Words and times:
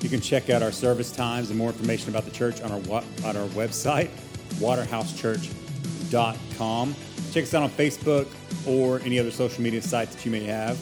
You 0.00 0.08
can 0.08 0.20
check 0.20 0.48
out 0.48 0.62
our 0.62 0.70
service 0.72 1.12
times 1.12 1.50
and 1.50 1.58
more 1.58 1.68
information 1.68 2.08
about 2.08 2.24
the 2.24 2.30
church 2.30 2.62
on 2.62 2.72
our, 2.72 2.78
on 3.24 3.36
our 3.36 3.46
website, 3.48 4.08
waterhousechurch.com. 4.54 6.94
Check 7.32 7.44
us 7.44 7.54
out 7.54 7.62
on 7.62 7.70
Facebook 7.70 8.26
or 8.66 8.98
any 9.00 9.18
other 9.18 9.30
social 9.30 9.62
media 9.62 9.82
sites 9.82 10.14
that 10.14 10.24
you 10.24 10.32
may 10.32 10.44
have. 10.44 10.78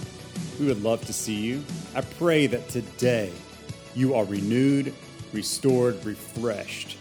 We 0.60 0.66
would 0.66 0.80
love 0.82 1.04
to 1.06 1.12
see 1.12 1.34
you. 1.34 1.64
I 1.94 2.02
pray 2.02 2.46
that 2.46 2.68
today 2.68 3.32
you 3.94 4.14
are 4.14 4.24
renewed, 4.24 4.94
restored, 5.32 6.04
refreshed, 6.04 6.98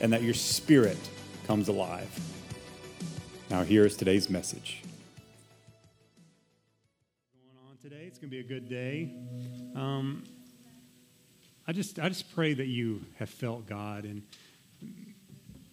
and 0.00 0.12
that 0.12 0.22
your 0.22 0.34
spirit 0.34 0.98
comes 1.46 1.66
alive. 1.68 2.08
Now, 3.50 3.64
here 3.64 3.84
is 3.84 3.96
today's 3.96 4.30
message. 4.30 4.82
Going 7.32 7.56
on 7.68 7.76
today, 7.82 8.04
it's 8.06 8.18
going 8.18 8.30
to 8.30 8.36
be 8.36 8.40
a 8.40 8.44
good 8.44 8.68
day. 8.68 9.12
Um, 9.74 10.22
I 11.68 11.72
just, 11.72 11.98
I 11.98 12.08
just 12.08 12.32
pray 12.34 12.54
that 12.54 12.66
you 12.66 13.04
have 13.18 13.28
felt 13.28 13.66
God. 13.66 14.04
And 14.04 14.22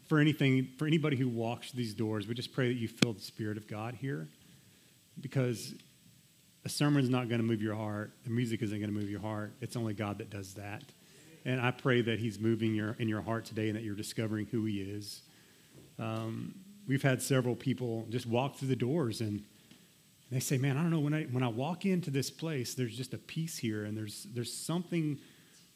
for 0.07 0.19
anything, 0.19 0.69
for 0.77 0.87
anybody 0.87 1.15
who 1.15 1.29
walks 1.29 1.71
these 1.71 1.93
doors, 1.93 2.27
we 2.27 2.33
just 2.33 2.51
pray 2.51 2.67
that 2.67 2.79
you 2.79 2.87
feel 2.87 3.13
the 3.13 3.21
Spirit 3.21 3.57
of 3.57 3.67
God 3.67 3.95
here. 3.95 4.27
Because 5.21 5.75
a 6.65 6.69
sermon 6.69 7.03
is 7.03 7.09
not 7.09 7.29
going 7.29 7.39
to 7.39 7.45
move 7.45 7.61
your 7.61 7.75
heart. 7.75 8.11
The 8.23 8.31
music 8.31 8.63
isn't 8.63 8.77
going 8.79 8.91
to 8.91 8.99
move 8.99 9.09
your 9.09 9.21
heart. 9.21 9.51
It's 9.61 9.75
only 9.75 9.93
God 9.93 10.17
that 10.17 10.31
does 10.31 10.55
that. 10.55 10.81
And 11.45 11.61
I 11.61 11.69
pray 11.69 12.01
that 12.01 12.19
He's 12.19 12.39
moving 12.39 12.73
your, 12.73 12.95
in 12.97 13.07
your 13.07 13.21
heart 13.21 13.45
today 13.45 13.67
and 13.67 13.75
that 13.75 13.83
you're 13.83 13.95
discovering 13.95 14.47
who 14.47 14.65
He 14.65 14.81
is. 14.81 15.21
Um, 15.99 16.55
we've 16.87 17.03
had 17.03 17.21
several 17.21 17.55
people 17.55 18.07
just 18.09 18.25
walk 18.25 18.55
through 18.55 18.69
the 18.69 18.75
doors 18.75 19.21
and 19.21 19.43
they 20.31 20.39
say, 20.39 20.57
"Man, 20.57 20.77
I 20.77 20.81
don't 20.81 20.89
know 20.89 20.99
when 20.99 21.13
I 21.13 21.23
when 21.25 21.43
I 21.43 21.47
walk 21.47 21.85
into 21.85 22.09
this 22.09 22.31
place, 22.31 22.73
there's 22.73 22.97
just 22.97 23.13
a 23.13 23.19
peace 23.19 23.57
here, 23.57 23.85
and 23.85 23.95
there's 23.95 24.25
there's 24.33 24.51
something 24.51 25.19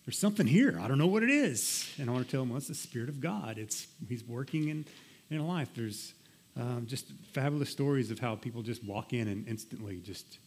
there's 0.07 0.17
something 0.17 0.47
here. 0.47 0.79
I 0.81 0.87
don't 0.87 0.97
know 0.97 1.07
what 1.07 1.21
it 1.21 1.29
is. 1.29 1.93
And 1.99 2.09
I 2.09 2.13
want 2.13 2.23
to 2.25 2.31
tell 2.31 2.39
them, 2.39 2.51
well, 2.51 2.57
it's 2.59 2.69
the 2.69 2.75
Spirit 2.75 3.09
of 3.09 3.19
God. 3.19 3.57
It's 3.57 3.87
He's 4.07 4.23
working 4.23 4.69
in, 4.69 4.85
in 5.29 5.45
life. 5.45 5.67
There's 5.75 6.13
um, 6.55 6.85
just 6.87 7.07
fabulous 7.33 7.69
stories 7.69 8.09
of 8.09 8.17
how 8.17 8.35
people 8.35 8.61
just 8.61 8.85
walk 8.85 9.11
in 9.11 9.27
and 9.27 9.45
instantly 9.49 9.99
just 9.99 10.39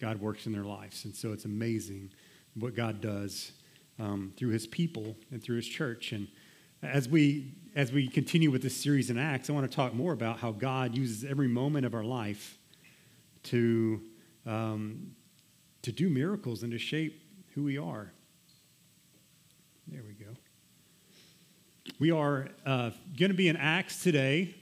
God 0.00 0.18
works 0.18 0.46
in 0.46 0.52
their 0.52 0.64
lives. 0.64 1.04
And 1.04 1.14
so 1.14 1.34
it's 1.34 1.44
amazing 1.44 2.10
what 2.54 2.74
God 2.74 3.02
does 3.02 3.52
um, 3.98 4.32
through 4.38 4.48
His 4.48 4.66
people 4.66 5.14
and 5.30 5.42
through 5.42 5.56
His 5.56 5.68
church. 5.68 6.12
And 6.12 6.26
as 6.82 7.06
we 7.06 7.52
as 7.76 7.92
we 7.92 8.08
continue 8.08 8.50
with 8.50 8.62
this 8.62 8.74
series 8.74 9.10
in 9.10 9.18
Acts, 9.18 9.50
I 9.50 9.52
want 9.52 9.70
to 9.70 9.76
talk 9.76 9.92
more 9.92 10.14
about 10.14 10.38
how 10.38 10.52
God 10.52 10.96
uses 10.96 11.22
every 11.22 11.48
moment 11.48 11.84
of 11.84 11.92
our 11.92 12.02
life 12.02 12.56
to 13.42 14.00
um, 14.46 15.14
to 15.82 15.92
do 15.92 16.08
miracles 16.08 16.62
and 16.62 16.72
to 16.72 16.78
shape 16.78 17.22
who 17.54 17.64
we 17.64 17.76
are. 17.76 18.10
There 19.88 20.02
we 20.06 20.14
go. 20.14 20.30
We 21.98 22.12
are 22.12 22.48
uh, 22.64 22.90
going 23.18 23.30
to 23.30 23.36
be 23.36 23.48
in 23.48 23.56
Acts 23.56 24.02
today. 24.02 24.54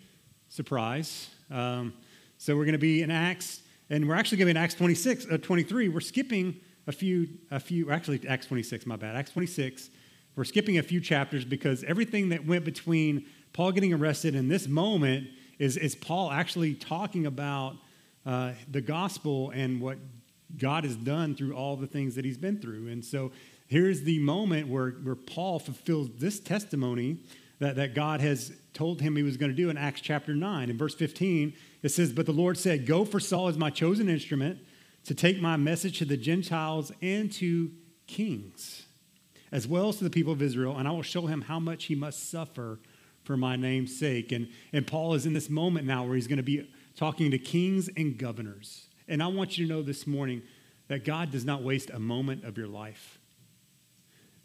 Surprise. 0.49 1.29
Um, 1.51 1.93
so 2.39 2.57
we're 2.57 2.65
going 2.65 2.73
to 2.73 2.79
be 2.79 3.03
in 3.03 3.11
Acts, 3.11 3.61
and 3.91 4.09
we're 4.09 4.15
actually 4.15 4.39
going 4.39 4.49
to 4.49 4.55
be 4.55 4.59
in 4.59 4.65
Acts 4.65 4.75
26, 4.75 5.27
uh, 5.31 5.39
23. 5.39 5.89
We're 5.89 6.01
skipping 6.01 6.59
a 6.87 6.93
few, 6.93 7.29
a 7.51 7.61
few, 7.61 7.91
actually 7.91 8.27
Acts 8.27 8.47
26, 8.47 8.87
my 8.87 8.97
bad. 8.97 9.15
Acts 9.15 9.33
26. 9.33 9.91
We're 10.37 10.45
skipping 10.45 10.79
a 10.79 10.83
few 10.83 11.01
chapters 11.01 11.45
because 11.45 11.85
everything 11.85 12.31
that 12.31 12.47
went 12.47 12.65
between 12.65 13.27
Paul 13.53 13.73
getting 13.73 13.93
arrested 13.93 14.35
and 14.35 14.51
this 14.51 14.69
moment 14.69 15.29
is, 15.59 15.77
is 15.77 15.95
Paul 15.95 16.31
actually 16.31 16.75
talking 16.75 17.27
about 17.27 17.77
uh, 18.25 18.53
the 18.71 18.81
gospel 18.81 19.51
and 19.51 19.81
what 19.81 19.99
God 20.57 20.85
has 20.85 20.97
done 20.97 21.35
through 21.35 21.55
all 21.55 21.77
the 21.77 21.87
things 21.87 22.15
that 22.15 22.25
he's 22.25 22.39
been 22.39 22.59
through. 22.59 22.89
And 22.89 23.05
so 23.05 23.33
here's 23.71 24.03
the 24.03 24.19
moment 24.19 24.69
where, 24.69 24.91
where 24.91 25.15
Paul 25.15 25.61
fulfills 25.61 26.11
this 26.19 26.41
testimony 26.41 27.19
that, 27.61 27.77
that 27.77 27.95
God 27.95 28.21
has 28.21 28.53
told 28.75 29.01
him 29.01 29.15
he 29.15 29.23
was 29.23 29.37
going 29.37 29.51
to 29.51 29.57
do 29.57 29.71
in 29.71 29.79
Acts 29.79 30.01
chapter 30.01 30.35
9. 30.35 30.71
In 30.71 30.77
verse 30.77 30.95
15, 30.95 31.55
it 31.83 31.91
says, 31.91 32.13
But 32.13 32.27
the 32.27 32.33
Lord 32.33 32.59
said, 32.59 32.85
Go 32.85 33.05
for 33.05 33.21
Saul 33.21 33.47
as 33.47 33.57
my 33.57 33.71
chosen 33.71 34.09
instrument 34.09 34.59
to 35.05 35.15
take 35.15 35.41
my 35.41 35.57
message 35.57 35.99
to 35.99 36.05
the 36.05 36.17
Gentiles 36.17 36.91
and 37.01 37.33
to 37.35 37.71
kings, 38.09 38.87
as 39.53 39.69
well 39.69 39.89
as 39.89 39.99
to 39.99 40.05
the 40.05 40.11
people 40.11 40.33
of 40.33 40.43
Israel, 40.43 40.77
and 40.77 40.89
I 40.89 40.91
will 40.91 41.03
show 41.03 41.27
him 41.27 41.43
how 41.43 41.61
much 41.61 41.85
he 41.85 41.95
must 41.95 42.29
suffer 42.29 42.81
for 43.23 43.37
my 43.37 43.55
name's 43.55 43.97
sake. 43.97 44.33
And, 44.33 44.49
and 44.73 44.85
Paul 44.85 45.15
is 45.15 45.27
in 45.27 45.33
this 45.33 45.49
moment 45.49 45.87
now 45.87 46.05
where 46.05 46.17
he's 46.17 46.27
going 46.27 46.39
to 46.39 46.43
be 46.43 46.69
talking 46.97 47.31
to 47.31 47.39
kings 47.39 47.89
and 47.97 48.19
governors. 48.19 48.87
And 49.07 49.23
I 49.23 49.29
want 49.29 49.57
you 49.57 49.67
to 49.67 49.73
know 49.73 49.83
this 49.83 50.09
morning 50.09 50.43
that 50.89 51.05
God 51.05 51.31
does 51.31 51.45
not 51.45 51.63
waste 51.63 51.91
a 51.91 52.01
moment 52.01 52.45
of 52.45 52.59
your 52.59 52.67
life. 52.67 53.20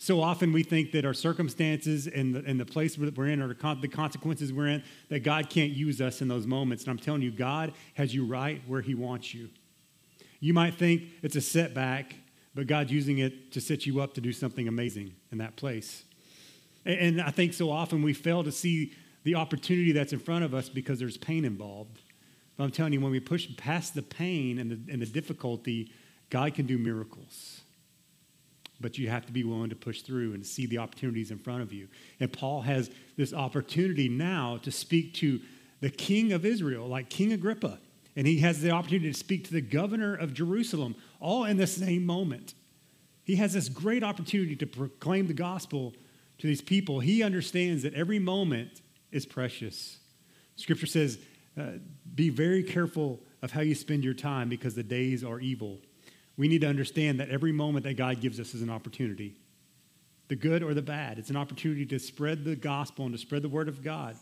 So 0.06 0.22
often 0.22 0.52
we 0.52 0.62
think 0.62 0.92
that 0.92 1.04
our 1.04 1.16
circumstances 1.16 2.06
and 2.06 2.36
the, 2.36 2.44
and 2.46 2.60
the 2.60 2.66
place 2.66 2.96
that 2.96 3.18
we're 3.18 3.26
in 3.26 3.42
or 3.42 3.48
the 3.48 3.88
consequences 3.88 4.54
we're 4.54 4.68
in, 4.68 4.84
that 5.10 5.24
God 5.24 5.50
can't 5.50 5.72
use 5.72 6.00
us 6.00 6.22
in 6.22 6.28
those 6.28 6.46
moments. 6.46 6.84
And 6.84 6.92
I'm 6.92 7.00
telling 7.00 7.24
you, 7.24 7.32
God 7.32 7.74
has 7.96 8.14
you 8.14 8.24
right 8.24 8.62
where 8.68 8.82
He 8.82 8.94
wants 8.94 9.34
you. 9.34 9.50
You 10.40 10.54
might 10.54 10.76
think 10.76 11.06
it's 11.24 11.36
a 11.36 11.42
setback, 11.42 12.14
but 12.54 12.68
God's 12.68 12.92
using 12.92 13.18
it 13.18 13.52
to 13.54 13.60
set 13.60 13.88
you 13.88 14.00
up 14.00 14.14
to 14.14 14.22
do 14.22 14.32
something 14.32 14.68
amazing 14.68 15.16
in 15.32 15.40
that 15.40 15.56
place. 15.56 16.04
And, 16.86 17.00
and 17.00 17.22
I 17.24 17.32
think 17.32 17.56
so 17.56 17.72
often 17.72 18.04
we 18.04 18.14
fail 18.14 18.44
to 18.44 18.52
see 18.52 18.94
the 19.24 19.34
opportunity 19.34 19.92
that's 19.92 20.14
in 20.14 20.20
front 20.20 20.46
of 20.46 20.54
us 20.54 20.70
because 20.70 21.00
there's 21.00 21.18
pain 21.18 21.44
involved. 21.44 22.00
But 22.58 22.66
I'm 22.66 22.72
telling 22.72 22.94
you, 22.94 23.02
when 23.02 23.12
we 23.12 23.20
push 23.20 23.48
past 23.58 23.96
the 23.96 24.04
pain 24.04 24.60
and 24.60 24.70
the, 24.70 24.94
and 24.94 25.02
the 25.02 25.08
difficulty, 25.08 25.92
God 26.30 26.54
can 26.54 26.68
do 26.68 26.78
miracles 26.78 27.62
but 28.82 28.98
you 28.98 29.10
have 29.10 29.26
to 29.26 29.32
be 29.32 29.44
willing 29.44 29.70
to 29.70 29.76
push 29.76 30.02
through 30.02 30.34
and 30.34 30.46
see 30.46 30.66
the 30.66 30.78
opportunities 30.78 31.32
in 31.32 31.38
front 31.38 31.62
of 31.62 31.72
you. 31.72 31.88
And 32.20 32.32
Paul 32.32 32.62
has 32.62 32.90
this 33.18 33.34
opportunity 33.34 34.10
now 34.10 34.58
to 34.64 34.72
speak 34.72 35.14
to 35.16 35.40
the 35.82 35.90
king 35.90 36.34
of 36.34 36.46
Israel, 36.46 36.88
like 36.88 37.10
King 37.10 37.34
Agrippa. 37.34 37.80
And 38.16 38.26
he 38.26 38.40
has 38.40 38.62
the 38.62 38.72
opportunity 38.72 39.12
to 39.12 39.18
speak 39.18 39.46
to 39.46 39.54
the 39.54 39.62
governor 39.62 40.16
of 40.16 40.34
Jerusalem, 40.34 40.96
all 41.20 41.46
in 41.46 41.58
the 41.58 41.68
same 41.68 42.06
moment. 42.06 42.54
He 43.24 43.36
has 43.38 43.54
this 43.54 43.70
great 43.70 44.04
opportunity 44.04 44.56
to 44.56 44.68
proclaim 44.68 45.28
the 45.28 45.34
gospel 45.34 45.94
to 46.38 46.48
these 46.48 46.62
people. 46.62 47.00
He 47.00 47.24
understands 47.24 47.84
that 47.84 47.94
every 47.94 48.20
moment 48.20 48.82
is 49.12 49.26
precious. 49.26 49.98
Scripture 50.56 50.86
says, 50.86 51.18
uh, 51.60 51.72
be 52.14 52.30
very 52.30 52.64
careful 52.64 53.20
of 53.42 53.52
how 53.52 53.62
you 53.62 53.76
spend 53.76 54.04
your 54.04 54.14
time 54.14 54.50
because 54.50 54.76
the 54.76 54.84
days 54.84 55.24
are 55.24 55.40
evil 55.40 55.80
we 56.38 56.48
need 56.48 56.62
to 56.62 56.68
understand 56.68 57.20
that 57.20 57.30
every 57.30 57.52
moment 57.52 57.86
that 57.86 57.96
God 57.96 58.20
gives 58.22 58.40
us 58.40 58.54
is 58.54 58.62
an 58.62 58.70
opportunity 58.70 59.36
the 60.28 60.36
good 60.36 60.64
or 60.64 60.74
the 60.74 60.82
bad. 60.82 61.20
It's 61.20 61.30
an 61.30 61.36
opportunity 61.36 61.86
to 61.86 62.00
spread 62.00 62.46
the 62.46 62.56
gospel 62.56 63.06
and 63.06 63.14
to 63.14 63.18
spread 63.20 63.44
the 63.44 63.50
word 63.50 63.68
of 63.68 63.84
God. 63.84 64.16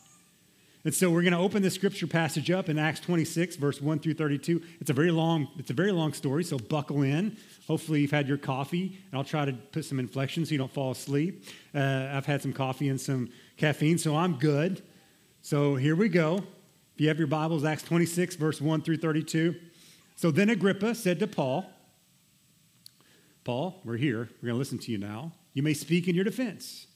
And 0.85 0.93
so 0.93 1.09
we're 1.09 1.21
going 1.21 1.31
to 1.31 1.39
open 1.39 1.63
the 1.63 1.69
scripture 1.69 2.07
passage 2.07 2.51
up 2.51 2.67
in 2.67 2.77
Acts 2.77 2.99
26, 2.99 3.55
verse 3.55 3.81
1 3.81 3.99
through 3.99 4.15
32. 4.15 4.61
It's 4.81 4.89
a 4.89 4.93
very 4.93 5.11
long, 5.11 5.47
it's 5.57 5.69
a 5.69 5.73
very 5.73 5.93
long 5.93 6.11
story, 6.11 6.43
so 6.43 6.57
buckle 6.57 7.03
in. 7.03 7.37
Hopefully 7.67 8.01
you've 8.01 8.11
had 8.11 8.27
your 8.27 8.37
coffee, 8.37 8.99
and 9.09 9.17
I'll 9.17 9.23
try 9.23 9.45
to 9.45 9.53
put 9.53 9.85
some 9.85 9.97
inflection 9.97 10.45
so 10.45 10.51
you 10.51 10.57
don't 10.57 10.71
fall 10.71 10.91
asleep. 10.91 11.45
Uh, 11.73 12.09
I've 12.11 12.25
had 12.25 12.41
some 12.41 12.51
coffee 12.51 12.89
and 12.89 12.99
some 12.99 13.29
caffeine, 13.55 13.97
so 13.97 14.17
I'm 14.17 14.33
good. 14.33 14.81
So 15.41 15.75
here 15.75 15.95
we 15.95 16.09
go. 16.09 16.35
If 16.95 17.01
you 17.01 17.07
have 17.07 17.17
your 17.17 17.27
Bibles, 17.27 17.63
Acts 17.63 17.83
26, 17.83 18.35
verse 18.35 18.59
1 18.59 18.81
through 18.81 18.97
32. 18.97 19.55
So 20.17 20.31
then 20.31 20.49
Agrippa 20.49 20.95
said 20.95 21.17
to 21.19 21.27
Paul, 21.27 21.65
Paul, 23.43 23.81
we're 23.83 23.97
here. 23.97 24.29
We're 24.41 24.47
going 24.47 24.55
to 24.55 24.59
listen 24.59 24.79
to 24.79 24.91
you 24.91 24.97
now. 24.97 25.33
You 25.53 25.63
may 25.63 25.73
speak 25.73 26.07
in 26.07 26.15
your 26.15 26.23
defense. 26.23 26.87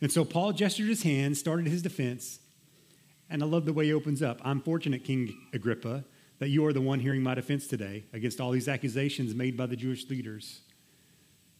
And 0.00 0.10
so 0.10 0.24
Paul 0.24 0.52
gestured 0.52 0.88
his 0.88 1.02
hand, 1.02 1.36
started 1.36 1.66
his 1.66 1.82
defense, 1.82 2.40
and 3.30 3.42
I 3.42 3.46
love 3.46 3.64
the 3.64 3.72
way 3.72 3.86
he 3.86 3.92
opens 3.92 4.22
up. 4.22 4.40
I'm 4.44 4.60
fortunate, 4.60 5.04
King 5.04 5.34
Agrippa, 5.52 6.04
that 6.40 6.48
you 6.48 6.66
are 6.66 6.72
the 6.72 6.80
one 6.80 7.00
hearing 7.00 7.22
my 7.22 7.34
defense 7.34 7.66
today 7.66 8.04
against 8.12 8.40
all 8.40 8.50
these 8.50 8.68
accusations 8.68 9.34
made 9.34 9.56
by 9.56 9.66
the 9.66 9.76
Jewish 9.76 10.08
leaders. 10.10 10.60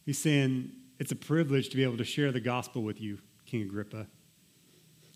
He's 0.05 0.19
saying, 0.19 0.71
It's 0.99 1.11
a 1.11 1.15
privilege 1.15 1.69
to 1.69 1.75
be 1.75 1.83
able 1.83 1.97
to 1.97 2.03
share 2.03 2.31
the 2.31 2.39
gospel 2.39 2.83
with 2.83 3.01
you, 3.01 3.19
King 3.45 3.63
Agrippa. 3.63 4.07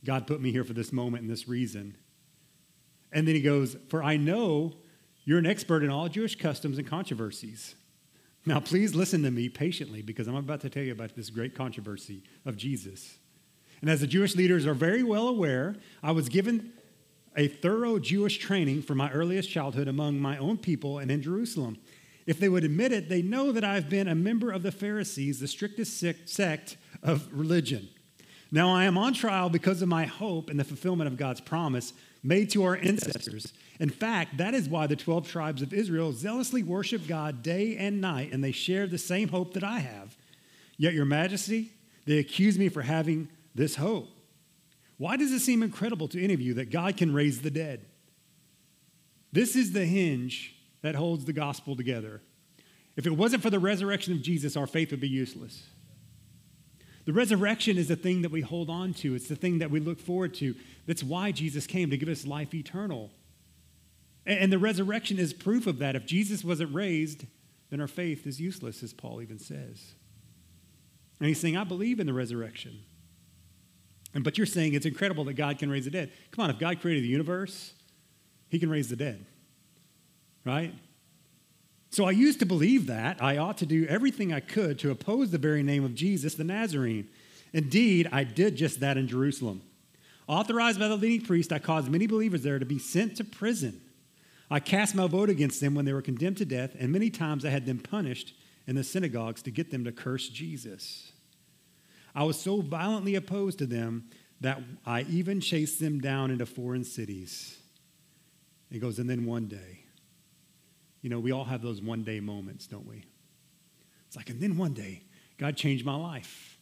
God 0.04 0.28
put 0.28 0.42
me 0.42 0.52
here 0.52 0.64
for 0.64 0.74
this 0.74 0.92
moment 0.92 1.22
and 1.22 1.32
this 1.32 1.48
reason. 1.48 1.96
And 3.12 3.28
then 3.28 3.36
he 3.36 3.42
goes, 3.42 3.76
For 3.90 4.02
I 4.02 4.18
know 4.18 4.74
you're 5.24 5.40
an 5.40 5.46
expert 5.46 5.84
in 5.84 5.90
all 5.90 6.08
Jewish 6.08 6.36
customs 6.36 6.78
and 6.78 6.88
controversies. 6.88 7.76
Now, 8.50 8.60
please 8.60 8.96
listen 8.96 9.22
to 9.22 9.30
me 9.30 9.48
patiently 9.48 10.02
because 10.02 10.28
I'm 10.28 10.36
about 10.36 10.62
to 10.62 10.72
tell 10.72 10.82
you 10.82 10.92
about 10.92 11.16
this 11.16 11.30
great 11.30 11.54
controversy 11.54 12.24
of 12.48 12.58
Jesus. 12.58 13.20
And 13.80 13.92
as 13.92 14.02
the 14.02 14.08
Jewish 14.08 14.36
leaders 14.36 14.66
are 14.66 14.74
very 14.74 15.04
well 15.04 15.28
aware, 15.28 15.76
I 16.02 16.14
was 16.14 16.30
given 16.30 16.74
a 17.38 17.48
thorough 17.48 18.00
Jewish 18.00 18.40
training 18.40 18.82
from 18.82 18.98
my 18.98 19.12
earliest 19.12 19.52
childhood 19.52 19.88
among 19.88 20.20
my 20.20 20.36
own 20.40 20.58
people 20.58 20.98
and 20.98 21.12
in 21.12 21.22
Jerusalem. 21.22 21.78
If 22.26 22.40
they 22.40 22.50
would 22.50 22.64
admit 22.64 22.92
it, 22.92 23.08
they 23.08 23.22
know 23.22 23.52
that 23.52 23.64
I've 23.64 23.88
been 23.88 24.08
a 24.08 24.16
member 24.16 24.50
of 24.50 24.64
the 24.64 24.72
Pharisees, 24.72 25.40
the 25.40 25.48
strictest 25.48 26.00
sect 26.26 26.78
of 27.04 27.30
religion. 27.32 27.88
Now 28.52 28.74
I 28.74 28.86
am 28.86 28.98
on 28.98 29.14
trial 29.14 29.52
because 29.52 29.84
of 29.84 29.90
my 29.90 30.06
hope 30.06 30.50
in 30.50 30.58
the 30.58 30.64
fulfillment 30.64 31.08
of 31.08 31.18
God's 31.18 31.40
promise 31.40 31.94
made 32.22 32.50
to 32.52 32.64
our 32.64 32.76
ancestors. 32.76 33.54
In 33.80 33.90
fact, 33.90 34.38
that 34.38 34.54
is 34.54 34.68
why 34.68 34.88
the 34.88 34.96
12 34.96 35.28
tribes 35.28 35.62
of 35.62 35.74
Israel 35.74 36.12
zealously 36.12 36.64
worship 36.64 37.08
God 37.08 37.42
day 37.42 37.78
and 37.78 38.02
night, 38.02 38.32
and 38.34 38.44
they 38.44 38.52
share 38.52 38.88
the 38.88 38.98
same 38.98 39.30
hope 39.30 39.54
that 39.54 39.64
I 39.64 39.80
have. 39.80 40.18
Yet, 40.78 40.94
Your 40.94 41.06
Majesty, 41.06 41.72
they 42.06 42.18
accuse 42.18 42.58
me 42.58 42.70
for 42.70 42.82
having 42.82 43.30
this 43.56 43.76
hope. 43.76 44.10
Why 44.98 45.16
does 45.16 45.32
it 45.32 45.40
seem 45.40 45.64
incredible 45.64 46.08
to 46.10 46.22
any 46.22 46.34
of 46.34 46.42
you 46.42 46.56
that 46.56 46.72
God 46.72 46.98
can 46.98 47.14
raise 47.14 47.42
the 47.42 47.52
dead? 47.52 47.86
This 49.32 49.56
is 49.56 49.72
the 49.72 49.86
hinge 49.86 50.56
that 50.82 50.96
holds 50.96 51.26
the 51.26 51.34
gospel 51.34 51.76
together. 51.76 52.22
If 52.96 53.06
it 53.06 53.12
wasn't 53.12 53.44
for 53.44 53.50
the 53.50 53.60
resurrection 53.60 54.14
of 54.14 54.22
Jesus, 54.22 54.58
our 54.58 54.68
faith 54.68 54.92
would 54.92 55.00
be 55.00 55.08
useless. 55.08 55.64
The 57.10 57.14
resurrection 57.14 57.80
is 57.80 57.88
the 57.88 57.96
thing 57.96 58.22
that 58.22 58.30
we 58.30 58.42
hold 58.42 58.70
on 58.70 58.94
to, 58.94 59.16
it's 59.16 59.28
the 59.28 59.36
thing 59.36 59.58
that 59.58 59.72
we 59.72 59.80
look 59.80 60.00
forward 60.00 60.36
to. 60.36 60.54
That's 60.86 61.04
why 61.04 61.32
Jesus 61.32 61.66
came 61.66 61.90
to 61.90 61.98
give 61.98 62.08
us 62.08 62.28
life 62.28 62.54
eternal. 62.54 63.10
And 64.28 64.54
the 64.54 64.60
resurrection 64.60 65.18
is 65.18 65.34
proof 65.34 65.66
of 65.66 65.80
that. 65.80 65.96
If 65.96 66.06
Jesus 66.06 66.44
wasn't 66.44 66.72
raised, 66.72 67.26
then 67.72 67.82
our 67.82 67.88
faith 67.88 68.28
is 68.28 68.40
useless, 68.40 68.84
as 68.84 68.94
Paul 68.94 69.24
even 69.24 69.40
says. 69.40 69.96
And 71.20 71.28
he's 71.28 71.40
saying, 71.40 71.58
I 71.58 71.64
believe 71.64 72.00
in 72.00 72.06
the 72.06 72.14
resurrection. 72.14 72.78
And, 74.14 74.24
but 74.24 74.38
you're 74.38 74.46
saying 74.46 74.76
it's 74.76 74.86
incredible 74.86 75.24
that 75.24 75.34
God 75.34 75.58
can 75.58 75.72
raise 75.72 75.86
the 75.86 75.92
dead. 75.92 76.12
Come 76.30 76.44
on, 76.44 76.52
if 76.52 76.60
God 76.60 76.80
created 76.80 77.04
the 77.04 77.08
universe, 77.08 77.74
he 78.50 78.60
can 78.60 78.70
raise 78.70 78.88
the 78.88 78.96
dead. 78.96 79.26
Right? 80.46 80.76
So 81.92 82.06
I 82.06 82.12
used 82.12 82.40
to 82.40 82.46
believe 82.46 82.88
that 82.88 83.22
I 83.22 83.38
ought 83.38 83.58
to 83.58 83.66
do 83.66 83.86
everything 83.88 84.32
I 84.32 84.40
could 84.40 84.78
to 84.80 84.92
oppose 84.92 85.32
the 85.32 85.38
very 85.38 85.64
name 85.64 85.84
of 85.84 85.96
Jesus 85.96 86.36
the 86.36 86.44
Nazarene. 86.44 87.10
Indeed, 87.52 88.08
I 88.12 88.24
did 88.24 88.56
just 88.56 88.80
that 88.80 88.98
in 88.98 89.08
Jerusalem. 89.08 89.64
Authorized 90.28 90.80
by 90.80 90.88
the 90.88 90.96
leading 90.96 91.26
priest, 91.26 91.52
I 91.52 91.58
caused 91.58 91.90
many 91.90 92.06
believers 92.06 92.44
there 92.44 92.60
to 92.60 92.66
be 92.66 92.78
sent 92.78 93.18
to 93.18 93.24
prison. 93.24 93.82
I 94.52 94.60
cast 94.60 94.94
my 94.94 95.08
vote 95.08 95.30
against 95.30 95.62
them 95.62 95.74
when 95.74 95.86
they 95.86 95.94
were 95.94 96.04
condemned 96.04 96.38
to 96.38 96.46
death, 96.46 96.76
and 96.80 96.92
many 96.92 97.10
times 97.10 97.44
I 97.44 97.50
had 97.50 97.66
them 97.66 97.80
punished 97.80 98.36
in 98.68 98.76
the 98.76 98.84
synagogues 98.84 99.42
to 99.44 99.52
get 99.52 99.72
them 99.72 99.84
to 99.86 99.92
curse 99.92 100.30
Jesus. 100.30 101.12
I 102.14 102.24
was 102.24 102.40
so 102.40 102.62
violently 102.62 103.16
opposed 103.16 103.58
to 103.60 103.66
them 103.66 104.10
that 104.42 104.62
I 104.86 105.02
even 105.04 105.42
chased 105.42 105.80
them 105.80 106.00
down 106.00 106.30
into 106.30 106.46
foreign 106.46 106.84
cities. 106.84 107.58
He 108.72 108.78
goes, 108.78 109.00
and 109.00 109.10
then 109.10 109.26
one 109.26 109.48
day, 109.48 109.80
you 111.02 111.10
know, 111.10 111.20
we 111.20 111.32
all 111.32 111.46
have 111.46 111.62
those 111.62 111.82
one 111.82 112.04
day 112.04 112.20
moments, 112.20 112.68
don't 112.68 112.88
we? 112.88 113.06
It's 114.08 114.16
like, 114.16 114.30
and 114.30 114.42
then 114.42 114.58
one 114.58 114.74
day, 114.74 115.04
God 115.38 115.56
changed 115.56 115.86
my 115.86 115.96
life. 115.96 116.58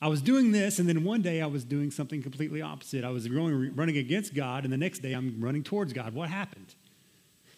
I 0.00 0.08
was 0.08 0.22
doing 0.22 0.52
this, 0.52 0.78
and 0.78 0.88
then 0.88 1.02
one 1.02 1.22
day 1.22 1.40
I 1.42 1.46
was 1.46 1.64
doing 1.64 1.90
something 1.90 2.22
completely 2.22 2.62
opposite. 2.62 3.04
I 3.04 3.10
was 3.10 3.26
going, 3.26 3.74
running 3.74 3.96
against 3.96 4.34
God, 4.34 4.64
and 4.64 4.72
the 4.72 4.76
next 4.76 5.00
day 5.00 5.12
I'm 5.12 5.40
running 5.40 5.64
towards 5.64 5.92
God. 5.92 6.14
What 6.14 6.28
happened? 6.28 6.74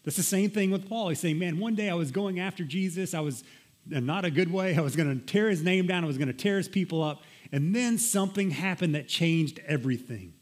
That's 0.05 0.17
the 0.17 0.23
same 0.23 0.51
thing 0.51 0.71
with 0.71 0.89
Paul. 0.89 1.11
He's 1.11 1.21
saying, 1.21 1.39
Man, 1.39 1.59
one 1.59 1.75
day 1.75 1.91
I 1.91 1.95
was 1.95 2.11
going 2.11 2.41
after 2.41 2.65
Jesus. 2.65 3.13
I 3.13 3.21
was 3.21 3.45
not 3.87 4.25
a 4.25 4.31
good 4.31 4.51
way. 4.51 4.77
I 4.77 4.81
was 4.81 4.97
going 4.97 5.19
to 5.19 5.25
tear 5.27 5.51
his 5.51 5.63
name 5.63 5.87
down. 5.87 6.05
I 6.05 6.07
was 6.07 6.17
going 6.17 6.29
to 6.29 6.35
tear 6.35 6.57
his 6.57 6.69
people 6.69 7.03
up. 7.03 7.23
And 7.53 7.75
then 7.75 7.99
something 7.99 8.51
happened 8.51 8.95
that 8.95 9.09
changed 9.09 9.61
everything. 9.67 10.35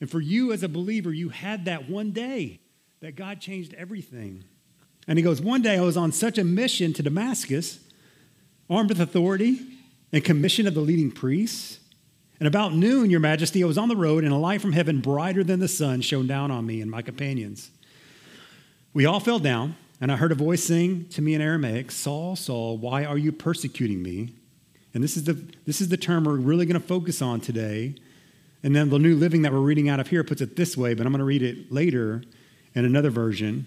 And 0.00 0.10
for 0.10 0.20
you 0.20 0.52
as 0.52 0.62
a 0.62 0.68
believer, 0.68 1.12
you 1.12 1.28
had 1.28 1.64
that 1.64 1.90
one 1.90 2.12
day 2.12 2.60
that 3.00 3.16
God 3.16 3.40
changed 3.40 3.74
everything. 3.74 4.44
And 5.08 5.18
he 5.18 5.22
goes, 5.24 5.40
One 5.40 5.62
day 5.62 5.78
I 5.78 5.80
was 5.80 5.96
on 5.96 6.12
such 6.12 6.36
a 6.36 6.44
mission 6.44 6.92
to 6.92 7.02
Damascus, 7.02 7.80
armed 8.68 8.90
with 8.90 9.00
authority 9.00 9.60
and 10.12 10.22
commission 10.22 10.66
of 10.66 10.74
the 10.74 10.80
leading 10.80 11.10
priests. 11.10 11.80
And 12.38 12.46
about 12.46 12.74
noon, 12.74 13.10
Your 13.10 13.18
Majesty, 13.18 13.64
I 13.64 13.66
was 13.66 13.78
on 13.78 13.88
the 13.88 13.96
road, 13.96 14.22
and 14.22 14.32
a 14.32 14.36
light 14.36 14.60
from 14.60 14.72
heaven, 14.72 15.00
brighter 15.00 15.42
than 15.42 15.58
the 15.58 15.66
sun, 15.66 16.02
shone 16.02 16.26
down 16.26 16.50
on 16.50 16.66
me 16.66 16.80
and 16.80 16.90
my 16.90 17.02
companions. 17.02 17.70
We 18.92 19.06
all 19.06 19.18
fell 19.18 19.38
down, 19.38 19.76
and 20.00 20.12
I 20.12 20.16
heard 20.16 20.30
a 20.30 20.36
voice 20.36 20.62
saying 20.62 21.08
to 21.10 21.22
me 21.22 21.34
in 21.34 21.40
Aramaic, 21.40 21.90
Saul, 21.90 22.36
Saul, 22.36 22.76
why 22.76 23.04
are 23.04 23.18
you 23.18 23.32
persecuting 23.32 24.02
me? 24.02 24.34
And 24.94 25.02
this 25.02 25.16
is 25.16 25.24
the, 25.24 25.32
this 25.66 25.80
is 25.80 25.88
the 25.88 25.96
term 25.96 26.24
we're 26.24 26.36
really 26.36 26.66
going 26.66 26.80
to 26.80 26.86
focus 26.86 27.20
on 27.20 27.40
today. 27.40 27.94
And 28.62 28.74
then 28.74 28.90
the 28.90 28.98
New 28.98 29.16
Living 29.16 29.42
that 29.42 29.52
we're 29.52 29.58
reading 29.58 29.88
out 29.88 30.00
of 30.00 30.08
here 30.08 30.22
puts 30.22 30.40
it 30.40 30.54
this 30.54 30.76
way, 30.76 30.94
but 30.94 31.06
I'm 31.06 31.12
going 31.12 31.20
to 31.20 31.24
read 31.24 31.42
it 31.42 31.72
later 31.72 32.22
in 32.74 32.84
another 32.84 33.10
version 33.10 33.66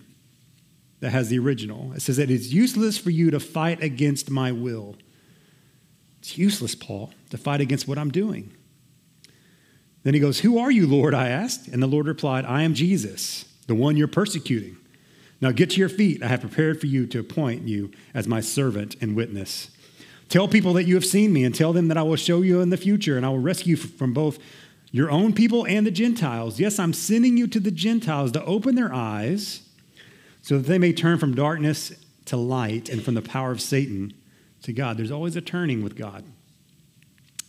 that 1.01 1.09
has 1.09 1.30
the 1.30 1.39
original. 1.39 1.92
It 1.94 2.01
says 2.01 2.18
that 2.18 2.31
it's 2.31 2.53
useless 2.53 2.98
for 2.98 3.09
you 3.09 3.31
to 3.31 3.39
fight 3.39 3.83
against 3.83 4.30
my 4.30 4.51
will. 4.51 4.95
It's 6.19 6.38
useless, 6.38 6.75
Paul, 6.75 7.12
to 7.31 7.38
fight 7.38 7.59
against 7.59 7.88
what 7.88 7.98
I'm 7.98 8.12
doing. 8.12 8.53
Then 10.03 10.13
he 10.13 10.19
goes, 10.19 10.39
Who 10.39 10.57
are 10.59 10.71
you, 10.71 10.88
Lord? 10.88 11.13
I 11.13 11.30
asked. 11.30 11.68
And 11.68 11.81
the 11.81 11.88
Lord 11.88 12.07
replied, 12.07 12.45
I 12.45 12.62
am 12.62 12.74
Jesus, 12.75 13.45
the 13.68 13.75
one 13.75 13.98
you're 13.98 14.07
persecuting. 14.07 14.77
Now 15.42 15.51
get 15.51 15.71
to 15.71 15.80
your 15.80 15.89
feet. 15.89 16.21
I 16.21 16.27
have 16.27 16.42
prepared 16.42 16.80
for 16.80 16.86
you 16.86 17.07
to 17.07 17.19
appoint 17.19 17.68
you 17.68 17.92
as 18.13 18.27
my 18.27 18.39
servant 18.39 18.95
and 19.01 19.15
witness. 19.15 19.71
Tell 20.30 20.47
people 20.47 20.74
that 20.74 20.86
you 20.86 20.94
have 20.95 21.06
seen 21.06 21.33
me 21.33 21.44
and 21.44 21.54
tell 21.54 21.74
them 21.74 21.88
that 21.88 21.97
I 21.97 22.04
will 22.04 22.15
show 22.15 22.42
you 22.42 22.62
in 22.62 22.69
the 22.69 22.77
future 22.77 23.18
and 23.18 23.25
I 23.25 23.30
will 23.30 23.39
rescue 23.39 23.71
you 23.71 23.77
from 23.77 24.13
both 24.13 24.38
your 24.92 25.09
own 25.09 25.33
people 25.33 25.65
and 25.65 25.86
the 25.86 25.92
Gentiles. 25.92 26.59
Yes, 26.59 26.77
I'm 26.77 26.94
sending 26.94 27.38
you 27.38 27.47
to 27.47 27.59
the 27.59 27.71
Gentiles 27.71 28.31
to 28.33 28.45
open 28.45 28.75
their 28.75 28.94
eyes 28.94 29.68
so 30.42 30.58
that 30.58 30.68
they 30.68 30.78
may 30.78 30.94
turn 30.94 31.18
from 31.18 31.36
darkness 31.36 31.94
to 32.26 32.38
light 32.38 32.90
and 32.90 33.04
from 33.04 33.14
the 33.14 33.22
power 33.22 33.52
of 33.52 33.62
Satan 33.62 34.14
to 34.64 34.74
God. 34.74 34.98
There's 34.98 35.12
always 35.12 35.36
a 35.36 35.42
turning 35.42 35.84
with 35.84 35.96
God, 35.96 36.24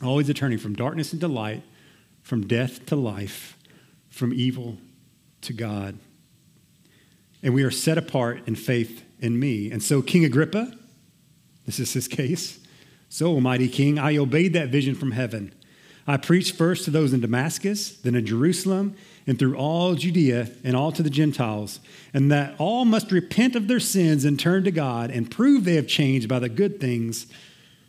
always 0.03 0.29
a 0.29 0.35
turning 0.35 0.59
from 0.59 0.75
darkness 0.75 1.13
into 1.13 1.29
light, 1.29 1.63
from 2.23 2.47
death 2.47 2.87
to 2.87 2.97
life, 2.97 3.57
from 4.09 4.33
evil 4.33 4.79
to 5.43 5.53
God. 5.53 5.99
And 7.43 7.55
we 7.55 7.63
are 7.65 7.71
set 7.71 7.99
apart 7.99 8.43
in 8.47 8.55
faith 8.55 9.03
in 9.19 9.39
me. 9.39 9.71
And 9.71 9.83
so, 9.83 10.03
King 10.03 10.25
Agrippa, 10.25 10.73
this 11.67 11.81
is 11.81 11.93
his 11.93 12.09
case. 12.09 12.61
So, 13.09 13.27
Almighty 13.27 13.69
King, 13.69 13.99
I 13.99 14.17
obeyed 14.17 14.53
that 14.53 14.69
vision 14.69 14.95
from 14.95 15.13
heaven. 15.13 15.53
I 16.07 16.17
preached 16.17 16.57
first 16.57 16.85
to 16.85 16.91
those 16.91 17.13
in 17.13 17.21
Damascus, 17.21 17.97
then 17.97 18.15
in 18.15 18.27
Jerusalem, 18.27 18.97
and 19.27 19.39
through 19.39 19.57
all 19.57 19.95
Judea 19.95 20.51
and 20.65 20.75
all 20.77 20.93
to 20.93 21.03
the 21.03 21.11
Gentiles, 21.11 21.81
and 22.13 22.31
that 22.33 22.55
all 22.59 22.85
must 22.85 23.13
repent 23.13 23.55
of 23.55 23.69
their 23.69 23.81
sins 23.81 24.25
and 24.25 24.39
turn 24.39 24.65
to 24.65 24.71
God 24.71 25.11
and 25.11 25.31
prove 25.31 25.65
they 25.65 25.77
have 25.77 25.87
changed 25.87 26.29
by 26.29 26.39
the 26.39 26.49
good 26.49 26.81
things 26.81 27.27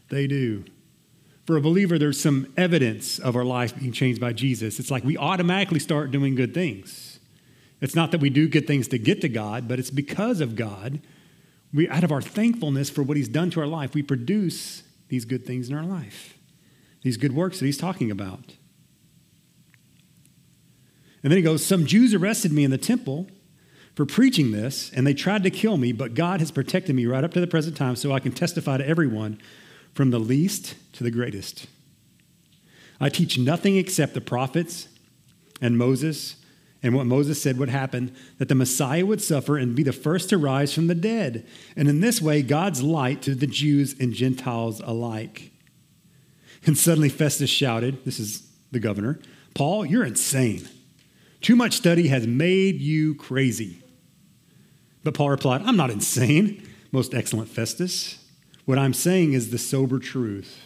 they 0.10 0.28
do. 0.28 0.64
For 1.46 1.58
a 1.58 1.62
believer, 1.62 2.00
there's 2.00 2.20
some 2.20 2.54
evidence 2.56 3.20
of 3.20 3.36
our 3.36 3.44
life 3.44 3.78
being 3.78 3.92
changed 3.92 4.22
by 4.22 4.32
Jesus. 4.34 4.80
It's 4.80 4.92
like 4.92 5.04
we 5.04 5.18
automatically 5.18 5.80
start 5.80 6.12
doing 6.12 6.36
good 6.36 6.54
things. 6.54 7.20
It's 7.82 7.96
not 7.96 8.12
that 8.12 8.22
we 8.22 8.30
do 8.30 8.48
good 8.48 8.66
things 8.66 8.88
to 8.90 8.98
get 8.98 9.20
to 9.22 9.30
God, 9.30 9.68
but 9.68 9.78
it's 9.78 9.90
because 9.90 10.40
of 10.40 10.56
God. 10.56 11.02
We, 11.74 11.90
out 11.90 12.06
of 12.06 12.14
our 12.14 12.22
thankfulness 12.22 12.90
for 12.90 13.04
what 13.04 13.18
He's 13.18 13.28
done 13.28 13.50
to 13.52 13.60
our 13.60 13.68
life, 13.68 13.94
we 13.94 14.04
produce 14.04 14.84
these 15.10 15.26
good 15.26 15.46
things 15.46 15.70
in 15.70 15.76
our 15.76 15.84
life, 15.84 16.38
these 17.02 17.18
good 17.18 17.36
works 17.36 17.60
that 17.60 17.66
He's 17.66 17.78
talking 17.78 18.10
about. 18.10 18.54
And 21.24 21.32
then 21.32 21.38
he 21.38 21.44
goes, 21.44 21.66
Some 21.66 21.86
Jews 21.86 22.14
arrested 22.14 22.52
me 22.52 22.64
in 22.64 22.72
the 22.72 22.78
temple 22.78 23.28
for 23.96 24.06
preaching 24.06 24.52
this, 24.52 24.92
and 24.94 25.08
they 25.08 25.14
tried 25.14 25.44
to 25.44 25.50
kill 25.50 25.78
me, 25.78 25.92
but 25.92 26.14
God 26.14 26.40
has 26.40 26.52
protected 26.52 26.96
me 26.96 27.06
right 27.06 27.24
up 27.24 27.32
to 27.34 27.40
the 27.40 27.48
present 27.48 27.78
time 27.78 27.96
so 27.96 28.12
I 28.12 28.20
can 28.20 28.32
testify 28.32 28.78
to 28.78 28.88
everyone 28.88 29.40
from 29.94 30.10
the 30.10 30.20
least 30.20 30.76
to 30.94 31.04
the 31.04 31.12
greatest. 31.12 31.68
I 33.00 33.10
teach 33.10 33.38
nothing 33.38 33.78
except 33.78 34.14
the 34.14 34.22
prophets 34.22 34.88
and 35.62 35.78
Moses 35.78 36.38
and 36.82 36.94
what 36.94 37.06
Moses 37.06 37.42
said 37.42 37.58
would 37.58 37.70
happen 37.70 38.14
that 38.40 38.50
the 38.50 38.56
Messiah 38.56 39.06
would 39.06 39.22
suffer 39.22 39.58
and 39.58 39.74
be 39.74 39.84
the 39.84 39.94
first 39.94 40.30
to 40.30 40.38
rise 40.38 40.74
from 40.74 40.88
the 40.88 40.96
dead. 40.96 41.48
And 41.78 41.88
in 41.88 42.02
this 42.02 42.22
way, 42.22 42.42
God's 42.42 42.84
light 42.84 43.22
to 43.22 43.36
the 43.36 43.48
Jews 43.48 43.96
and 44.00 44.14
Gentiles 44.14 44.82
alike. 44.84 45.52
And 46.66 46.78
suddenly 46.78 47.08
Festus 47.08 47.50
shouted, 47.50 48.04
This 48.04 48.20
is 48.20 48.46
the 48.72 48.80
governor, 48.80 49.20
Paul, 49.54 49.86
you're 49.86 50.04
insane. 50.04 50.68
Too 51.44 51.56
much 51.56 51.74
study 51.74 52.08
has 52.08 52.26
made 52.26 52.82
you 52.82 53.14
crazy. 53.14 53.84
But 55.04 55.14
Paul 55.14 55.30
replied, 55.30 55.62
I'm 55.62 55.78
not 55.78 55.92
insane, 55.92 56.68
most 56.92 57.14
excellent 57.14 57.50
Festus. 57.50 58.18
What 58.66 58.80
I'm 58.80 58.94
saying 58.94 59.34
is 59.34 59.52
the 59.52 59.58
sober 59.60 60.00
truth. 60.00 60.58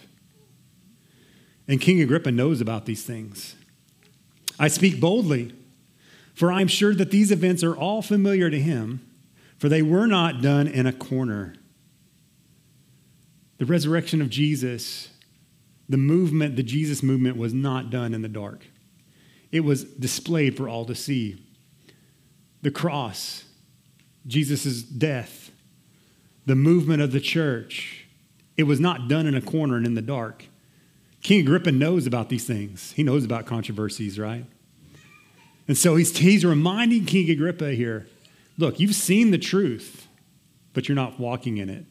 And 1.67 1.81
King 1.81 1.99
Agrippa 1.99 2.31
knows 2.31 2.61
about 2.61 2.85
these 2.85 3.03
things. 3.03 3.55
I 4.57 4.69
speak 4.69 5.01
boldly, 5.01 5.53
for 6.33 6.51
I'm 6.51 6.67
sure 6.67 6.95
that 6.95 7.11
these 7.11 7.31
events 7.31 7.63
are 7.63 7.75
all 7.75 8.01
familiar 8.01 8.49
to 8.49 8.59
him, 8.59 9.05
for 9.57 9.67
they 9.67 9.81
were 9.81 10.07
not 10.07 10.41
done 10.41 10.67
in 10.67 10.85
a 10.85 10.93
corner. 10.93 11.55
The 13.57 13.65
resurrection 13.65 14.21
of 14.21 14.29
Jesus 14.29 15.09
the 15.89 15.97
movement, 15.97 16.55
the 16.55 16.63
Jesus 16.63 17.01
movement, 17.01 17.37
was 17.37 17.53
not 17.53 17.89
done 17.89 18.13
in 18.13 18.21
the 18.21 18.27
dark. 18.27 18.65
It 19.51 19.61
was 19.61 19.83
displayed 19.83 20.57
for 20.57 20.67
all 20.67 20.85
to 20.85 20.95
see. 20.95 21.43
The 22.61 22.71
cross, 22.71 23.45
Jesus' 24.25 24.83
death, 24.83 25.51
the 26.45 26.55
movement 26.55 27.01
of 27.01 27.11
the 27.11 27.19
church, 27.19 28.07
it 28.55 28.63
was 28.63 28.79
not 28.79 29.07
done 29.07 29.27
in 29.27 29.35
a 29.35 29.41
corner 29.41 29.77
and 29.77 29.85
in 29.85 29.93
the 29.93 30.01
dark. 30.01 30.45
King 31.21 31.41
Agrippa 31.41 31.71
knows 31.71 32.07
about 32.07 32.29
these 32.29 32.45
things. 32.45 32.93
He 32.93 33.03
knows 33.03 33.23
about 33.23 33.45
controversies, 33.45 34.17
right? 34.17 34.45
And 35.67 35.77
so 35.77 35.95
he's, 35.95 36.15
he's 36.17 36.45
reminding 36.45 37.05
King 37.05 37.29
Agrippa 37.29 37.71
here 37.71 38.07
look, 38.57 38.79
you've 38.79 38.95
seen 38.95 39.29
the 39.29 39.37
truth, 39.37 40.07
but 40.73 40.87
you're 40.87 40.95
not 40.95 41.19
walking 41.19 41.57
in 41.57 41.69
it. 41.69 41.85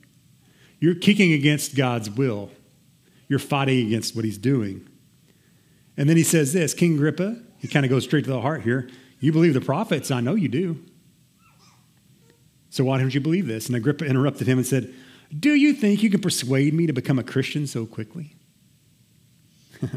You're 0.80 0.96
kicking 0.96 1.32
against 1.32 1.76
God's 1.76 2.10
will, 2.10 2.50
you're 3.28 3.38
fighting 3.38 3.86
against 3.86 4.16
what 4.16 4.24
he's 4.24 4.38
doing. 4.38 4.88
And 5.96 6.08
then 6.08 6.16
he 6.16 6.22
says 6.22 6.52
this 6.52 6.74
King 6.74 6.94
Agrippa, 6.94 7.38
he 7.66 7.72
kind 7.72 7.84
of 7.84 7.90
goes 7.90 8.04
straight 8.04 8.22
to 8.22 8.30
the 8.30 8.40
heart 8.40 8.62
here. 8.62 8.88
You 9.18 9.32
believe 9.32 9.52
the 9.52 9.60
prophets? 9.60 10.12
I 10.12 10.20
know 10.20 10.36
you 10.36 10.46
do. 10.46 10.80
So 12.70 12.84
why 12.84 12.96
don't 12.98 13.12
you 13.12 13.20
believe 13.20 13.48
this? 13.48 13.66
And 13.66 13.74
Agrippa 13.74 14.04
interrupted 14.04 14.46
him 14.46 14.58
and 14.58 14.64
said, 14.64 14.94
Do 15.36 15.50
you 15.50 15.72
think 15.72 16.04
you 16.04 16.10
can 16.10 16.20
persuade 16.20 16.74
me 16.74 16.86
to 16.86 16.92
become 16.92 17.18
a 17.18 17.24
Christian 17.24 17.66
so 17.66 17.84
quickly? 17.84 18.36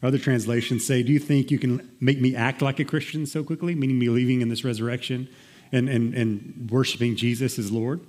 Other 0.00 0.18
translations 0.18 0.86
say, 0.86 1.02
Do 1.02 1.12
you 1.12 1.18
think 1.18 1.50
you 1.50 1.58
can 1.58 1.90
make 1.98 2.20
me 2.20 2.36
act 2.36 2.62
like 2.62 2.78
a 2.78 2.84
Christian 2.84 3.26
so 3.26 3.42
quickly, 3.42 3.74
meaning 3.74 3.98
believing 3.98 4.42
in 4.42 4.48
this 4.48 4.62
resurrection 4.62 5.28
and, 5.72 5.88
and, 5.88 6.14
and 6.14 6.70
worshiping 6.70 7.16
Jesus 7.16 7.58
as 7.58 7.72
Lord? 7.72 8.00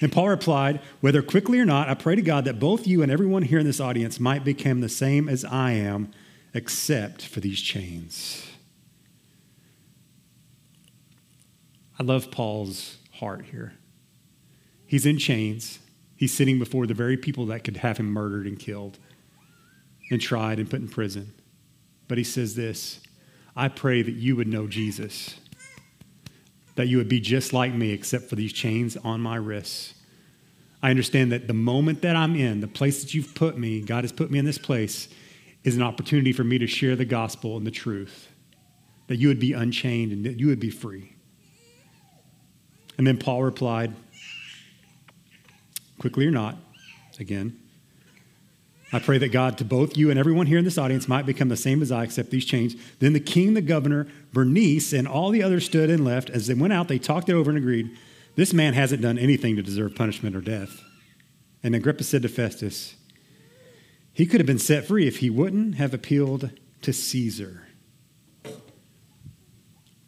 And 0.00 0.12
Paul 0.12 0.28
replied, 0.28 0.80
Whether 1.00 1.22
quickly 1.22 1.58
or 1.58 1.64
not, 1.64 1.88
I 1.88 1.94
pray 1.94 2.16
to 2.16 2.22
God 2.22 2.44
that 2.44 2.58
both 2.58 2.86
you 2.86 3.02
and 3.02 3.10
everyone 3.10 3.42
here 3.42 3.58
in 3.58 3.66
this 3.66 3.80
audience 3.80 4.20
might 4.20 4.44
become 4.44 4.80
the 4.80 4.88
same 4.88 5.28
as 5.28 5.44
I 5.44 5.72
am, 5.72 6.10
except 6.52 7.26
for 7.26 7.40
these 7.40 7.60
chains. 7.60 8.46
I 11.98 12.02
love 12.02 12.30
Paul's 12.30 12.98
heart 13.12 13.46
here. 13.50 13.74
He's 14.86 15.06
in 15.06 15.18
chains. 15.18 15.78
He's 16.16 16.32
sitting 16.32 16.58
before 16.58 16.86
the 16.86 16.94
very 16.94 17.16
people 17.16 17.46
that 17.46 17.64
could 17.64 17.78
have 17.78 17.98
him 17.98 18.06
murdered 18.06 18.46
and 18.46 18.58
killed 18.58 18.98
and 20.10 20.20
tried 20.20 20.58
and 20.58 20.68
put 20.68 20.80
in 20.80 20.88
prison. 20.88 21.32
But 22.08 22.18
he 22.18 22.24
says 22.24 22.54
this 22.54 23.00
I 23.54 23.68
pray 23.68 24.02
that 24.02 24.12
you 24.12 24.36
would 24.36 24.48
know 24.48 24.66
Jesus, 24.66 25.36
that 26.76 26.88
you 26.88 26.98
would 26.98 27.08
be 27.08 27.20
just 27.20 27.52
like 27.52 27.74
me, 27.74 27.90
except 27.90 28.28
for 28.28 28.36
these 28.36 28.52
chains 28.52 28.96
on 28.98 29.20
my 29.20 29.36
wrists. 29.36 29.94
I 30.82 30.90
understand 30.90 31.32
that 31.32 31.48
the 31.48 31.54
moment 31.54 32.02
that 32.02 32.14
I'm 32.14 32.36
in, 32.36 32.60
the 32.60 32.68
place 32.68 33.02
that 33.02 33.12
you've 33.12 33.34
put 33.34 33.58
me, 33.58 33.80
God 33.80 34.04
has 34.04 34.12
put 34.12 34.30
me 34.30 34.38
in 34.38 34.44
this 34.44 34.58
place, 34.58 35.08
is 35.64 35.74
an 35.74 35.82
opportunity 35.82 36.32
for 36.32 36.44
me 36.44 36.58
to 36.58 36.66
share 36.66 36.94
the 36.94 37.04
gospel 37.04 37.56
and 37.56 37.66
the 37.66 37.72
truth, 37.72 38.28
that 39.08 39.16
you 39.16 39.28
would 39.28 39.40
be 39.40 39.52
unchained 39.52 40.12
and 40.12 40.24
that 40.24 40.38
you 40.38 40.46
would 40.46 40.60
be 40.60 40.70
free. 40.70 41.12
And 42.98 43.06
then 43.06 43.18
Paul 43.18 43.42
replied, 43.42 43.94
quickly 45.98 46.26
or 46.26 46.30
not, 46.30 46.56
again, 47.18 47.58
I 48.96 48.98
pray 48.98 49.18
that 49.18 49.28
God, 49.28 49.58
to 49.58 49.64
both 49.64 49.94
you 49.94 50.08
and 50.08 50.18
everyone 50.18 50.46
here 50.46 50.56
in 50.56 50.64
this 50.64 50.78
audience, 50.78 51.06
might 51.06 51.26
become 51.26 51.50
the 51.50 51.56
same 51.56 51.82
as 51.82 51.92
I, 51.92 52.04
except 52.04 52.30
these 52.30 52.46
chains. 52.46 52.74
Then 52.98 53.12
the 53.12 53.20
king, 53.20 53.52
the 53.52 53.60
governor, 53.60 54.06
Bernice, 54.32 54.94
and 54.94 55.06
all 55.06 55.28
the 55.28 55.42
others 55.42 55.66
stood 55.66 55.90
and 55.90 56.02
left. 56.02 56.30
As 56.30 56.46
they 56.46 56.54
went 56.54 56.72
out, 56.72 56.88
they 56.88 56.98
talked 56.98 57.28
it 57.28 57.34
over 57.34 57.50
and 57.50 57.58
agreed 57.58 57.90
this 58.36 58.54
man 58.54 58.72
hasn't 58.72 59.02
done 59.02 59.18
anything 59.18 59.54
to 59.56 59.62
deserve 59.62 59.94
punishment 59.94 60.34
or 60.34 60.40
death. 60.40 60.82
And 61.62 61.74
Agrippa 61.74 62.04
said 62.04 62.22
to 62.22 62.28
Festus, 62.28 62.94
He 64.14 64.24
could 64.24 64.40
have 64.40 64.46
been 64.46 64.58
set 64.58 64.86
free 64.86 65.06
if 65.06 65.18
he 65.18 65.28
wouldn't 65.28 65.74
have 65.74 65.92
appealed 65.92 66.48
to 66.80 66.92
Caesar. 66.94 67.66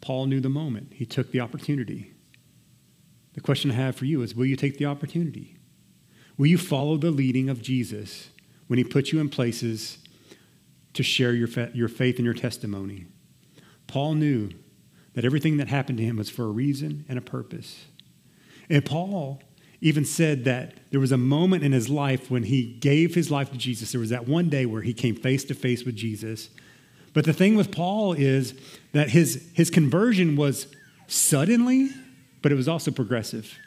Paul 0.01 0.25
knew 0.25 0.39
the 0.39 0.49
moment, 0.49 0.93
he 0.95 1.05
took 1.05 1.31
the 1.31 1.41
opportunity. 1.41 2.13
The 3.35 3.41
question 3.41 3.69
I 3.69 3.75
have 3.75 3.95
for 3.95 4.05
you 4.05 4.23
is 4.23 4.33
Will 4.33 4.47
you 4.47 4.55
take 4.55 4.79
the 4.79 4.85
opportunity? 4.85 5.57
Will 6.39 6.47
you 6.47 6.57
follow 6.57 6.97
the 6.97 7.11
leading 7.11 7.49
of 7.49 7.61
Jesus 7.61 8.29
when 8.69 8.77
he 8.77 8.83
puts 8.83 9.11
you 9.11 9.19
in 9.19 9.27
places 9.29 9.97
to 10.93 11.03
share 11.03 11.33
your, 11.33 11.47
fa- 11.47 11.71
your 11.73 11.87
faith 11.87 12.15
and 12.17 12.25
your 12.25 12.33
testimony? 12.33 13.07
Paul 13.87 14.13
knew 14.13 14.51
that 15.15 15.25
everything 15.25 15.57
that 15.57 15.67
happened 15.67 15.97
to 15.97 16.03
him 16.03 16.17
was 16.17 16.29
for 16.29 16.45
a 16.45 16.49
reason 16.49 17.03
and 17.09 17.17
a 17.17 17.21
purpose. 17.21 17.85
And 18.69 18.85
Paul 18.85 19.41
even 19.81 20.05
said 20.05 20.43
that 20.43 20.75
there 20.91 20.99
was 20.99 21.11
a 21.11 21.17
moment 21.17 21.63
in 21.63 21.71
his 21.71 21.89
life 21.89 22.29
when 22.29 22.43
he 22.43 22.73
gave 22.79 23.15
his 23.15 23.31
life 23.31 23.51
to 23.51 23.57
Jesus. 23.57 23.91
There 23.91 23.99
was 23.99 24.11
that 24.11 24.27
one 24.27 24.49
day 24.49 24.65
where 24.65 24.81
he 24.81 24.93
came 24.93 25.15
face 25.15 25.43
to 25.45 25.55
face 25.55 25.83
with 25.83 25.95
Jesus. 25.95 26.49
But 27.13 27.25
the 27.25 27.33
thing 27.33 27.55
with 27.55 27.71
Paul 27.71 28.13
is 28.13 28.53
that 28.91 29.09
his, 29.09 29.49
his 29.53 29.69
conversion 29.69 30.35
was 30.35 30.67
suddenly, 31.07 31.89
but 32.41 32.51
it 32.51 32.55
was 32.55 32.67
also 32.67 32.91
progressive. 32.91 33.57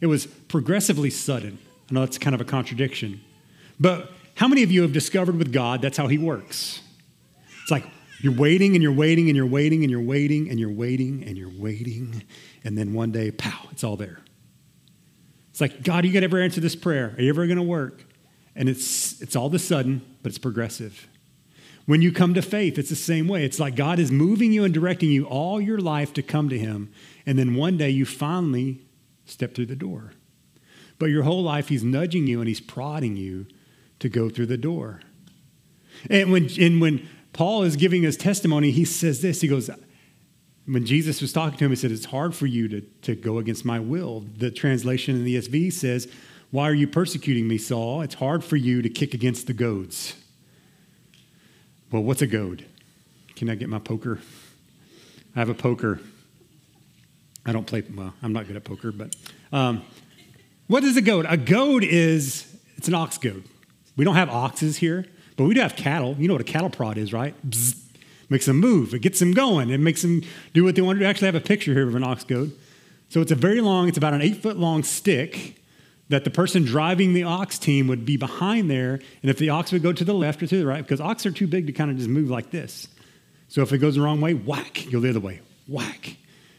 It 0.00 0.06
was 0.06 0.26
progressively 0.26 1.10
sudden. 1.10 1.58
I 1.90 1.94
know 1.94 2.00
that's 2.00 2.18
kind 2.18 2.34
of 2.34 2.40
a 2.40 2.44
contradiction. 2.44 3.22
But 3.80 4.12
how 4.34 4.46
many 4.46 4.62
of 4.62 4.70
you 4.70 4.82
have 4.82 4.92
discovered 4.92 5.36
with 5.36 5.52
God 5.52 5.82
that's 5.82 5.96
how 5.96 6.06
He 6.06 6.18
works? 6.18 6.82
It's 7.62 7.70
like 7.70 7.84
you're 8.20 8.34
waiting 8.34 8.74
and 8.74 8.82
you're 8.82 8.92
waiting 8.92 9.28
and 9.28 9.36
you're 9.36 9.46
waiting 9.46 9.82
and 9.82 9.90
you're 9.90 10.02
waiting 10.02 10.50
and 10.50 10.60
you're 10.60 10.70
waiting 10.70 11.24
and 11.24 11.38
you're 11.38 11.52
waiting, 11.58 12.22
and 12.62 12.76
then 12.76 12.92
one 12.92 13.10
day, 13.10 13.30
pow, 13.30 13.66
it's 13.70 13.82
all 13.82 13.96
there. 13.96 14.20
It's 15.50 15.60
like, 15.60 15.82
God, 15.82 16.04
are 16.04 16.06
you 16.06 16.12
going 16.12 16.22
to 16.22 16.26
ever 16.26 16.40
answer 16.40 16.60
this 16.60 16.76
prayer? 16.76 17.14
Are 17.16 17.22
you 17.22 17.30
ever 17.30 17.46
going 17.46 17.56
to 17.56 17.62
work? 17.62 18.04
And 18.54 18.68
it's, 18.68 19.20
it's 19.22 19.34
all 19.34 19.46
of 19.46 19.54
a 19.54 19.58
sudden, 19.58 20.02
but 20.22 20.30
it's 20.30 20.38
progressive. 20.38 21.08
When 21.86 22.02
you 22.02 22.12
come 22.12 22.34
to 22.34 22.42
faith, 22.42 22.78
it's 22.78 22.90
the 22.90 22.96
same 22.96 23.26
way. 23.26 23.44
It's 23.44 23.58
like 23.58 23.74
God 23.74 23.98
is 23.98 24.12
moving 24.12 24.52
you 24.52 24.64
and 24.64 24.72
directing 24.72 25.10
you 25.10 25.24
all 25.24 25.60
your 25.60 25.78
life 25.78 26.12
to 26.14 26.22
come 26.22 26.48
to 26.50 26.58
Him. 26.58 26.92
And 27.26 27.38
then 27.38 27.54
one 27.54 27.76
day 27.78 27.90
you 27.90 28.04
finally 28.04 28.80
step 29.24 29.54
through 29.54 29.66
the 29.66 29.76
door. 29.76 30.12
But 30.98 31.06
your 31.06 31.22
whole 31.22 31.42
life, 31.42 31.68
He's 31.68 31.82
nudging 31.82 32.26
you 32.26 32.40
and 32.40 32.48
He's 32.48 32.60
prodding 32.60 33.16
you 33.16 33.46
to 34.00 34.08
go 34.08 34.28
through 34.28 34.46
the 34.46 34.58
door. 34.58 35.00
And 36.08 36.32
when, 36.32 36.48
and 36.58 36.80
when 36.80 37.08
Paul 37.32 37.62
is 37.62 37.76
giving 37.76 38.02
his 38.02 38.16
testimony, 38.16 38.70
he 38.70 38.84
says 38.84 39.22
this 39.22 39.40
He 39.40 39.48
goes, 39.48 39.70
when 40.66 40.86
Jesus 40.86 41.20
was 41.20 41.32
talking 41.32 41.58
to 41.58 41.64
him, 41.64 41.70
he 41.70 41.76
said, 41.76 41.90
It's 41.90 42.06
hard 42.06 42.34
for 42.34 42.46
you 42.46 42.68
to, 42.68 42.80
to 43.02 43.14
go 43.14 43.38
against 43.38 43.64
my 43.64 43.80
will. 43.80 44.24
The 44.36 44.50
translation 44.50 45.16
in 45.16 45.24
the 45.24 45.36
ESV 45.36 45.72
says, 45.72 46.08
Why 46.50 46.68
are 46.68 46.74
you 46.74 46.86
persecuting 46.86 47.48
me, 47.48 47.58
Saul? 47.58 48.02
It's 48.02 48.14
hard 48.14 48.44
for 48.44 48.56
you 48.56 48.82
to 48.82 48.88
kick 48.88 49.14
against 49.14 49.46
the 49.46 49.52
goads. 49.52 50.14
Well, 51.90 52.02
what's 52.02 52.22
a 52.22 52.26
goad? 52.26 52.66
Can 53.36 53.50
I 53.50 53.56
get 53.56 53.68
my 53.68 53.78
poker? 53.78 54.20
I 55.34 55.38
have 55.40 55.48
a 55.48 55.54
poker. 55.54 56.00
I 57.44 57.52
don't 57.52 57.66
play, 57.66 57.82
well, 57.94 58.14
I'm 58.22 58.32
not 58.32 58.46
good 58.46 58.56
at 58.56 58.64
poker, 58.64 58.92
but 58.92 59.16
um, 59.52 59.82
what 60.66 60.84
is 60.84 60.96
a 60.96 61.02
goad? 61.02 61.26
A 61.28 61.36
goad 61.36 61.82
is, 61.82 62.46
it's 62.76 62.86
an 62.86 62.94
ox 62.94 63.18
goad. 63.18 63.44
We 63.96 64.04
don't 64.04 64.14
have 64.14 64.30
oxes 64.30 64.78
here, 64.78 65.06
but 65.36 65.44
we 65.44 65.54
do 65.54 65.60
have 65.60 65.76
cattle. 65.76 66.16
You 66.18 66.28
know 66.28 66.34
what 66.34 66.40
a 66.40 66.44
cattle 66.44 66.70
prod 66.70 66.98
is, 66.98 67.12
right? 67.12 67.34
Bzz, 67.48 67.76
makes 68.30 68.46
them 68.46 68.58
move. 68.58 68.94
It 68.94 69.00
gets 69.00 69.18
them 69.18 69.32
going. 69.32 69.70
It 69.70 69.80
makes 69.80 70.02
them 70.02 70.22
do 70.54 70.64
what 70.64 70.76
they 70.76 70.82
want 70.82 70.98
to 70.98 71.04
do. 71.04 71.08
Actually 71.08 71.26
have 71.26 71.34
a 71.34 71.40
picture 71.40 71.72
here 71.72 71.86
of 71.88 71.94
an 71.94 72.04
ox 72.04 72.24
goad. 72.24 72.52
So 73.08 73.20
it's 73.20 73.32
a 73.32 73.36
very 73.36 73.60
long, 73.60 73.88
it's 73.88 73.98
about 73.98 74.14
an 74.14 74.22
eight 74.22 74.40
foot 74.40 74.56
long 74.56 74.84
stick 74.84 75.56
that 76.08 76.24
the 76.24 76.30
person 76.30 76.64
driving 76.64 77.12
the 77.12 77.24
ox 77.24 77.58
team 77.58 77.88
would 77.88 78.04
be 78.04 78.16
behind 78.16 78.70
there. 78.70 79.00
And 79.22 79.30
if 79.30 79.38
the 79.38 79.50
ox 79.50 79.72
would 79.72 79.82
go 79.82 79.92
to 79.92 80.04
the 80.04 80.14
left 80.14 80.42
or 80.42 80.46
to 80.46 80.58
the 80.58 80.66
right, 80.66 80.82
because 80.82 81.00
ox 81.00 81.26
are 81.26 81.30
too 81.32 81.46
big 81.46 81.66
to 81.66 81.72
kind 81.72 81.90
of 81.90 81.96
just 81.96 82.08
move 82.08 82.30
like 82.30 82.50
this. 82.50 82.88
So 83.48 83.62
if 83.62 83.72
it 83.72 83.78
goes 83.78 83.96
the 83.96 84.00
wrong 84.00 84.20
way, 84.20 84.34
whack, 84.34 84.86
go 84.92 85.00
the 85.00 85.10
other 85.10 85.20
way, 85.20 85.40
whack. 85.66 86.16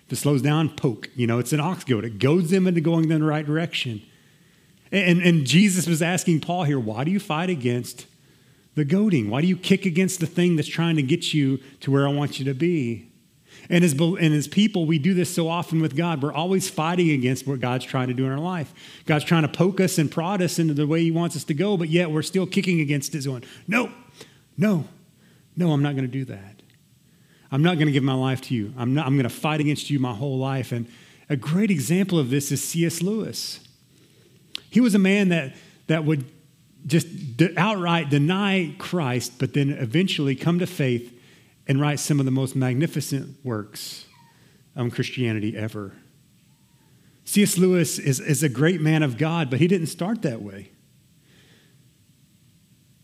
If 0.08 0.14
it 0.14 0.16
slows 0.18 0.42
down, 0.42 0.70
poke. 0.70 1.10
You 1.16 1.28
know, 1.28 1.40
it's 1.40 1.54
an 1.54 1.62
ox 1.62 1.86
goad. 1.86 2.04
It 2.04 2.20
goads 2.20 2.50
them 2.50 2.68
into 2.68 2.82
going 2.82 3.10
in 3.10 3.22
the 3.22 3.26
right 3.26 3.46
direction. 3.46 4.02
And, 4.92 5.22
and 5.22 5.46
Jesus 5.46 5.88
was 5.88 6.02
asking 6.02 6.42
Paul 6.42 6.64
here, 6.64 6.80
why 6.80 7.04
do 7.04 7.12
you 7.12 7.20
fight 7.20 7.50
against 7.50 8.06
the 8.76 8.84
goading? 8.84 9.30
Why 9.30 9.42
do 9.42 9.48
you 9.48 9.58
kick 9.58 9.86
against 9.86 10.20
the 10.20 10.26
thing 10.26 10.56
that's 10.56 10.68
trying 10.68 10.98
to 10.98 11.02
get 11.02 11.34
you 11.34 11.60
to 11.82 11.92
where 11.92 12.08
I 12.08 12.12
want 12.12 12.40
you 12.40 12.46
to 12.46 12.54
be? 12.54 13.08
And 13.70 13.86
as, 13.86 13.94
and 13.94 14.34
as 14.34 14.48
people, 14.48 14.86
we 14.86 15.00
do 15.00 15.14
this 15.14 15.34
so 15.34 15.48
often 15.48 15.82
with 15.82 15.96
God. 15.96 16.22
We're 16.22 16.34
always 16.34 16.70
fighting 16.70 17.12
against 17.12 17.48
what 17.48 17.60
God's 17.60 17.86
trying 17.86 18.08
to 18.08 18.14
do 18.14 18.26
in 18.26 18.32
our 18.32 18.40
life. 18.40 18.74
God's 19.06 19.24
trying 19.24 19.44
to 19.44 19.48
poke 19.48 19.80
us 19.80 19.98
and 19.98 20.12
prod 20.12 20.42
us 20.42 20.60
into 20.60 20.74
the 20.74 20.88
way 20.88 21.02
He 21.04 21.12
wants 21.12 21.36
us 21.36 21.44
to 21.46 21.54
go, 21.54 21.78
but 21.78 21.90
yet 21.90 22.12
we're 22.12 22.22
still 22.22 22.46
kicking 22.46 22.82
against 22.82 23.16
it, 23.16 23.24
going, 23.24 23.44
no, 23.68 23.92
no, 24.58 24.86
no, 25.56 25.72
I'm 25.72 25.84
not 25.84 25.96
going 25.96 26.06
to 26.06 26.12
do 26.12 26.26
that. 26.26 26.62
I'm 27.52 27.62
not 27.62 27.76
going 27.76 27.88
to 27.88 27.92
give 27.92 28.04
my 28.04 28.14
life 28.14 28.42
to 28.44 28.56
you. 28.56 28.74
I'm, 28.78 28.94
not, 28.94 29.06
I'm 29.06 29.16
going 29.16 29.24
to 29.24 29.30
fight 29.30 29.60
against 29.60 29.90
you 29.90 30.00
my 30.00 30.14
whole 30.14 30.38
life. 30.38 30.72
And 30.72 30.88
a 31.30 31.36
great 31.36 31.70
example 31.70 32.18
of 32.18 32.30
this 32.30 32.52
is 32.52 32.64
C.S. 32.64 33.02
Lewis. 33.02 33.60
He 34.72 34.80
was 34.80 34.96
a 34.96 35.00
man 35.00 35.30
that, 35.30 35.54
that 35.88 36.06
would 36.06 36.26
just 36.88 37.08
outright 37.58 38.10
deny 38.10 38.74
Christ, 38.80 39.34
but 39.38 39.54
then 39.54 39.70
eventually 39.70 40.34
come 40.34 40.58
to 40.60 40.66
faith 40.66 41.14
and 41.68 41.80
write 41.80 42.00
some 42.00 42.20
of 42.20 42.26
the 42.26 42.32
most 42.32 42.56
magnificent 42.56 43.36
works 43.46 44.06
on 44.76 44.90
Christianity 44.90 45.56
ever. 45.56 45.92
C.S. 47.26 47.58
Lewis 47.58 48.00
is, 48.00 48.20
is 48.22 48.44
a 48.44 48.50
great 48.50 48.82
man 48.82 49.04
of 49.04 49.18
God, 49.18 49.50
but 49.50 49.60
he 49.60 49.68
didn't 49.68 49.88
start 49.88 50.22
that 50.22 50.42
way. 50.42 50.72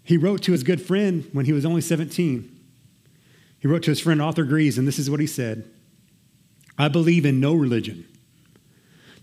He 0.04 0.16
wrote 0.16 0.42
to 0.44 0.54
his 0.54 0.64
good 0.64 0.82
friend 0.82 1.30
when 1.34 1.46
he 1.46 1.54
was 1.54 1.66
only 1.66 1.82
17. 1.82 2.60
He 3.60 3.68
wrote 3.68 3.84
to 3.84 3.92
his 3.92 4.00
friend 4.00 4.22
Arthur 4.22 4.46
Greeves, 4.46 4.78
and 4.78 4.88
this 4.88 4.98
is 4.98 5.10
what 5.10 5.20
he 5.20 5.28
said 5.28 5.70
I 6.78 6.88
believe 6.88 7.26
in 7.26 7.42
no 7.42 7.54
religion. 7.54 8.08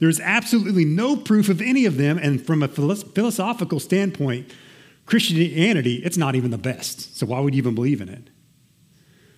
There 0.00 0.08
is 0.08 0.20
absolutely 0.20 0.84
no 0.84 1.16
proof 1.16 1.48
of 1.48 1.60
any 1.60 1.86
of 1.86 1.96
them, 1.96 2.18
and 2.18 2.44
from 2.44 2.62
a 2.62 2.68
philosophical 2.68 3.80
standpoint, 3.80 4.50
Christianity, 5.06 5.96
it's 5.96 6.16
not 6.16 6.34
even 6.34 6.50
the 6.50 6.58
best. 6.58 7.16
So 7.16 7.26
why 7.26 7.40
would 7.40 7.54
you 7.54 7.58
even 7.58 7.74
believe 7.74 8.00
in 8.00 8.08
it? 8.08 8.30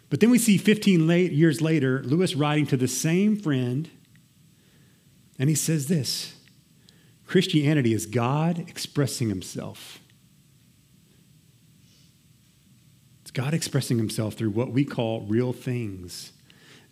But 0.09 0.21
then 0.21 0.31
we 0.31 0.39
see 0.39 0.57
15 0.57 1.07
late, 1.07 1.33
years 1.33 1.61
later, 1.61 2.03
Lewis 2.05 2.35
writing 2.35 2.67
to 2.67 2.77
the 2.77 2.89
same 2.89 3.37
friend, 3.37 3.91
and 5.39 5.49
he 5.49 5.55
says 5.55 5.89
this 5.89 6.35
Christianity 7.27 7.93
is 7.93 8.07
God 8.07 8.59
expressing 8.69 9.29
himself. 9.29 9.99
It's 13.23 13.33
God 13.33 13.53
expressing 13.53 13.99
himself 13.99 14.35
through 14.35 14.51
what 14.51 14.71
we 14.71 14.85
call 14.85 15.23
real 15.23 15.53
things, 15.53 16.33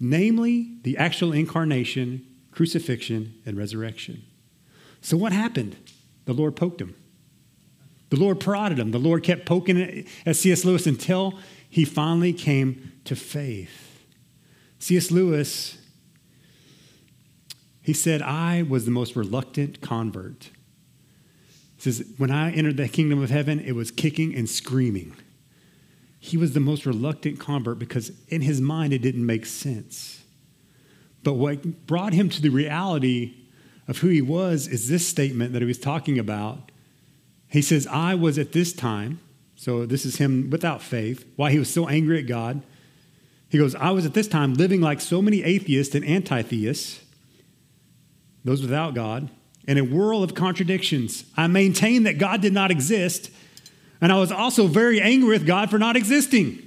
namely 0.00 0.78
the 0.82 0.96
actual 0.96 1.32
incarnation, 1.32 2.26
crucifixion, 2.54 3.34
and 3.44 3.58
resurrection. 3.58 4.22
So, 5.00 5.16
what 5.16 5.32
happened? 5.32 5.76
The 6.24 6.32
Lord 6.32 6.56
poked 6.56 6.80
him. 6.80 6.94
The 8.10 8.16
Lord 8.16 8.40
prodded 8.40 8.78
him. 8.78 8.92
The 8.92 8.98
Lord 8.98 9.22
kept 9.22 9.44
poking 9.44 10.06
at 10.24 10.36
C.S. 10.36 10.64
Lewis 10.64 10.86
until 10.86 11.38
he 11.68 11.84
finally 11.84 12.32
came 12.32 12.92
to 13.04 13.16
faith. 13.16 14.04
C.S. 14.78 15.10
Lewis, 15.10 15.78
he 17.82 17.92
said, 17.92 18.22
I 18.22 18.62
was 18.62 18.84
the 18.84 18.90
most 18.90 19.16
reluctant 19.16 19.80
convert. 19.80 20.50
He 21.76 21.82
says, 21.82 22.06
when 22.16 22.30
I 22.30 22.52
entered 22.52 22.76
the 22.76 22.88
kingdom 22.88 23.22
of 23.22 23.30
heaven, 23.30 23.60
it 23.60 23.72
was 23.72 23.90
kicking 23.90 24.34
and 24.34 24.48
screaming. 24.48 25.16
He 26.20 26.36
was 26.36 26.54
the 26.54 26.60
most 26.60 26.86
reluctant 26.86 27.40
convert 27.40 27.78
because 27.78 28.12
in 28.28 28.42
his 28.42 28.60
mind 28.60 28.92
it 28.92 29.02
didn't 29.02 29.26
make 29.26 29.44
sense. 29.44 30.23
But 31.24 31.34
what 31.34 31.86
brought 31.86 32.12
him 32.12 32.28
to 32.28 32.42
the 32.42 32.50
reality 32.50 33.34
of 33.88 33.98
who 33.98 34.08
he 34.08 34.22
was 34.22 34.68
is 34.68 34.88
this 34.88 35.06
statement 35.06 35.52
that 35.52 35.62
he 35.62 35.66
was 35.66 35.78
talking 35.78 36.18
about. 36.18 36.70
He 37.48 37.62
says, 37.62 37.86
I 37.86 38.14
was 38.14 38.38
at 38.38 38.52
this 38.52 38.72
time, 38.72 39.20
so 39.56 39.86
this 39.86 40.04
is 40.04 40.16
him 40.16 40.50
without 40.50 40.82
faith, 40.82 41.24
why 41.36 41.50
he 41.50 41.58
was 41.58 41.72
so 41.72 41.88
angry 41.88 42.18
at 42.18 42.26
God. 42.26 42.62
He 43.48 43.58
goes, 43.58 43.74
I 43.74 43.90
was 43.90 44.04
at 44.04 44.14
this 44.14 44.28
time 44.28 44.54
living 44.54 44.80
like 44.80 45.00
so 45.00 45.22
many 45.22 45.42
atheists 45.42 45.94
and 45.94 46.04
anti 46.04 46.42
theists, 46.42 47.00
those 48.44 48.62
without 48.62 48.94
God, 48.94 49.30
in 49.66 49.78
a 49.78 49.84
world 49.84 50.24
of 50.24 50.34
contradictions. 50.34 51.24
I 51.36 51.46
maintained 51.46 52.06
that 52.06 52.18
God 52.18 52.42
did 52.42 52.52
not 52.52 52.70
exist, 52.70 53.30
and 54.00 54.12
I 54.12 54.18
was 54.18 54.32
also 54.32 54.66
very 54.66 55.00
angry 55.00 55.30
with 55.30 55.46
God 55.46 55.70
for 55.70 55.78
not 55.78 55.96
existing. 55.96 56.63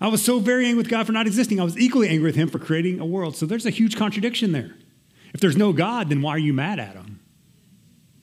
I 0.00 0.08
was 0.08 0.22
so 0.22 0.38
very 0.38 0.66
angry 0.66 0.78
with 0.78 0.88
God 0.88 1.06
for 1.06 1.12
not 1.12 1.26
existing. 1.26 1.60
I 1.60 1.64
was 1.64 1.78
equally 1.78 2.08
angry 2.08 2.26
with 2.26 2.36
Him 2.36 2.48
for 2.48 2.58
creating 2.58 3.00
a 3.00 3.06
world. 3.06 3.36
So 3.36 3.46
there's 3.46 3.66
a 3.66 3.70
huge 3.70 3.96
contradiction 3.96 4.52
there. 4.52 4.74
If 5.32 5.40
there's 5.40 5.56
no 5.56 5.72
God, 5.72 6.08
then 6.08 6.22
why 6.22 6.32
are 6.32 6.38
you 6.38 6.52
mad 6.52 6.78
at 6.78 6.94
Him? 6.94 7.20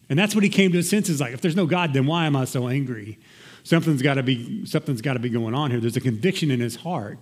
And 0.09 0.19
that's 0.19 0.35
what 0.35 0.43
he 0.43 0.49
came 0.51 0.71
to 0.71 0.77
his 0.77 0.89
senses 0.89 1.19
like, 1.19 1.33
if 1.33 1.41
there's 1.41 1.55
no 1.55 1.65
God, 1.65 1.93
then 1.93 2.05
why 2.05 2.25
am 2.25 2.35
I 2.35 2.45
so 2.45 2.67
angry? 2.67 3.17
Something's 3.63 4.01
got 4.01 4.15
to 4.15 4.23
be 4.23 4.65
something's 4.65 5.01
got 5.01 5.13
to 5.13 5.19
be 5.19 5.29
going 5.29 5.55
on 5.55 5.71
here. 5.71 5.79
There's 5.79 5.97
a 5.97 6.01
conviction 6.01 6.51
in 6.51 6.59
his 6.59 6.75
heart 6.75 7.17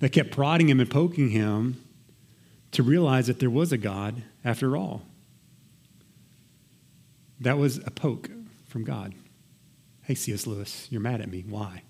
that 0.00 0.10
kept 0.10 0.32
prodding 0.32 0.68
him 0.68 0.80
and 0.80 0.90
poking 0.90 1.30
him 1.30 1.82
to 2.72 2.82
realize 2.82 3.28
that 3.28 3.38
there 3.38 3.50
was 3.50 3.72
a 3.72 3.78
God 3.78 4.22
after 4.44 4.76
all. 4.76 5.02
That 7.40 7.58
was 7.58 7.78
a 7.78 7.90
poke 7.90 8.28
from 8.66 8.84
God. 8.84 9.14
Hey, 10.02 10.14
C.S. 10.14 10.46
Lewis, 10.46 10.88
you're 10.90 11.00
mad 11.00 11.20
at 11.20 11.30
me. 11.30 11.44
Why? 11.48 11.82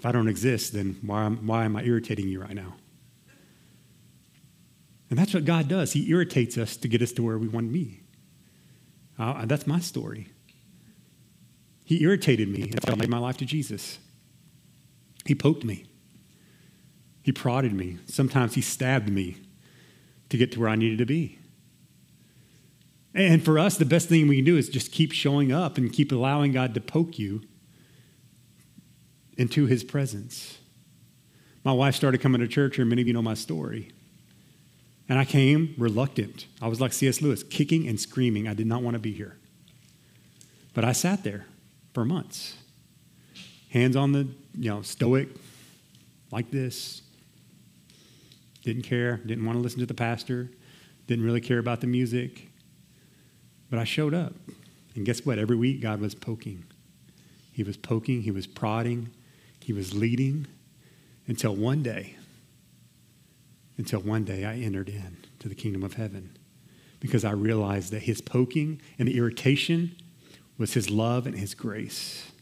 If 0.00 0.06
I 0.06 0.12
don't 0.12 0.28
exist, 0.28 0.72
then 0.72 0.96
why, 1.02 1.28
why 1.28 1.66
am 1.66 1.76
I 1.76 1.82
irritating 1.82 2.26
you 2.26 2.40
right 2.40 2.54
now? 2.54 2.72
And 5.10 5.18
that's 5.18 5.34
what 5.34 5.44
God 5.44 5.68
does. 5.68 5.92
He 5.92 6.10
irritates 6.10 6.56
us 6.56 6.74
to 6.78 6.88
get 6.88 7.02
us 7.02 7.12
to 7.12 7.22
where 7.22 7.36
we 7.36 7.48
want 7.48 7.68
to 7.68 7.72
be. 7.74 8.00
Uh, 9.18 9.44
that's 9.44 9.66
my 9.66 9.78
story. 9.78 10.28
He 11.84 12.02
irritated 12.02 12.48
me 12.48 12.62
until 12.62 12.94
I 12.94 12.96
made 12.96 13.10
my 13.10 13.18
life 13.18 13.36
to 13.36 13.44
Jesus. 13.44 13.98
He 15.26 15.34
poked 15.34 15.64
me. 15.64 15.84
He 17.22 17.30
prodded 17.30 17.74
me. 17.74 17.98
Sometimes 18.06 18.54
he 18.54 18.62
stabbed 18.62 19.10
me 19.10 19.36
to 20.30 20.38
get 20.38 20.50
to 20.52 20.60
where 20.60 20.70
I 20.70 20.76
needed 20.76 20.96
to 20.96 21.04
be. 21.04 21.38
And 23.14 23.44
for 23.44 23.58
us, 23.58 23.76
the 23.76 23.84
best 23.84 24.08
thing 24.08 24.28
we 24.28 24.36
can 24.36 24.46
do 24.46 24.56
is 24.56 24.70
just 24.70 24.92
keep 24.92 25.12
showing 25.12 25.52
up 25.52 25.76
and 25.76 25.92
keep 25.92 26.10
allowing 26.10 26.52
God 26.52 26.72
to 26.72 26.80
poke 26.80 27.18
you 27.18 27.42
into 29.40 29.64
his 29.64 29.82
presence. 29.82 30.58
My 31.64 31.72
wife 31.72 31.94
started 31.94 32.20
coming 32.20 32.42
to 32.42 32.46
church, 32.46 32.76
here. 32.76 32.84
many 32.84 33.00
of 33.00 33.08
you 33.08 33.14
know 33.14 33.22
my 33.22 33.32
story. 33.32 33.90
And 35.08 35.18
I 35.18 35.24
came 35.24 35.74
reluctant. 35.78 36.44
I 36.60 36.68
was 36.68 36.78
like 36.78 36.92
C.S. 36.92 37.22
Lewis, 37.22 37.42
kicking 37.42 37.88
and 37.88 37.98
screaming. 37.98 38.46
I 38.46 38.52
did 38.52 38.66
not 38.66 38.82
want 38.82 38.96
to 38.96 38.98
be 38.98 39.14
here. 39.14 39.38
But 40.74 40.84
I 40.84 40.92
sat 40.92 41.24
there 41.24 41.46
for 41.94 42.04
months, 42.04 42.58
hands 43.70 43.96
on 43.96 44.12
the, 44.12 44.28
you 44.58 44.70
know, 44.70 44.82
stoic, 44.82 45.30
like 46.30 46.50
this. 46.50 47.00
Didn't 48.62 48.82
care, 48.82 49.16
didn't 49.24 49.46
want 49.46 49.56
to 49.56 49.62
listen 49.62 49.80
to 49.80 49.86
the 49.86 49.94
pastor, 49.94 50.50
didn't 51.06 51.24
really 51.24 51.40
care 51.40 51.58
about 51.58 51.80
the 51.80 51.86
music. 51.86 52.50
But 53.70 53.78
I 53.78 53.84
showed 53.84 54.12
up. 54.12 54.34
And 54.94 55.06
guess 55.06 55.24
what? 55.24 55.38
Every 55.38 55.56
week, 55.56 55.80
God 55.80 55.98
was 55.98 56.14
poking. 56.14 56.64
He 57.52 57.62
was 57.62 57.78
poking, 57.78 58.20
He 58.20 58.30
was 58.30 58.46
prodding, 58.46 59.08
He 59.70 59.74
was 59.74 59.94
leading 59.94 60.48
until 61.28 61.54
one 61.54 61.84
day 61.84 62.16
until 63.78 64.00
one 64.00 64.24
day 64.24 64.44
I 64.44 64.56
entered 64.56 64.88
in 64.88 65.18
to 65.38 65.48
the 65.48 65.54
kingdom 65.54 65.84
of 65.84 65.94
heaven 65.94 66.36
because 66.98 67.24
I 67.24 67.30
realized 67.30 67.92
that 67.92 68.02
his 68.02 68.20
poking 68.20 68.82
and 68.98 69.06
the 69.06 69.16
irritation 69.16 69.94
was 70.58 70.74
his 70.74 70.90
love 70.90 71.24
and 71.24 71.38
his 71.38 71.54
grace. 71.54 72.32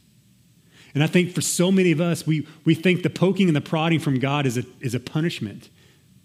And 0.94 1.04
I 1.04 1.06
think 1.06 1.34
for 1.34 1.42
so 1.42 1.70
many 1.70 1.92
of 1.92 2.00
us, 2.00 2.26
we, 2.26 2.48
we 2.64 2.74
think 2.74 3.02
the 3.02 3.10
poking 3.10 3.46
and 3.46 3.54
the 3.54 3.60
prodding 3.60 4.00
from 4.00 4.18
God 4.18 4.46
is 4.46 4.56
a, 4.56 4.64
is 4.80 4.94
a 4.94 5.00
punishment 5.00 5.68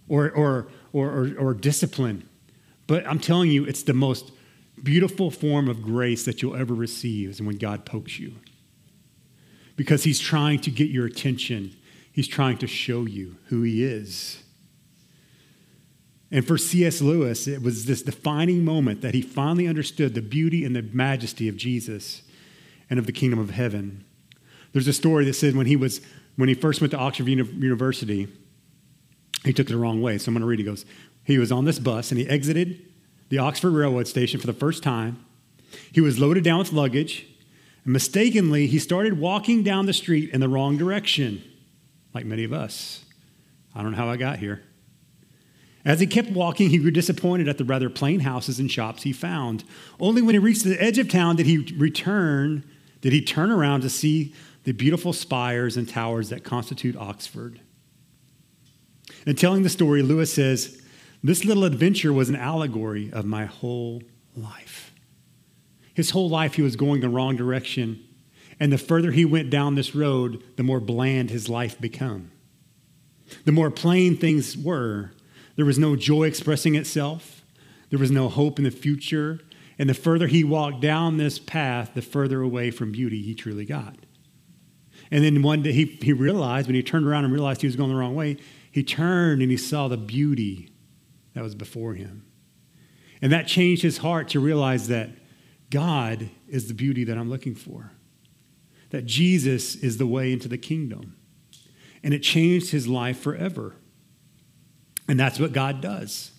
or, 0.07 0.31
or, 0.31 0.69
or, 0.93 1.09
or, 1.09 1.31
or 1.37 1.53
discipline. 1.53 2.29
But 2.87 3.05
I'm 3.05 3.19
telling 3.19 3.51
you, 3.51 3.65
it's 3.65 3.83
the 3.83 3.93
most 3.93 4.31
beautiful 4.81 5.31
form 5.31 5.67
of 5.67 5.81
grace 5.81 6.23
that 6.23 6.41
you'll 6.41 6.55
ever 6.55 6.73
receive 6.73 7.29
is 7.29 7.41
when 7.41 7.57
God 7.57 7.83
pokes 7.83 8.19
you. 8.19 8.35
Because 9.75 10.03
he's 10.03 10.19
trying 10.19 10.59
to 10.62 10.71
get 10.71 10.89
your 10.89 11.05
attention, 11.05 11.75
he's 12.12 12.27
trying 12.27 12.57
to 12.59 12.67
show 12.67 13.05
you 13.05 13.38
who 13.47 13.63
he 13.63 13.83
is. 13.83 14.43
And 16.31 16.45
for 16.45 16.57
C.S. 16.57 17.01
Lewis, 17.01 17.47
it 17.47 17.62
was 17.62 17.86
this 17.86 18.01
defining 18.01 18.65
moment 18.65 19.01
that 19.01 19.13
he 19.13 19.21
finally 19.21 19.67
understood 19.67 20.15
the 20.15 20.21
beauty 20.21 20.65
and 20.65 20.75
the 20.75 20.81
majesty 20.81 21.47
of 21.47 21.57
Jesus 21.57 22.23
and 22.89 22.97
of 22.97 23.05
the 23.05 23.12
kingdom 23.12 23.39
of 23.39 23.51
heaven. 23.51 24.03
There's 24.71 24.88
a 24.88 24.93
story 24.93 25.25
that 25.25 25.33
said 25.33 25.55
when 25.55 25.67
he 25.67 25.75
was 25.75 26.01
when 26.36 26.49
he 26.49 26.55
first 26.55 26.81
went 26.81 26.89
to 26.91 26.97
Oxford 26.97 27.27
University, 27.27 28.27
he 29.45 29.53
took 29.53 29.67
it 29.67 29.69
the 29.71 29.77
wrong 29.77 30.01
way. 30.01 30.17
So 30.17 30.29
I'm 30.29 30.33
going 30.33 30.41
to 30.41 30.47
read. 30.47 30.59
He 30.59 30.65
goes, 30.65 30.86
he 31.23 31.38
was 31.38 31.51
on 31.51 31.65
this 31.65 31.79
bus 31.79 32.12
and 32.12 32.19
he 32.19 32.27
exited 32.27 32.81
the 33.29 33.38
Oxford 33.38 33.71
railroad 33.71 34.07
station 34.07 34.39
for 34.39 34.47
the 34.47 34.53
first 34.53 34.83
time. 34.83 35.23
He 35.91 36.01
was 36.01 36.19
loaded 36.19 36.43
down 36.43 36.59
with 36.59 36.73
luggage. 36.73 37.27
And 37.84 37.93
mistakenly, 37.93 38.67
he 38.67 38.80
started 38.80 39.19
walking 39.19 39.63
down 39.63 39.86
the 39.86 39.93
street 39.93 40.30
in 40.32 40.39
the 40.39 40.50
wrong 40.50 40.78
direction, 40.78 41.43
like 42.13 42.26
many 42.26 42.43
of 42.43 42.54
us. 42.54 43.06
I 43.76 43.82
don't 43.82 43.91
know 43.91 43.98
how 43.98 44.10
I 44.10 44.17
got 44.17 44.39
here. 44.39 44.63
As 45.86 46.00
he 46.00 46.08
kept 46.08 46.30
walking, 46.30 46.69
he 46.69 46.78
grew 46.78 46.91
disappointed 46.91 47.50
at 47.50 47.58
the 47.58 47.65
rather 47.65 47.89
plain 47.89 48.22
houses 48.22 48.60
and 48.60 48.72
shops 48.72 49.04
he 49.04 49.12
found. 49.12 49.65
Only 50.00 50.22
when 50.22 50.34
he 50.34 50.39
reached 50.39 50.63
the 50.63 50.82
edge 50.82 50.98
of 50.98 51.10
town 51.10 51.36
did 51.36 51.46
he 51.46 51.58
return, 51.78 52.63
did 53.02 53.12
he 53.12 53.22
turn 53.22 53.52
around 53.52 53.82
to 53.82 53.89
see 53.89 54.34
the 54.63 54.72
beautiful 54.72 55.13
spires 55.13 55.76
and 55.76 55.88
towers 55.88 56.30
that 56.30 56.43
constitute 56.43 56.96
Oxford. 56.96 57.60
And 59.26 59.38
telling 59.38 59.63
the 59.63 59.69
story, 59.69 60.02
Lewis 60.02 60.34
says, 60.34 60.82
This 61.22 61.43
little 61.46 61.65
adventure 61.65 62.13
was 62.13 62.30
an 62.30 62.36
allegory 62.36 63.12
of 63.12 63.26
my 63.26 63.46
whole 63.46 64.02
life. 64.36 64.92
His 65.93 66.12
whole 66.12 66.29
life, 66.29 66.56
he 66.56 66.62
was 66.62 66.75
going 66.75 67.01
the 67.01 67.10
wrong 67.10 67.36
direction. 67.36 68.03
And 68.60 68.71
the 68.71 68.77
further 68.77 69.12
he 69.12 69.25
went 69.25 69.49
down 69.49 69.75
this 69.75 69.95
road, 69.95 70.43
the 70.56 70.63
more 70.63 70.79
bland 70.79 71.29
his 71.29 71.49
life 71.49 71.79
became. 71.79 72.32
The 73.45 73.51
more 73.51 73.71
plain 73.71 74.17
things 74.17 74.58
were, 74.58 75.12
there 75.56 75.65
was 75.65 75.79
no 75.79 75.95
joy 75.95 76.23
expressing 76.23 76.75
itself. 76.75 77.43
There 77.89 77.99
was 77.99 78.12
no 78.12 78.29
hope 78.29 78.58
in 78.58 78.65
the 78.65 78.71
future. 78.71 79.39
And 79.77 79.89
the 79.89 79.93
further 79.93 80.27
he 80.27 80.43
walked 80.43 80.82
down 80.82 81.17
this 81.17 81.39
path, 81.39 81.91
the 81.93 82.01
further 82.01 82.41
away 82.41 82.71
from 82.71 82.91
beauty 82.91 83.21
he 83.21 83.36
truly 83.36 83.65
got. 83.65 83.95
And 85.12 85.23
then 85.23 85.41
one 85.43 85.62
day 85.62 85.73
he, 85.73 85.86
he 86.01 86.13
realized, 86.13 86.67
when 86.67 86.75
he 86.75 86.84
turned 86.84 87.06
around 87.06 87.25
and 87.25 87.34
realized 87.34 87.62
he 87.62 87.67
was 87.67 87.75
going 87.75 87.89
the 87.89 87.95
wrong 87.95 88.15
way, 88.15 88.38
he 88.71 88.84
turned 88.84 89.41
and 89.41 89.51
he 89.51 89.58
saw 89.58 89.88
the 89.88 89.97
beauty 89.97 90.71
that 91.34 91.43
was 91.43 91.53
before 91.53 91.93
him. 91.93 92.25
And 93.21 93.32
that 93.32 93.47
changed 93.47 93.84
his 93.84 93.99
heart 93.99 94.29
to 94.29 94.39
realize 94.39 94.88
that 94.88 95.10
God 95.73 96.29
is 96.47 96.67
the 96.67 96.75
beauty 96.75 97.03
that 97.05 97.17
I'm 97.17 97.31
looking 97.31 97.55
for. 97.55 97.91
that 98.91 99.07
Jesus 99.07 99.73
is 99.75 99.97
the 99.97 100.05
way 100.05 100.31
into 100.31 100.47
the 100.47 100.57
kingdom. 100.57 101.15
And 102.03 102.13
it 102.13 102.19
changed 102.19 102.69
his 102.69 102.88
life 102.88 103.19
forever. 103.19 103.73
And 105.07 105.19
that's 105.19 105.39
what 105.39 105.51
God 105.51 105.81
does. 105.81 106.29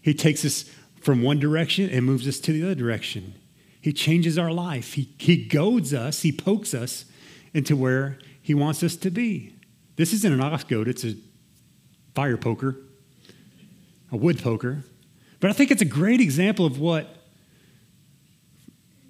He 0.00 0.14
takes 0.14 0.46
us 0.46 0.64
from 1.02 1.22
one 1.22 1.38
direction 1.38 1.90
and 1.90 2.06
moves 2.06 2.26
us 2.26 2.40
to 2.40 2.52
the 2.52 2.64
other 2.64 2.74
direction. 2.74 3.34
He 3.82 3.92
changes 3.92 4.38
our 4.38 4.50
life. 4.50 4.94
He, 4.94 5.14
he 5.18 5.44
goads 5.44 5.92
us, 5.92 6.22
he 6.22 6.32
pokes 6.32 6.72
us 6.72 7.04
into 7.52 7.76
where 7.76 8.18
he 8.40 8.54
wants 8.54 8.82
us 8.82 8.96
to 8.96 9.10
be. 9.10 9.54
This 9.96 10.14
isn't 10.14 10.32
an 10.32 10.40
ox 10.40 10.64
goad, 10.64 10.88
it's 10.88 11.04
a 11.04 11.16
fire 12.14 12.38
poker, 12.38 12.78
a 14.10 14.16
wood 14.16 14.42
poker. 14.42 14.84
But 15.38 15.50
I 15.50 15.52
think 15.52 15.70
it's 15.70 15.82
a 15.82 15.86
great 15.86 16.22
example 16.22 16.64
of 16.64 16.80
what, 16.80 17.13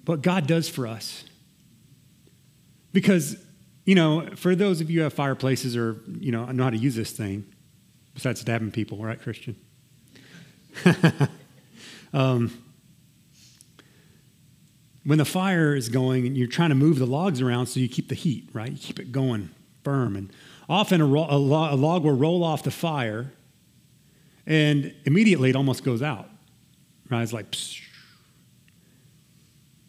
what 0.05 0.21
God 0.21 0.47
does 0.47 0.69
for 0.69 0.87
us. 0.87 1.25
Because, 2.93 3.37
you 3.85 3.95
know, 3.95 4.29
for 4.35 4.55
those 4.55 4.81
of 4.81 4.89
you 4.89 4.99
who 4.99 5.03
have 5.03 5.13
fireplaces 5.13 5.75
or, 5.75 6.01
you 6.19 6.31
know, 6.31 6.45
know 6.45 6.63
how 6.63 6.69
to 6.69 6.77
use 6.77 6.95
this 6.95 7.11
thing, 7.11 7.45
besides 8.13 8.41
stabbing 8.41 8.71
people, 8.71 8.97
right, 8.99 9.21
Christian? 9.21 9.55
um, 12.13 12.51
when 15.03 15.17
the 15.17 15.25
fire 15.25 15.75
is 15.75 15.89
going 15.89 16.25
and 16.25 16.37
you're 16.37 16.47
trying 16.47 16.69
to 16.69 16.75
move 16.75 16.99
the 16.99 17.05
logs 17.05 17.41
around 17.41 17.67
so 17.67 17.79
you 17.79 17.89
keep 17.89 18.09
the 18.09 18.15
heat, 18.15 18.49
right? 18.53 18.71
You 18.71 18.77
keep 18.77 18.99
it 18.99 19.11
going 19.11 19.49
firm. 19.83 20.15
And 20.15 20.31
often 20.67 21.01
a, 21.01 21.05
ro- 21.05 21.27
a, 21.29 21.37
lo- 21.37 21.73
a 21.73 21.75
log 21.75 22.03
will 22.03 22.15
roll 22.15 22.43
off 22.43 22.63
the 22.63 22.71
fire 22.71 23.31
and 24.47 24.93
immediately 25.05 25.49
it 25.49 25.55
almost 25.55 25.83
goes 25.83 26.01
out, 26.01 26.29
right? 27.09 27.23
It's 27.23 27.33
like, 27.33 27.51
psh. 27.51 27.81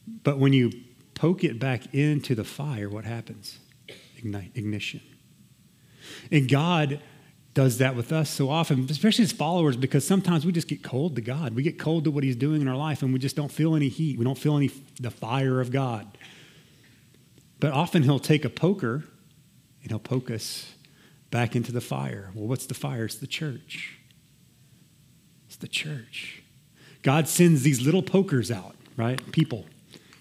But 0.06 0.38
when 0.38 0.52
you 0.52 0.72
poke 1.14 1.44
it 1.44 1.58
back 1.58 1.94
into 1.94 2.34
the 2.34 2.44
fire, 2.44 2.88
what 2.88 3.04
happens? 3.04 3.58
Ignite, 4.16 4.52
ignition. 4.54 5.00
And 6.30 6.48
God 6.48 7.00
does 7.54 7.78
that 7.78 7.96
with 7.96 8.12
us 8.12 8.28
so 8.28 8.50
often, 8.50 8.86
especially 8.90 9.24
as 9.24 9.32
followers, 9.32 9.76
because 9.76 10.06
sometimes 10.06 10.44
we 10.44 10.52
just 10.52 10.68
get 10.68 10.82
cold 10.82 11.16
to 11.16 11.22
God. 11.22 11.54
We 11.54 11.62
get 11.62 11.78
cold 11.78 12.04
to 12.04 12.10
what 12.10 12.22
He's 12.22 12.36
doing 12.36 12.60
in 12.60 12.68
our 12.68 12.76
life, 12.76 13.02
and 13.02 13.12
we 13.12 13.18
just 13.18 13.34
don't 13.34 13.50
feel 13.50 13.74
any 13.74 13.88
heat. 13.88 14.18
We 14.18 14.24
don't 14.24 14.38
feel 14.38 14.56
any 14.56 14.70
the 15.00 15.10
fire 15.10 15.60
of 15.60 15.70
God. 15.70 16.18
But 17.58 17.72
often 17.72 18.02
He'll 18.02 18.18
take 18.18 18.44
a 18.44 18.50
poker 18.50 19.04
and 19.82 19.90
He'll 19.90 19.98
poke 19.98 20.30
us 20.30 20.74
back 21.30 21.56
into 21.56 21.72
the 21.72 21.80
fire. 21.80 22.30
Well, 22.34 22.46
what's 22.46 22.66
the 22.66 22.74
fire? 22.74 23.06
It's 23.06 23.16
the 23.16 23.26
church. 23.26 23.98
It's 25.46 25.56
the 25.56 25.68
church. 25.68 26.42
God 27.02 27.26
sends 27.26 27.62
these 27.62 27.80
little 27.80 28.02
pokers 28.02 28.50
out, 28.50 28.76
right? 28.96 29.20
People. 29.32 29.64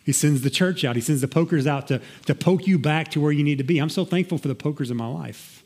He 0.06 0.12
sends 0.12 0.41
the 0.41 0.52
church 0.52 0.86
out. 0.86 0.96
He 0.96 1.02
sends 1.02 1.22
the 1.22 1.28
pokers 1.28 1.65
out 1.65 1.88
to, 1.88 2.00
to 2.28 2.36
poke 2.36 2.68
you 2.68 2.78
back 2.78 3.10
to 3.12 3.20
where 3.20 3.32
you 3.32 3.44
need 3.44 3.58
to 3.58 3.63
be. 3.63 3.80
I'm 3.80 3.89
so 3.89 4.06
thankful 4.06 4.38
for 4.38 4.48
the 4.48 4.56
pokers 4.56 4.91
in 4.91 4.98
my 4.98 5.08
life 5.08 5.63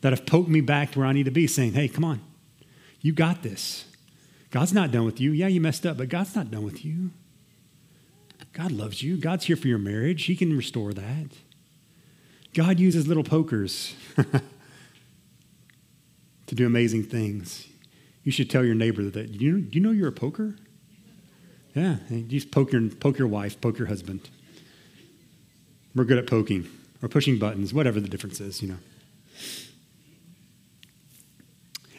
that 0.00 0.12
have 0.12 0.26
poked 0.26 0.48
me 0.48 0.60
back 0.60 0.90
to 0.92 0.98
where 0.98 1.08
I 1.08 1.12
need 1.12 1.24
to 1.24 1.30
be, 1.30 1.46
saying, 1.46 1.74
hey, 1.74 1.86
come 1.86 2.04
on, 2.04 2.20
you 3.00 3.12
got 3.12 3.44
this. 3.44 3.84
God's 4.50 4.72
not 4.72 4.90
done 4.90 5.04
with 5.04 5.20
you. 5.20 5.30
Yeah, 5.30 5.46
you 5.46 5.60
messed 5.60 5.86
up, 5.86 5.98
but 5.98 6.08
God's 6.08 6.34
not 6.34 6.50
done 6.50 6.64
with 6.64 6.84
you. 6.84 7.10
God 8.52 8.72
loves 8.72 9.02
you. 9.02 9.16
God's 9.18 9.44
here 9.44 9.56
for 9.56 9.68
your 9.68 9.78
marriage. 9.78 10.24
He 10.24 10.34
can 10.34 10.56
restore 10.56 10.92
that. 10.92 11.28
God 12.54 12.80
uses 12.80 13.06
little 13.06 13.22
pokers 13.22 13.94
to 16.46 16.54
do 16.54 16.66
amazing 16.66 17.04
things. 17.04 17.68
You 18.24 18.32
should 18.32 18.50
tell 18.50 18.64
your 18.64 18.74
neighbor 18.74 19.04
that. 19.04 19.28
You, 19.40 19.68
you 19.70 19.80
know 19.80 19.90
you're 19.92 20.08
a 20.08 20.12
poker? 20.12 20.56
Yeah, 21.76 21.96
you 22.08 22.22
just 22.22 22.50
poke 22.50 22.72
your, 22.72 22.88
poke 22.88 23.18
your 23.18 23.28
wife, 23.28 23.60
poke 23.60 23.78
your 23.78 23.88
husband. 23.88 24.30
We're 25.94 26.04
good 26.04 26.16
at 26.16 26.26
poking 26.26 26.66
or 27.02 27.08
pushing 27.08 27.38
buttons, 27.38 27.74
whatever 27.74 28.00
the 28.00 28.08
difference 28.08 28.40
is, 28.40 28.62
you 28.62 28.68
know. 28.68 28.78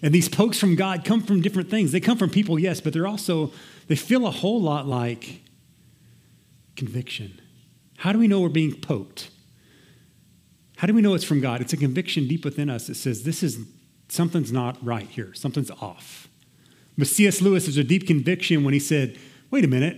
And 0.02 0.14
these 0.14 0.30
pokes 0.30 0.60
from 0.60 0.76
God 0.76 1.06
come 1.06 1.22
from 1.22 1.42
different 1.42 1.70
things. 1.70 1.92
They 1.92 2.00
come 2.00 2.18
from 2.18 2.32
people, 2.32 2.58
yes, 2.58 2.82
but 2.82 2.92
they're 2.92 3.08
also, 3.08 3.52
they 3.88 3.96
feel 3.96 4.26
a 4.26 4.32
whole 4.32 4.60
lot 4.60 4.88
like 4.88 5.42
conviction. 6.76 7.40
How 7.98 8.12
do 8.12 8.18
we 8.18 8.28
know 8.28 8.40
we're 8.40 8.50
being 8.50 8.74
poked? 8.74 9.30
How 10.78 10.88
do 10.88 10.94
we 10.94 11.04
know 11.04 11.14
it's 11.14 11.24
from 11.24 11.40
God? 11.40 11.62
It's 11.62 11.74
a 11.74 11.78
conviction 11.78 12.28
deep 12.28 12.44
within 12.44 12.70
us 12.70 12.88
that 12.88 12.96
says 12.96 13.24
this 13.24 13.44
is 13.44 13.60
something's 14.10 14.52
not 14.52 14.84
right 14.84 15.08
here, 15.08 15.36
something's 15.36 15.72
off. 15.72 16.28
But 16.98 17.08
C.S. 17.08 17.44
Lewis 17.44 17.68
has 17.68 17.78
a 17.78 17.84
deep 17.84 18.08
conviction 18.08 18.64
when 18.64 18.74
he 18.74 18.80
said, 18.80 19.20
wait 19.52 19.64
a 19.64 19.68
minute, 19.68 19.98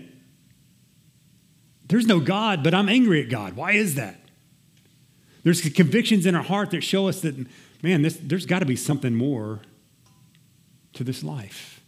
there's 1.88 2.06
no 2.06 2.20
God, 2.20 2.64
but 2.64 2.74
I'm 2.74 2.88
angry 2.88 3.22
at 3.24 3.30
God. 3.30 3.56
Why 3.56 3.72
is 3.72 3.96
that? 3.96 4.16
There's 5.44 5.62
convictions 5.62 6.26
in 6.26 6.36
our 6.36 6.44
heart 6.44 6.72
that 6.72 6.84
show 6.84 7.08
us 7.08 7.22
that, 7.22 7.36
man, 7.82 8.02
this, 8.02 8.18
there's 8.22 8.46
got 8.46 8.60
to 8.60 8.66
be 8.66 8.76
something 8.76 9.16
more 9.16 9.62
to 10.94 11.04
this 11.04 11.24
life. 11.24 11.82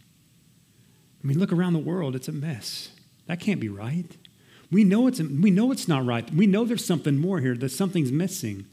I 1.24 1.28
mean, 1.28 1.38
look 1.38 1.52
around 1.52 1.74
the 1.74 1.80
world, 1.80 2.16
it's 2.16 2.28
a 2.28 2.32
mess. 2.32 2.90
That 3.28 3.40
can't 3.40 3.60
be 3.60 3.70
right. 3.70 4.18
We 4.72 4.84
know 4.84 5.08
it's, 5.08 5.20
we 5.20 5.52
know 5.52 5.72
it's 5.72 5.88
not 5.88 6.06
right. 6.06 6.30
We 6.34 6.48
know 6.48 6.66
there's 6.66 6.86
something 6.86 7.18
more 7.18 7.40
here, 7.40 7.56
that 7.56 7.70
something's 7.70 8.12
missing. 8.12 8.66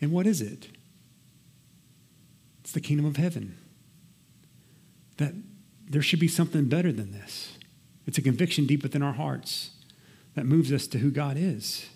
And 0.00 0.12
what 0.12 0.26
is 0.26 0.40
it? 0.40 0.68
It's 2.60 2.72
the 2.72 2.80
kingdom 2.80 3.04
of 3.06 3.16
heaven. 3.16 3.58
That 5.18 5.34
there 5.88 6.02
should 6.02 6.20
be 6.20 6.28
something 6.28 6.66
better 6.66 6.92
than 6.92 7.12
this. 7.12 7.55
It's 8.06 8.18
a 8.18 8.22
conviction 8.22 8.66
deep 8.66 8.82
within 8.82 9.02
our 9.02 9.14
hearts 9.14 9.70
that 10.34 10.46
moves 10.46 10.72
us 10.72 10.86
to 10.88 10.98
who 10.98 11.10
God 11.10 11.36
is. 11.36 11.86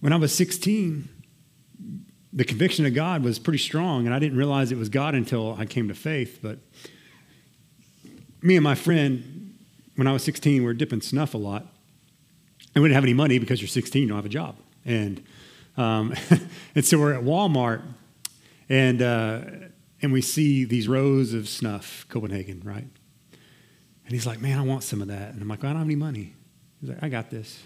When 0.00 0.12
I 0.12 0.16
was 0.16 0.34
16, 0.34 1.08
the 2.32 2.44
conviction 2.44 2.86
of 2.86 2.94
God 2.94 3.22
was 3.22 3.38
pretty 3.38 3.58
strong, 3.58 4.06
and 4.06 4.14
I 4.14 4.18
didn't 4.18 4.38
realize 4.38 4.70
it 4.70 4.78
was 4.78 4.88
God 4.88 5.14
until 5.14 5.56
I 5.58 5.66
came 5.66 5.88
to 5.88 5.94
faith. 5.94 6.40
But 6.42 6.58
me 8.42 8.56
and 8.56 8.64
my 8.64 8.74
friend, 8.74 9.58
when 9.96 10.06
I 10.06 10.12
was 10.12 10.22
16, 10.24 10.60
we 10.60 10.66
were 10.66 10.74
dipping 10.74 11.00
snuff 11.00 11.34
a 11.34 11.38
lot. 11.38 11.66
And 12.74 12.82
we 12.82 12.88
didn't 12.88 12.96
have 12.96 13.04
any 13.04 13.14
money 13.14 13.38
because 13.38 13.60
you're 13.60 13.68
16, 13.68 14.02
you 14.02 14.08
don't 14.08 14.16
have 14.16 14.26
a 14.26 14.28
job. 14.28 14.56
And, 14.84 15.24
um, 15.76 16.14
and 16.74 16.84
so 16.84 16.98
we're 16.98 17.14
at 17.14 17.24
Walmart, 17.24 17.82
and, 18.68 19.02
uh, 19.02 19.40
and 20.00 20.12
we 20.12 20.22
see 20.22 20.64
these 20.64 20.86
rows 20.86 21.34
of 21.34 21.48
snuff, 21.48 22.06
Copenhagen, 22.08 22.62
right? 22.64 22.86
And 24.08 24.14
he's 24.14 24.26
like, 24.26 24.40
man, 24.40 24.58
I 24.58 24.62
want 24.62 24.84
some 24.84 25.02
of 25.02 25.08
that. 25.08 25.34
And 25.34 25.42
I'm 25.42 25.48
like, 25.48 25.62
I 25.64 25.66
don't 25.66 25.76
have 25.76 25.86
any 25.86 25.94
money. 25.94 26.32
He's 26.80 26.88
like, 26.88 27.02
I 27.02 27.10
got 27.10 27.28
this. 27.28 27.62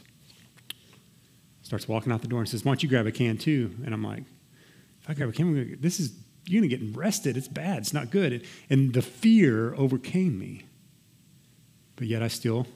Starts 1.62 1.86
walking 1.86 2.10
out 2.10 2.20
the 2.20 2.26
door 2.26 2.40
and 2.40 2.48
says, 2.48 2.64
why 2.64 2.70
don't 2.70 2.82
you 2.82 2.88
grab 2.88 3.06
a 3.06 3.12
can 3.12 3.38
too? 3.38 3.72
And 3.84 3.94
I'm 3.94 4.02
like, 4.02 4.24
if 5.00 5.08
I 5.08 5.14
grab 5.14 5.28
a 5.28 5.32
can, 5.32 5.54
get, 5.54 5.80
this 5.80 6.00
is, 6.00 6.12
you're 6.46 6.60
going 6.60 6.68
to 6.68 6.76
get 6.76 6.98
arrested. 6.98 7.36
It's 7.36 7.46
bad. 7.46 7.78
It's 7.78 7.92
not 7.92 8.10
good. 8.10 8.44
And 8.68 8.92
the 8.92 9.02
fear 9.02 9.72
overcame 9.76 10.36
me. 10.36 10.64
But 11.94 12.08
yet 12.08 12.24
I 12.24 12.26
still, 12.26 12.66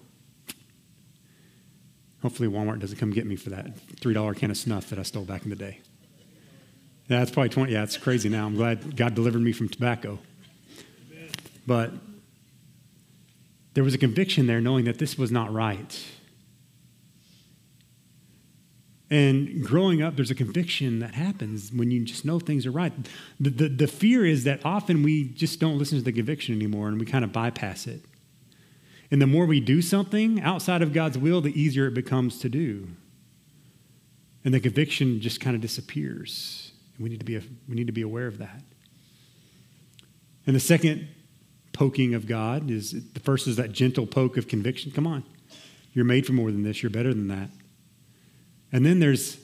hopefully 2.22 2.48
Walmart 2.48 2.78
doesn't 2.78 2.98
come 2.98 3.10
get 3.10 3.26
me 3.26 3.34
for 3.34 3.50
that 3.50 3.66
$3 3.96 4.36
can 4.36 4.52
of 4.52 4.56
snuff 4.56 4.90
that 4.90 5.00
I 5.00 5.02
stole 5.02 5.24
back 5.24 5.42
in 5.42 5.50
the 5.50 5.56
day. 5.56 5.80
Yeah, 7.08 7.18
that's 7.18 7.32
probably 7.32 7.48
20. 7.48 7.72
Yeah, 7.72 7.82
it's 7.82 7.96
crazy 7.96 8.28
now. 8.28 8.46
I'm 8.46 8.54
glad 8.54 8.96
God 8.96 9.16
delivered 9.16 9.42
me 9.42 9.50
from 9.50 9.68
tobacco. 9.68 10.20
But 11.66 11.90
there 13.76 13.84
was 13.84 13.92
a 13.92 13.98
conviction 13.98 14.46
there 14.46 14.58
knowing 14.58 14.86
that 14.86 14.98
this 14.98 15.18
was 15.18 15.30
not 15.30 15.52
right. 15.52 16.02
And 19.10 19.62
growing 19.62 20.00
up, 20.00 20.16
there's 20.16 20.30
a 20.30 20.34
conviction 20.34 21.00
that 21.00 21.14
happens 21.14 21.70
when 21.70 21.90
you 21.90 22.02
just 22.02 22.24
know 22.24 22.38
things 22.38 22.64
are 22.64 22.70
right. 22.70 22.90
The, 23.38 23.50
the, 23.50 23.68
the, 23.68 23.86
fear 23.86 24.24
is 24.24 24.44
that 24.44 24.64
often 24.64 25.02
we 25.02 25.24
just 25.24 25.60
don't 25.60 25.76
listen 25.76 25.98
to 25.98 26.04
the 26.04 26.10
conviction 26.10 26.54
anymore 26.54 26.88
and 26.88 26.98
we 26.98 27.04
kind 27.04 27.22
of 27.22 27.34
bypass 27.34 27.86
it. 27.86 28.00
And 29.10 29.20
the 29.20 29.26
more 29.26 29.44
we 29.44 29.60
do 29.60 29.82
something 29.82 30.40
outside 30.40 30.80
of 30.80 30.94
God's 30.94 31.18
will, 31.18 31.42
the 31.42 31.52
easier 31.52 31.86
it 31.86 31.92
becomes 31.92 32.38
to 32.38 32.48
do. 32.48 32.88
And 34.42 34.54
the 34.54 34.60
conviction 34.60 35.20
just 35.20 35.38
kind 35.38 35.54
of 35.54 35.60
disappears. 35.60 36.72
And 36.94 37.04
we 37.04 37.10
need 37.10 37.18
to 37.18 37.26
be, 37.26 37.38
we 37.68 37.74
need 37.74 37.88
to 37.88 37.92
be 37.92 38.00
aware 38.00 38.26
of 38.26 38.38
that. 38.38 38.62
And 40.46 40.56
the 40.56 40.60
second 40.60 41.08
poking 41.76 42.14
of 42.14 42.26
God 42.26 42.70
is 42.70 43.12
the 43.12 43.20
first 43.20 43.46
is 43.46 43.56
that 43.56 43.70
gentle 43.70 44.06
poke 44.06 44.38
of 44.38 44.48
conviction. 44.48 44.90
Come 44.90 45.06
on. 45.06 45.24
You're 45.92 46.06
made 46.06 46.26
for 46.26 46.32
more 46.32 46.50
than 46.50 46.62
this. 46.62 46.82
You're 46.82 46.90
better 46.90 47.12
than 47.12 47.28
that. 47.28 47.50
And 48.72 48.84
then 48.84 48.98
there's 48.98 49.36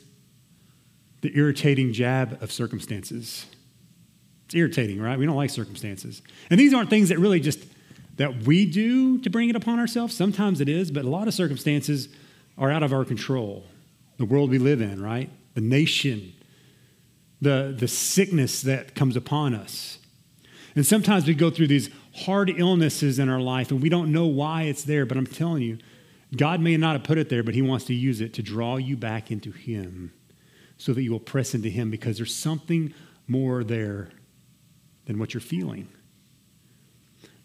the 1.21 1.31
irritating 1.37 1.93
jab 1.93 2.43
of 2.43 2.51
circumstances. 2.51 3.47
It's 4.47 4.55
irritating, 4.55 5.01
right? 5.01 5.19
We 5.19 5.27
don't 5.27 5.37
like 5.37 5.51
circumstances. 5.51 6.23
And 6.51 6.59
these 6.59 6.75
aren't 6.75 6.91
things 6.91 7.11
that 7.11 7.19
really 7.19 7.39
just 7.39 7.61
that 8.17 8.43
we 8.43 8.67
do 8.67 9.19
to 9.19 9.31
bring 9.31 9.49
it 9.49 9.57
upon 9.57 9.79
ourselves. 9.79 10.15
Sometimes 10.15 10.61
it 10.61 10.69
is, 10.69 10.91
but 10.91 11.05
a 11.05 11.09
lot 11.09 11.29
of 11.29 11.35
circumstances 11.35 12.09
are 12.59 12.71
out 12.71 12.83
of 12.83 12.93
our 12.93 13.05
control. 13.05 13.65
The 14.19 14.25
world 14.25 14.51
we 14.51 14.59
live 14.59 14.81
in, 14.81 15.03
right? 15.03 15.31
The 15.55 15.63
nation, 15.63 16.33
the, 17.41 17.75
the 17.77 17.89
sickness 17.89 18.63
that 18.63 18.95
comes 18.95 19.17
upon 19.17 19.55
us. 19.55 19.99
And 20.75 20.87
sometimes 20.87 21.27
we 21.27 21.35
go 21.35 21.51
through 21.51 21.69
these 21.69 21.91
hard 22.15 22.51
illnesses 22.51 23.19
in 23.19 23.29
our 23.29 23.41
life 23.41 23.71
and 23.71 23.83
we 23.83 23.89
don't 23.89 24.13
know 24.13 24.27
why 24.27 24.63
it's 24.63 24.85
there, 24.85 25.07
but 25.07 25.17
I'm 25.17 25.27
telling 25.27 25.63
you, 25.63 25.79
God 26.37 26.61
may 26.61 26.77
not 26.77 26.93
have 26.93 27.05
put 27.05 27.19
it 27.19 27.29
there, 27.29 27.43
but 27.43 27.55
He 27.55 27.63
wants 27.63 27.85
to 27.87 27.95
use 27.95 28.21
it 28.21 28.35
to 28.35 28.43
draw 28.43 28.77
you 28.77 28.97
back 28.97 29.31
into 29.31 29.51
Him 29.51 30.13
so 30.77 30.93
that 30.93 31.03
you 31.03 31.13
will 31.13 31.21
press 31.21 31.55
into 31.55 31.69
Him 31.69 31.91
because 31.91 32.17
there's 32.17 32.35
something 32.35 32.95
more 33.29 33.63
there 33.65 34.11
than 35.07 35.19
what 35.19 35.35
you're 35.35 35.41
feeling. 35.41 35.89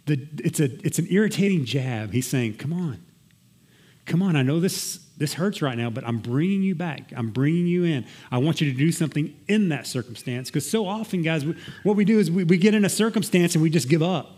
The, 0.05 0.25
it's, 0.37 0.59
a, 0.59 0.65
it's 0.85 0.99
an 0.99 1.07
irritating 1.09 1.65
jab. 1.65 2.13
He's 2.13 2.27
saying, 2.27 2.55
Come 2.55 2.73
on. 2.73 3.03
Come 4.05 4.21
on. 4.21 4.37
I 4.37 4.41
know 4.41 4.61
this, 4.61 5.05
this 5.17 5.33
hurts 5.33 5.61
right 5.61 5.77
now, 5.77 5.89
but 5.89 6.07
I'm 6.07 6.19
bringing 6.19 6.63
you 6.63 6.75
back. 6.75 7.11
I'm 7.13 7.29
bringing 7.29 7.67
you 7.67 7.83
in. 7.83 8.05
I 8.31 8.37
want 8.37 8.61
you 8.61 8.71
to 8.71 8.77
do 8.77 8.89
something 8.93 9.35
in 9.49 9.67
that 9.69 9.85
circumstance. 9.85 10.49
Because 10.49 10.69
so 10.69 10.87
often, 10.87 11.23
guys, 11.23 11.45
we, 11.45 11.55
what 11.83 11.97
we 11.97 12.05
do 12.05 12.17
is 12.17 12.31
we, 12.31 12.45
we 12.45 12.57
get 12.57 12.73
in 12.73 12.85
a 12.85 12.89
circumstance 12.89 13.53
and 13.53 13.61
we 13.61 13.69
just 13.69 13.89
give 13.89 14.01
up. 14.01 14.36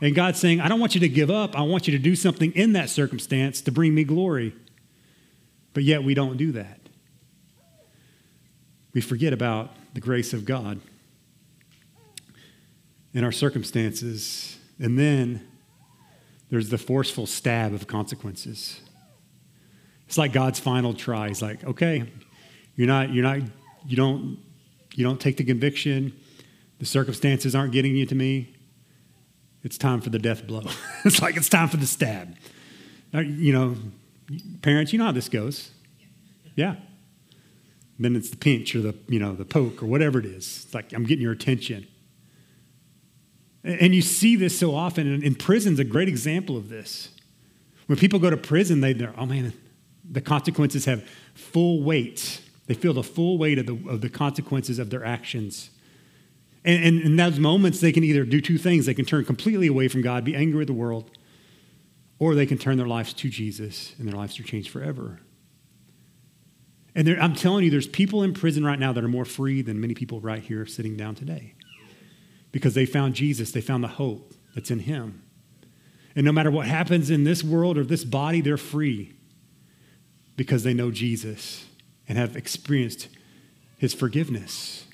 And 0.00 0.14
God's 0.14 0.40
saying, 0.40 0.60
I 0.60 0.68
don't 0.68 0.80
want 0.80 0.94
you 0.94 1.00
to 1.00 1.08
give 1.08 1.30
up. 1.30 1.56
I 1.56 1.62
want 1.62 1.86
you 1.86 1.92
to 1.92 2.02
do 2.02 2.16
something 2.16 2.52
in 2.52 2.72
that 2.72 2.88
circumstance 2.88 3.60
to 3.62 3.72
bring 3.72 3.94
me 3.94 4.04
glory. 4.04 4.54
But 5.74 5.84
yet 5.84 6.02
we 6.02 6.14
don't 6.14 6.36
do 6.36 6.52
that. 6.52 6.80
We 8.92 9.00
forget 9.00 9.32
about 9.32 9.70
the 9.94 10.00
grace 10.00 10.32
of 10.32 10.44
God 10.44 10.80
in 13.12 13.24
our 13.24 13.32
circumstances. 13.32 14.58
And 14.78 14.98
then 14.98 15.46
there's 16.48 16.70
the 16.70 16.78
forceful 16.78 17.26
stab 17.26 17.74
of 17.74 17.86
consequences. 17.86 18.80
It's 20.06 20.18
like 20.18 20.32
God's 20.32 20.58
final 20.58 20.94
try. 20.94 21.28
He's 21.28 21.42
like, 21.42 21.62
okay, 21.62 22.04
you're 22.74 22.88
not, 22.88 23.12
you're 23.12 23.22
not, 23.22 23.40
you 23.86 23.96
don't, 23.96 24.38
you 24.94 25.04
don't 25.04 25.20
take 25.20 25.36
the 25.36 25.44
conviction. 25.44 26.12
The 26.78 26.86
circumstances 26.86 27.54
aren't 27.54 27.72
getting 27.72 27.94
you 27.94 28.06
to 28.06 28.14
me 28.14 28.56
it's 29.62 29.78
time 29.78 30.00
for 30.00 30.10
the 30.10 30.18
death 30.18 30.46
blow. 30.46 30.62
it's 31.04 31.20
like 31.20 31.36
it's 31.36 31.48
time 31.48 31.68
for 31.68 31.76
the 31.76 31.86
stab. 31.86 32.34
You 33.12 33.52
know, 33.52 33.76
parents, 34.62 34.92
you 34.92 34.98
know 34.98 35.06
how 35.06 35.12
this 35.12 35.28
goes. 35.28 35.70
Yeah. 36.54 36.76
Then 37.98 38.16
it's 38.16 38.30
the 38.30 38.36
pinch 38.36 38.74
or 38.74 38.80
the, 38.80 38.94
you 39.08 39.18
know, 39.18 39.34
the 39.34 39.44
poke 39.44 39.82
or 39.82 39.86
whatever 39.86 40.18
it 40.18 40.26
is. 40.26 40.64
It's 40.64 40.74
like 40.74 40.92
I'm 40.92 41.04
getting 41.04 41.22
your 41.22 41.32
attention. 41.32 41.86
And 43.62 43.94
you 43.94 44.00
see 44.00 44.36
this 44.36 44.58
so 44.58 44.74
often, 44.74 45.06
and 45.06 45.22
in 45.22 45.34
prison's 45.34 45.78
a 45.78 45.84
great 45.84 46.08
example 46.08 46.56
of 46.56 46.70
this. 46.70 47.10
When 47.86 47.98
people 47.98 48.18
go 48.18 48.30
to 48.30 48.36
prison, 48.38 48.80
they, 48.80 48.94
they're, 48.94 49.12
oh 49.18 49.26
man, 49.26 49.52
the 50.08 50.22
consequences 50.22 50.86
have 50.86 51.06
full 51.34 51.82
weight. 51.82 52.40
They 52.68 52.74
feel 52.74 52.94
the 52.94 53.02
full 53.02 53.36
weight 53.36 53.58
of 53.58 53.66
the, 53.66 53.74
of 53.90 54.00
the 54.00 54.08
consequences 54.08 54.78
of 54.78 54.88
their 54.88 55.04
actions. 55.04 55.70
And, 56.64 56.84
and 56.84 57.00
in 57.00 57.16
those 57.16 57.38
moments, 57.38 57.80
they 57.80 57.92
can 57.92 58.04
either 58.04 58.24
do 58.24 58.40
two 58.40 58.58
things. 58.58 58.86
They 58.86 58.94
can 58.94 59.04
turn 59.04 59.24
completely 59.24 59.66
away 59.66 59.88
from 59.88 60.02
God, 60.02 60.24
be 60.24 60.34
angry 60.34 60.58
with 60.58 60.68
the 60.68 60.74
world, 60.74 61.10
or 62.18 62.34
they 62.34 62.46
can 62.46 62.58
turn 62.58 62.76
their 62.76 62.86
lives 62.86 63.12
to 63.14 63.28
Jesus 63.28 63.94
and 63.98 64.06
their 64.06 64.16
lives 64.16 64.38
are 64.38 64.42
changed 64.42 64.70
forever. 64.70 65.20
And 66.94 67.06
there, 67.06 67.20
I'm 67.20 67.34
telling 67.34 67.64
you, 67.64 67.70
there's 67.70 67.86
people 67.86 68.22
in 68.22 68.34
prison 68.34 68.64
right 68.64 68.78
now 68.78 68.92
that 68.92 69.02
are 69.02 69.08
more 69.08 69.24
free 69.24 69.62
than 69.62 69.80
many 69.80 69.94
people 69.94 70.20
right 70.20 70.42
here 70.42 70.66
sitting 70.66 70.96
down 70.96 71.14
today 71.14 71.54
because 72.52 72.74
they 72.74 72.86
found 72.86 73.14
Jesus, 73.14 73.52
they 73.52 73.60
found 73.60 73.84
the 73.84 73.88
hope 73.88 74.34
that's 74.54 74.70
in 74.70 74.80
Him. 74.80 75.22
And 76.16 76.24
no 76.24 76.32
matter 76.32 76.50
what 76.50 76.66
happens 76.66 77.08
in 77.10 77.24
this 77.24 77.44
world 77.44 77.78
or 77.78 77.84
this 77.84 78.04
body, 78.04 78.40
they're 78.40 78.56
free 78.56 79.14
because 80.36 80.64
they 80.64 80.74
know 80.74 80.90
Jesus 80.90 81.64
and 82.08 82.18
have 82.18 82.36
experienced 82.36 83.08
His 83.78 83.94
forgiveness. 83.94 84.86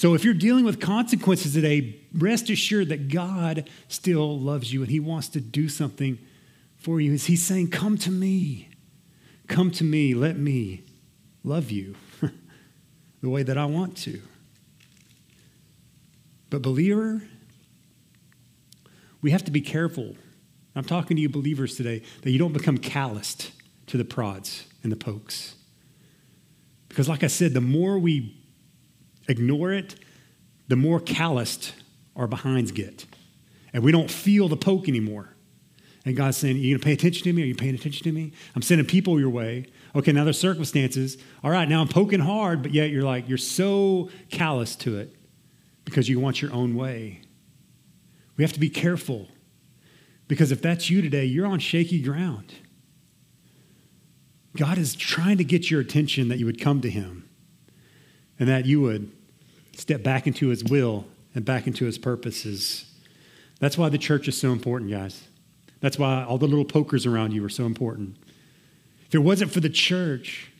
So 0.00 0.14
if 0.14 0.24
you're 0.24 0.32
dealing 0.32 0.64
with 0.64 0.80
consequences 0.80 1.52
today, 1.52 2.00
rest 2.14 2.48
assured 2.48 2.88
that 2.88 3.10
God 3.10 3.68
still 3.88 4.40
loves 4.40 4.72
you 4.72 4.80
and 4.80 4.90
He 4.90 4.98
wants 4.98 5.28
to 5.28 5.42
do 5.42 5.68
something 5.68 6.18
for 6.78 7.02
you. 7.02 7.12
He's 7.12 7.42
saying, 7.42 7.68
Come 7.68 7.98
to 7.98 8.10
me. 8.10 8.70
Come 9.46 9.70
to 9.72 9.84
me. 9.84 10.14
Let 10.14 10.38
me 10.38 10.84
love 11.44 11.70
you 11.70 11.96
the 13.20 13.28
way 13.28 13.42
that 13.42 13.58
I 13.58 13.66
want 13.66 13.94
to. 13.98 14.22
But, 16.48 16.62
believer, 16.62 17.20
we 19.20 19.32
have 19.32 19.44
to 19.44 19.50
be 19.50 19.60
careful. 19.60 20.16
I'm 20.74 20.84
talking 20.84 21.18
to 21.18 21.20
you, 21.20 21.28
believers, 21.28 21.76
today, 21.76 22.00
that 22.22 22.30
you 22.30 22.38
don't 22.38 22.54
become 22.54 22.78
calloused 22.78 23.52
to 23.88 23.98
the 23.98 24.06
prods 24.06 24.64
and 24.82 24.90
the 24.90 24.96
pokes. 24.96 25.56
Because, 26.88 27.06
like 27.06 27.22
I 27.22 27.26
said, 27.26 27.52
the 27.52 27.60
more 27.60 27.98
we 27.98 28.39
ignore 29.28 29.72
it, 29.72 29.96
the 30.68 30.76
more 30.76 31.00
calloused 31.00 31.74
our 32.16 32.26
behinds 32.26 32.72
get. 32.72 33.06
And 33.72 33.82
we 33.82 33.92
don't 33.92 34.10
feel 34.10 34.48
the 34.48 34.56
poke 34.56 34.88
anymore. 34.88 35.34
And 36.04 36.16
God's 36.16 36.36
saying, 36.36 36.56
Are 36.56 36.58
you 36.58 36.74
going 36.74 36.80
to 36.80 36.84
pay 36.84 36.92
attention 36.92 37.24
to 37.24 37.32
me? 37.32 37.42
Are 37.42 37.46
you 37.46 37.54
paying 37.54 37.74
attention 37.74 38.04
to 38.04 38.12
me? 38.12 38.32
I'm 38.54 38.62
sending 38.62 38.86
people 38.86 39.20
your 39.20 39.30
way. 39.30 39.66
Okay, 39.94 40.12
now 40.12 40.24
there's 40.24 40.38
circumstances. 40.38 41.18
All 41.44 41.50
right, 41.50 41.68
now 41.68 41.80
I'm 41.80 41.88
poking 41.88 42.20
hard, 42.20 42.62
but 42.62 42.72
yet 42.72 42.90
you're 42.90 43.02
like, 43.02 43.28
you're 43.28 43.38
so 43.38 44.10
callous 44.30 44.76
to 44.76 44.98
it 44.98 45.14
because 45.84 46.08
you 46.08 46.20
want 46.20 46.40
your 46.40 46.52
own 46.52 46.74
way. 46.74 47.20
We 48.36 48.44
have 48.44 48.52
to 48.54 48.60
be 48.60 48.70
careful 48.70 49.28
because 50.28 50.52
if 50.52 50.62
that's 50.62 50.88
you 50.88 51.02
today, 51.02 51.24
you're 51.24 51.46
on 51.46 51.58
shaky 51.58 52.00
ground. 52.00 52.54
God 54.56 54.78
is 54.78 54.94
trying 54.94 55.38
to 55.38 55.44
get 55.44 55.70
your 55.70 55.80
attention 55.80 56.28
that 56.28 56.38
you 56.38 56.46
would 56.46 56.60
come 56.60 56.80
to 56.80 56.90
Him 56.90 57.19
and 58.40 58.48
that 58.48 58.66
you 58.66 58.80
would 58.80 59.12
step 59.76 60.02
back 60.02 60.26
into 60.26 60.48
his 60.48 60.64
will 60.64 61.04
and 61.34 61.44
back 61.44 61.68
into 61.68 61.84
his 61.84 61.98
purposes. 61.98 62.86
That's 63.60 63.78
why 63.78 63.90
the 63.90 63.98
church 63.98 64.26
is 64.26 64.36
so 64.36 64.50
important, 64.50 64.90
guys. 64.90 65.28
That's 65.80 65.98
why 65.98 66.24
all 66.24 66.38
the 66.38 66.48
little 66.48 66.64
pokers 66.64 67.06
around 67.06 67.32
you 67.32 67.44
are 67.44 67.50
so 67.50 67.66
important. 67.66 68.16
If 69.06 69.14
it 69.14 69.18
wasn't 69.18 69.52
for 69.52 69.60
the 69.60 69.70
church, 69.70 70.50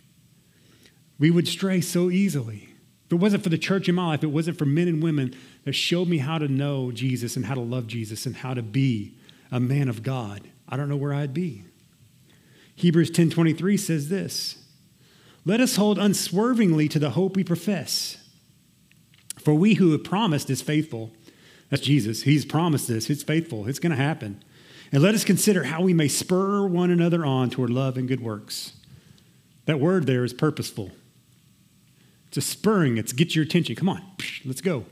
we 1.18 1.30
would 1.30 1.48
stray 1.48 1.80
so 1.80 2.10
easily. 2.10 2.68
If 3.06 3.12
it 3.12 3.16
wasn't 3.16 3.42
for 3.42 3.48
the 3.48 3.58
church 3.58 3.88
in 3.88 3.94
my 3.94 4.06
life, 4.06 4.22
it 4.22 4.28
wasn't 4.28 4.58
for 4.58 4.66
men 4.66 4.86
and 4.86 5.02
women 5.02 5.34
that 5.64 5.72
showed 5.72 6.08
me 6.08 6.18
how 6.18 6.38
to 6.38 6.48
know 6.48 6.92
Jesus 6.92 7.36
and 7.36 7.46
how 7.46 7.54
to 7.54 7.60
love 7.60 7.86
Jesus 7.86 8.26
and 8.26 8.36
how 8.36 8.54
to 8.54 8.62
be 8.62 9.14
a 9.50 9.58
man 9.58 9.88
of 9.88 10.02
God, 10.02 10.42
I 10.68 10.76
don't 10.76 10.88
know 10.88 10.96
where 10.96 11.12
I'd 11.12 11.34
be. 11.34 11.64
Hebrews 12.76 13.10
10:23 13.10 13.78
says 13.78 14.08
this, 14.08 14.59
"Let 15.50 15.60
us 15.60 15.74
hold 15.74 15.98
unswervingly 15.98 16.88
to 16.90 17.00
the 17.00 17.10
hope 17.10 17.34
we 17.34 17.42
profess." 17.42 18.18
For 19.40 19.52
we 19.52 19.74
who 19.74 19.90
have 19.90 20.04
promised 20.04 20.48
is 20.48 20.62
faithful. 20.62 21.12
That's 21.70 21.82
Jesus. 21.82 22.22
He's 22.22 22.44
promised 22.44 22.86
this. 22.86 23.10
It's 23.10 23.24
faithful. 23.24 23.66
It's 23.66 23.80
going 23.80 23.90
to 23.90 23.96
happen. 23.96 24.44
And 24.92 25.02
let 25.02 25.16
us 25.16 25.24
consider 25.24 25.64
how 25.64 25.82
we 25.82 25.92
may 25.92 26.06
spur 26.06 26.68
one 26.68 26.92
another 26.92 27.26
on 27.26 27.50
toward 27.50 27.70
love 27.70 27.96
and 27.96 28.06
good 28.06 28.20
works. 28.20 28.74
That 29.64 29.80
word 29.80 30.06
there 30.06 30.22
is 30.22 30.32
purposeful. 30.32 30.92
It's 32.28 32.36
a 32.36 32.42
spurring, 32.42 32.96
it's 32.96 33.12
get 33.12 33.34
your 33.34 33.44
attention. 33.44 33.74
Come 33.74 33.88
on, 33.88 34.02
let's 34.44 34.60
go. 34.60 34.86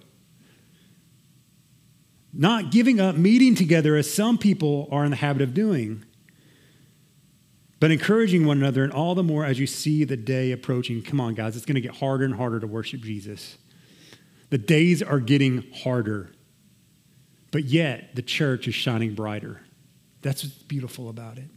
Not 2.33 2.73
giving 2.73 2.99
up 2.99 3.14
meeting 3.14 3.55
together 3.55 3.94
as 3.94 4.12
some 4.12 4.38
people 4.38 4.88
are 4.90 5.05
in 5.05 5.11
the 5.11 5.18
habit 5.18 5.42
of 5.42 5.55
doing, 5.55 6.05
but 7.81 7.91
encouraging 7.91 8.45
one 8.45 8.59
another, 8.59 8.83
and 8.83 8.93
all 8.93 9.14
the 9.14 9.23
more 9.23 9.45
as 9.45 9.59
you 9.59 9.67
see 9.67 10.05
the 10.05 10.17
day 10.17 10.53
approaching. 10.53 11.03
Come 11.03 11.21
on, 11.21 11.35
guys, 11.35 11.57
it's 11.57 11.67
going 11.67 11.77
to 11.77 11.81
get 11.81 11.97
harder 11.97 12.25
and 12.25 12.35
harder 12.35 12.61
to 12.61 12.67
worship 12.67 13.01
Jesus. 13.01 13.59
The 14.51 14.59
days 14.59 15.03
are 15.03 15.21
getting 15.21 15.64
harder, 15.83 16.31
but 17.51 17.64
yet 17.64 18.14
the 18.14 18.23
church 18.23 18.67
is 18.67 18.75
shining 18.75 19.14
brighter. 19.14 19.61
That's 20.23 20.43
what's 20.43 20.57
beautiful 20.64 21.09
about 21.09 21.38
it. 21.38 21.49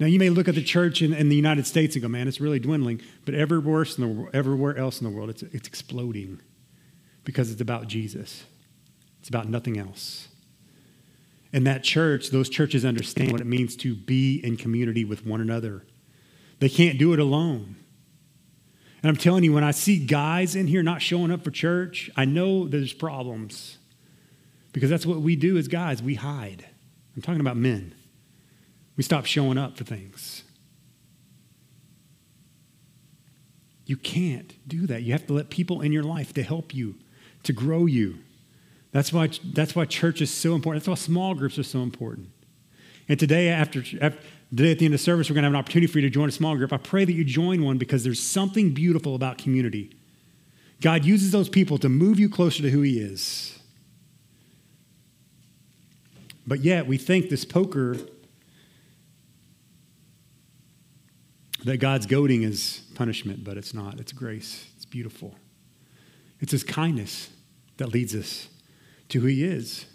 Now, 0.00 0.06
you 0.06 0.18
may 0.18 0.28
look 0.28 0.48
at 0.48 0.56
the 0.56 0.62
church 0.62 1.02
in, 1.02 1.12
in 1.12 1.28
the 1.28 1.36
United 1.36 1.66
States 1.66 1.94
and 1.94 2.02
go, 2.02 2.08
man, 2.08 2.26
it's 2.26 2.40
really 2.40 2.58
dwindling, 2.58 3.00
but 3.24 3.34
everywhere, 3.34 3.84
the, 3.84 4.28
everywhere 4.32 4.76
else 4.76 5.00
in 5.00 5.04
the 5.04 5.16
world, 5.16 5.30
it's, 5.30 5.42
it's 5.42 5.68
exploding 5.68 6.40
because 7.22 7.52
it's 7.52 7.60
about 7.60 7.86
Jesus. 7.86 8.44
It's 9.20 9.28
about 9.28 9.48
nothing 9.48 9.78
else. 9.78 10.28
And 11.54 11.68
that 11.68 11.84
church, 11.84 12.30
those 12.30 12.48
churches 12.48 12.84
understand 12.84 13.30
what 13.30 13.40
it 13.40 13.46
means 13.46 13.76
to 13.76 13.94
be 13.94 14.40
in 14.44 14.56
community 14.56 15.04
with 15.04 15.24
one 15.24 15.40
another. 15.40 15.86
They 16.58 16.68
can't 16.68 16.98
do 16.98 17.12
it 17.12 17.20
alone. 17.20 17.76
And 19.00 19.08
I'm 19.08 19.16
telling 19.16 19.44
you, 19.44 19.52
when 19.52 19.62
I 19.62 19.70
see 19.70 20.04
guys 20.04 20.56
in 20.56 20.66
here 20.66 20.82
not 20.82 21.00
showing 21.00 21.30
up 21.30 21.44
for 21.44 21.52
church, 21.52 22.10
I 22.16 22.24
know 22.24 22.66
there's 22.66 22.92
problems. 22.92 23.78
Because 24.72 24.90
that's 24.90 25.06
what 25.06 25.20
we 25.20 25.36
do 25.36 25.56
as 25.56 25.68
guys, 25.68 26.02
we 26.02 26.16
hide. 26.16 26.66
I'm 27.14 27.22
talking 27.22 27.40
about 27.40 27.56
men. 27.56 27.94
We 28.96 29.04
stop 29.04 29.24
showing 29.24 29.56
up 29.56 29.76
for 29.76 29.84
things. 29.84 30.42
You 33.86 33.96
can't 33.96 34.52
do 34.66 34.88
that. 34.88 35.04
You 35.04 35.12
have 35.12 35.28
to 35.28 35.32
let 35.32 35.50
people 35.50 35.82
in 35.82 35.92
your 35.92 36.02
life 36.02 36.32
to 36.34 36.42
help 36.42 36.74
you, 36.74 36.96
to 37.44 37.52
grow 37.52 37.86
you. 37.86 38.18
That's 38.94 39.12
why, 39.12 39.28
that's 39.52 39.76
why 39.76 39.84
church 39.84 40.22
is 40.22 40.32
so 40.32 40.54
important. 40.54 40.82
That's 40.82 40.88
why 40.88 41.04
small 41.04 41.34
groups 41.34 41.58
are 41.58 41.64
so 41.64 41.82
important. 41.82 42.30
And 43.10 43.20
today, 43.20 43.48
after, 43.48 43.84
after 44.00 44.18
Today, 44.56 44.70
at 44.70 44.78
the 44.78 44.84
end 44.84 44.94
of 44.94 45.00
service, 45.00 45.28
we're 45.28 45.34
going 45.34 45.42
to 45.42 45.46
have 45.46 45.54
an 45.54 45.58
opportunity 45.58 45.90
for 45.90 45.98
you 45.98 46.02
to 46.08 46.10
join 46.10 46.28
a 46.28 46.32
small 46.32 46.56
group. 46.56 46.72
I 46.72 46.76
pray 46.76 47.04
that 47.04 47.12
you 47.12 47.24
join 47.24 47.64
one 47.64 47.76
because 47.76 48.04
there's 48.04 48.20
something 48.20 48.72
beautiful 48.72 49.16
about 49.16 49.36
community. 49.36 49.90
God 50.80 51.04
uses 51.04 51.32
those 51.32 51.48
people 51.48 51.76
to 51.78 51.88
move 51.88 52.20
you 52.20 52.28
closer 52.28 52.62
to 52.62 52.70
who 52.70 52.82
He 52.82 53.00
is. 53.00 53.58
But 56.46 56.60
yet, 56.60 56.86
we 56.86 56.98
think 56.98 57.30
this 57.30 57.44
poker 57.44 57.96
that 61.64 61.78
God's 61.78 62.06
goading 62.06 62.42
is 62.44 62.82
punishment, 62.94 63.42
but 63.42 63.56
it's 63.56 63.74
not. 63.74 63.98
It's 63.98 64.12
grace. 64.12 64.68
It's 64.76 64.84
beautiful. 64.84 65.34
It's 66.38 66.52
his 66.52 66.62
kindness 66.62 67.30
that 67.78 67.88
leads 67.88 68.14
us 68.14 68.48
to 69.08 69.20
who 69.20 69.26
he 69.26 69.44
is. 69.44 69.86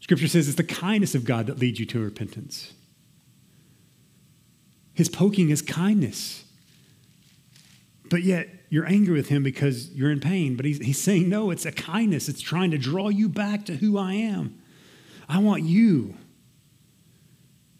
Scripture 0.00 0.28
says 0.28 0.48
it's 0.48 0.56
the 0.56 0.64
kindness 0.64 1.14
of 1.14 1.24
God 1.24 1.46
that 1.46 1.58
leads 1.58 1.80
you 1.80 1.86
to 1.86 1.98
repentance. 1.98 2.74
His 4.92 5.08
poking 5.08 5.50
is 5.50 5.62
kindness. 5.62 6.44
But 8.10 8.22
yet 8.22 8.48
you're 8.68 8.86
angry 8.86 9.14
with 9.14 9.28
him 9.28 9.42
because 9.42 9.90
you're 9.92 10.10
in 10.10 10.20
pain. 10.20 10.56
But 10.56 10.66
he's, 10.66 10.78
he's 10.78 11.00
saying, 11.00 11.28
no, 11.28 11.50
it's 11.50 11.64
a 11.64 11.72
kindness. 11.72 12.28
It's 12.28 12.40
trying 12.40 12.70
to 12.72 12.78
draw 12.78 13.08
you 13.08 13.28
back 13.28 13.64
to 13.66 13.76
who 13.76 13.98
I 13.98 14.14
am. 14.14 14.60
I 15.28 15.38
want 15.38 15.62
you 15.62 16.14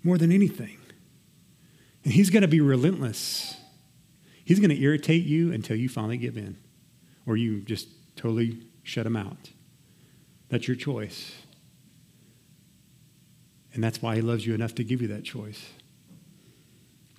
more 0.02 0.18
than 0.18 0.32
anything. 0.32 0.78
And 2.04 2.12
he's 2.12 2.30
going 2.30 2.42
to 2.42 2.48
be 2.48 2.60
relentless. 2.60 3.56
He's 4.44 4.60
going 4.60 4.70
to 4.70 4.80
irritate 4.80 5.24
you 5.24 5.52
until 5.52 5.76
you 5.76 5.88
finally 5.88 6.16
give 6.16 6.36
in 6.36 6.56
or 7.26 7.36
you 7.36 7.60
just 7.60 7.88
totally 8.16 8.58
shut 8.82 9.06
him 9.06 9.16
out. 9.16 9.50
That's 10.54 10.68
your 10.68 10.76
choice. 10.76 11.32
And 13.72 13.82
that's 13.82 14.00
why 14.00 14.14
he 14.14 14.20
loves 14.22 14.46
you 14.46 14.54
enough 14.54 14.72
to 14.76 14.84
give 14.84 15.02
you 15.02 15.08
that 15.08 15.24
choice. 15.24 15.66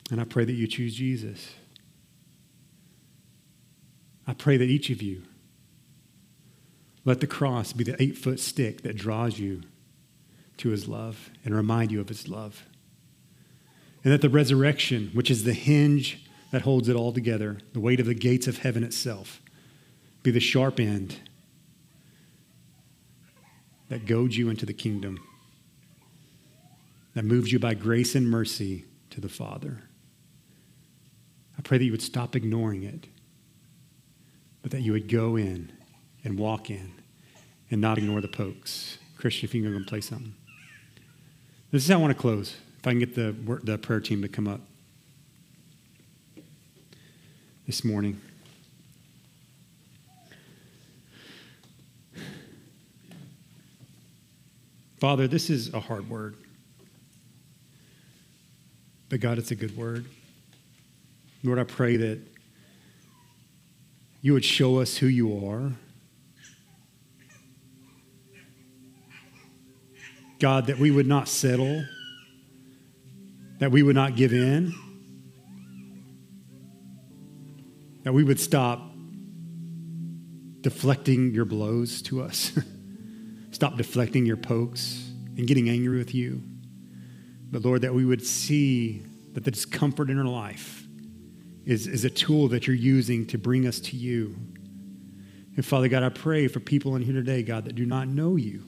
And 0.09 0.21
I 0.21 0.23
pray 0.23 0.45
that 0.45 0.53
you 0.53 0.67
choose 0.67 0.95
Jesus. 0.95 1.53
I 4.25 4.33
pray 4.33 4.55
that 4.55 4.69
each 4.69 4.89
of 4.89 5.01
you 5.01 5.23
let 7.03 7.19
the 7.19 7.27
cross 7.27 7.73
be 7.73 7.83
the 7.83 8.01
eight 8.01 8.17
foot 8.17 8.39
stick 8.39 8.83
that 8.83 8.95
draws 8.95 9.37
you 9.37 9.63
to 10.55 10.69
his 10.69 10.87
love 10.87 11.29
and 11.43 11.53
remind 11.53 11.91
you 11.91 11.99
of 11.99 12.07
his 12.07 12.29
love. 12.29 12.63
And 14.05 14.13
that 14.13 14.21
the 14.21 14.29
resurrection, 14.29 15.09
which 15.11 15.29
is 15.29 15.43
the 15.43 15.51
hinge 15.51 16.25
that 16.51 16.61
holds 16.61 16.87
it 16.87 16.95
all 16.95 17.11
together, 17.11 17.57
the 17.73 17.81
weight 17.81 17.99
of 17.99 18.05
the 18.05 18.13
gates 18.13 18.47
of 18.47 18.59
heaven 18.59 18.85
itself, 18.85 19.41
be 20.23 20.31
the 20.31 20.39
sharp 20.39 20.79
end 20.79 21.19
that 23.89 24.05
goads 24.05 24.37
you 24.37 24.49
into 24.49 24.65
the 24.65 24.73
kingdom, 24.73 25.19
that 27.13 27.23
moves 27.23 27.51
you 27.51 27.59
by 27.59 27.73
grace 27.73 28.15
and 28.15 28.29
mercy 28.29 28.85
to 29.09 29.21
the 29.21 29.29
Father. 29.29 29.83
I 31.57 31.61
pray 31.61 31.77
that 31.77 31.85
you 31.85 31.91
would 31.91 32.01
stop 32.01 32.35
ignoring 32.35 32.83
it, 32.83 33.07
but 34.61 34.71
that 34.71 34.81
you 34.81 34.91
would 34.91 35.07
go 35.07 35.35
in 35.35 35.71
and 36.23 36.37
walk 36.37 36.69
in 36.69 36.91
and 37.71 37.79
not 37.79 37.97
ignore 37.97 38.21
the 38.21 38.27
pokes. 38.27 38.97
Christian, 39.17 39.47
if 39.47 39.55
you 39.55 39.61
can 39.61 39.71
go 39.71 39.77
and 39.77 39.87
play 39.87 40.01
something. 40.01 40.35
This 41.71 41.83
is 41.83 41.89
how 41.89 41.97
I 41.97 42.01
want 42.01 42.15
to 42.15 42.19
close. 42.19 42.55
If 42.79 42.87
I 42.87 42.91
can 42.91 42.99
get 42.99 43.15
the, 43.15 43.35
the 43.63 43.77
prayer 43.77 43.99
team 43.99 44.21
to 44.21 44.27
come 44.27 44.47
up 44.47 44.61
this 47.65 47.83
morning. 47.83 48.21
Father, 54.97 55.27
this 55.27 55.49
is 55.49 55.73
a 55.73 55.79
hard 55.79 56.09
word. 56.09 56.35
But 59.09 59.19
God, 59.19 59.37
it's 59.37 59.51
a 59.51 59.55
good 59.55 59.75
word. 59.75 60.05
Lord, 61.43 61.59
I 61.59 61.63
pray 61.63 61.97
that 61.97 62.19
you 64.21 64.33
would 64.33 64.45
show 64.45 64.79
us 64.79 64.97
who 64.97 65.07
you 65.07 65.45
are. 65.47 65.73
God, 70.39 70.67
that 70.67 70.79
we 70.79 70.91
would 70.91 71.07
not 71.07 71.27
settle, 71.27 71.85
that 73.59 73.71
we 73.71 73.83
would 73.83 73.95
not 73.95 74.15
give 74.15 74.33
in, 74.33 74.73
that 78.03 78.13
we 78.13 78.23
would 78.23 78.39
stop 78.39 78.81
deflecting 80.61 81.33
your 81.33 81.45
blows 81.45 82.01
to 82.03 82.21
us. 82.21 82.57
Stop 83.55 83.77
deflecting 83.77 84.25
your 84.25 84.35
pokes 84.35 85.11
and 85.37 85.47
getting 85.47 85.69
angry 85.69 85.97
with 85.97 86.13
you. 86.13 86.43
But 87.49 87.63
Lord, 87.63 87.83
that 87.83 87.93
we 87.93 88.03
would 88.03 88.21
see 88.21 89.01
that 89.31 89.45
the 89.45 89.51
discomfort 89.51 90.09
in 90.09 90.19
our 90.19 90.25
life 90.25 90.85
is, 91.63 91.87
is 91.87 92.03
a 92.03 92.09
tool 92.09 92.49
that 92.49 92.67
you're 92.67 92.75
using 92.75 93.25
to 93.27 93.37
bring 93.37 93.65
us 93.65 93.79
to 93.79 93.95
you. 93.95 94.35
And 95.55 95.65
Father 95.65 95.87
God, 95.87 96.03
I 96.03 96.09
pray 96.09 96.49
for 96.49 96.59
people 96.59 96.97
in 96.97 97.01
here 97.01 97.13
today, 97.13 97.43
God, 97.43 97.63
that 97.63 97.75
do 97.75 97.85
not 97.85 98.09
know 98.09 98.35
you, 98.35 98.67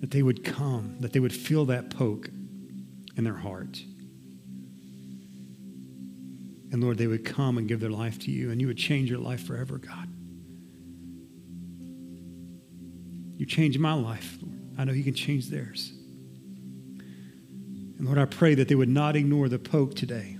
that 0.00 0.10
they 0.10 0.22
would 0.22 0.42
come, 0.42 0.96
that 1.00 1.12
they 1.12 1.20
would 1.20 1.34
feel 1.34 1.66
that 1.66 1.90
poke 1.90 2.30
in 3.18 3.24
their 3.24 3.36
heart. 3.36 3.82
And 6.72 6.82
Lord, 6.82 6.96
they 6.96 7.08
would 7.08 7.26
come 7.26 7.58
and 7.58 7.68
give 7.68 7.80
their 7.80 7.90
life 7.90 8.18
to 8.20 8.30
you, 8.30 8.50
and 8.50 8.58
you 8.58 8.68
would 8.68 8.78
change 8.78 9.10
your 9.10 9.18
life 9.18 9.44
forever, 9.44 9.76
God. 9.76 10.08
You 13.48 13.54
changed 13.54 13.80
my 13.80 13.94
life, 13.94 14.36
Lord. 14.42 14.60
I 14.76 14.84
know 14.84 14.92
you 14.92 15.02
can 15.02 15.14
change 15.14 15.48
theirs. 15.48 15.94
And 17.96 18.04
Lord, 18.04 18.18
I 18.18 18.26
pray 18.26 18.54
that 18.54 18.68
they 18.68 18.74
would 18.74 18.90
not 18.90 19.16
ignore 19.16 19.48
the 19.48 19.58
poke 19.58 19.94
today, 19.94 20.36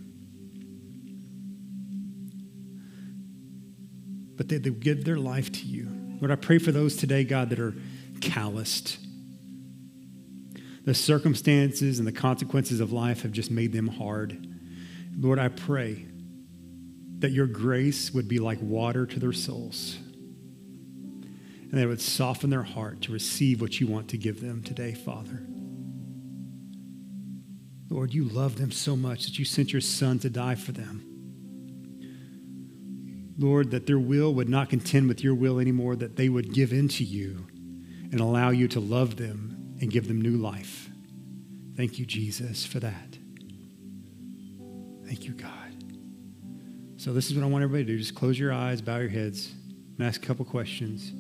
but 4.36 4.50
that 4.50 4.62
they 4.62 4.68
would 4.68 4.80
give 4.80 5.06
their 5.06 5.16
life 5.16 5.50
to 5.52 5.64
you. 5.64 5.88
Lord, 6.20 6.30
I 6.30 6.36
pray 6.36 6.58
for 6.58 6.70
those 6.70 6.96
today, 6.96 7.24
God, 7.24 7.48
that 7.48 7.58
are 7.58 7.74
calloused. 8.20 8.98
The 10.84 10.92
circumstances 10.92 11.98
and 11.98 12.06
the 12.06 12.12
consequences 12.12 12.78
of 12.78 12.92
life 12.92 13.22
have 13.22 13.32
just 13.32 13.50
made 13.50 13.72
them 13.72 13.88
hard. 13.88 14.46
Lord, 15.18 15.38
I 15.38 15.48
pray 15.48 16.04
that 17.20 17.30
your 17.30 17.46
grace 17.46 18.12
would 18.12 18.28
be 18.28 18.38
like 18.38 18.58
water 18.60 19.06
to 19.06 19.18
their 19.18 19.32
souls 19.32 19.96
and 21.70 21.78
that 21.78 21.82
it 21.82 21.86
would 21.86 22.00
soften 22.00 22.50
their 22.50 22.62
heart 22.62 23.02
to 23.02 23.12
receive 23.12 23.60
what 23.60 23.80
you 23.80 23.86
want 23.86 24.08
to 24.08 24.16
give 24.16 24.40
them 24.40 24.62
today, 24.62 24.94
Father. 24.94 25.46
Lord, 27.90 28.12
you 28.12 28.24
love 28.24 28.56
them 28.56 28.70
so 28.70 28.96
much 28.96 29.24
that 29.24 29.38
you 29.38 29.44
sent 29.44 29.72
your 29.72 29.80
Son 29.80 30.18
to 30.20 30.30
die 30.30 30.54
for 30.54 30.72
them. 30.72 31.04
Lord, 33.38 33.70
that 33.70 33.86
their 33.86 33.98
will 33.98 34.34
would 34.34 34.48
not 34.48 34.68
contend 34.68 35.08
with 35.08 35.22
your 35.22 35.34
will 35.34 35.58
anymore, 35.58 35.94
that 35.96 36.16
they 36.16 36.28
would 36.28 36.52
give 36.52 36.72
in 36.72 36.88
to 36.88 37.04
you 37.04 37.46
and 38.10 38.20
allow 38.20 38.50
you 38.50 38.66
to 38.68 38.80
love 38.80 39.16
them 39.16 39.76
and 39.80 39.90
give 39.90 40.08
them 40.08 40.20
new 40.20 40.36
life. 40.36 40.90
Thank 41.76 41.98
you, 41.98 42.06
Jesus, 42.06 42.66
for 42.66 42.80
that. 42.80 43.18
Thank 45.06 45.24
you, 45.24 45.32
God. 45.34 45.52
So, 46.96 47.12
this 47.12 47.30
is 47.30 47.36
what 47.36 47.44
I 47.44 47.46
want 47.46 47.62
everybody 47.62 47.84
to 47.84 47.92
do. 47.92 47.98
Just 47.98 48.16
close 48.16 48.38
your 48.38 48.52
eyes, 48.52 48.82
bow 48.82 48.98
your 48.98 49.08
heads, 49.08 49.54
and 49.96 50.06
ask 50.06 50.22
a 50.22 50.26
couple 50.26 50.44
questions. 50.44 51.12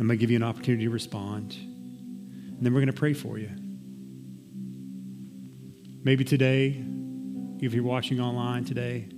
I'm 0.00 0.06
going 0.06 0.16
to 0.16 0.20
give 0.20 0.30
you 0.30 0.36
an 0.36 0.44
opportunity 0.44 0.84
to 0.84 0.90
respond. 0.90 1.54
And 1.54 2.58
then 2.60 2.72
we're 2.72 2.80
going 2.80 2.92
to 2.92 2.98
pray 2.98 3.14
for 3.14 3.36
you. 3.36 3.50
Maybe 6.04 6.24
today, 6.24 6.84
if 7.60 7.74
you're 7.74 7.82
watching 7.82 8.20
online 8.20 8.64
today, 8.64 9.08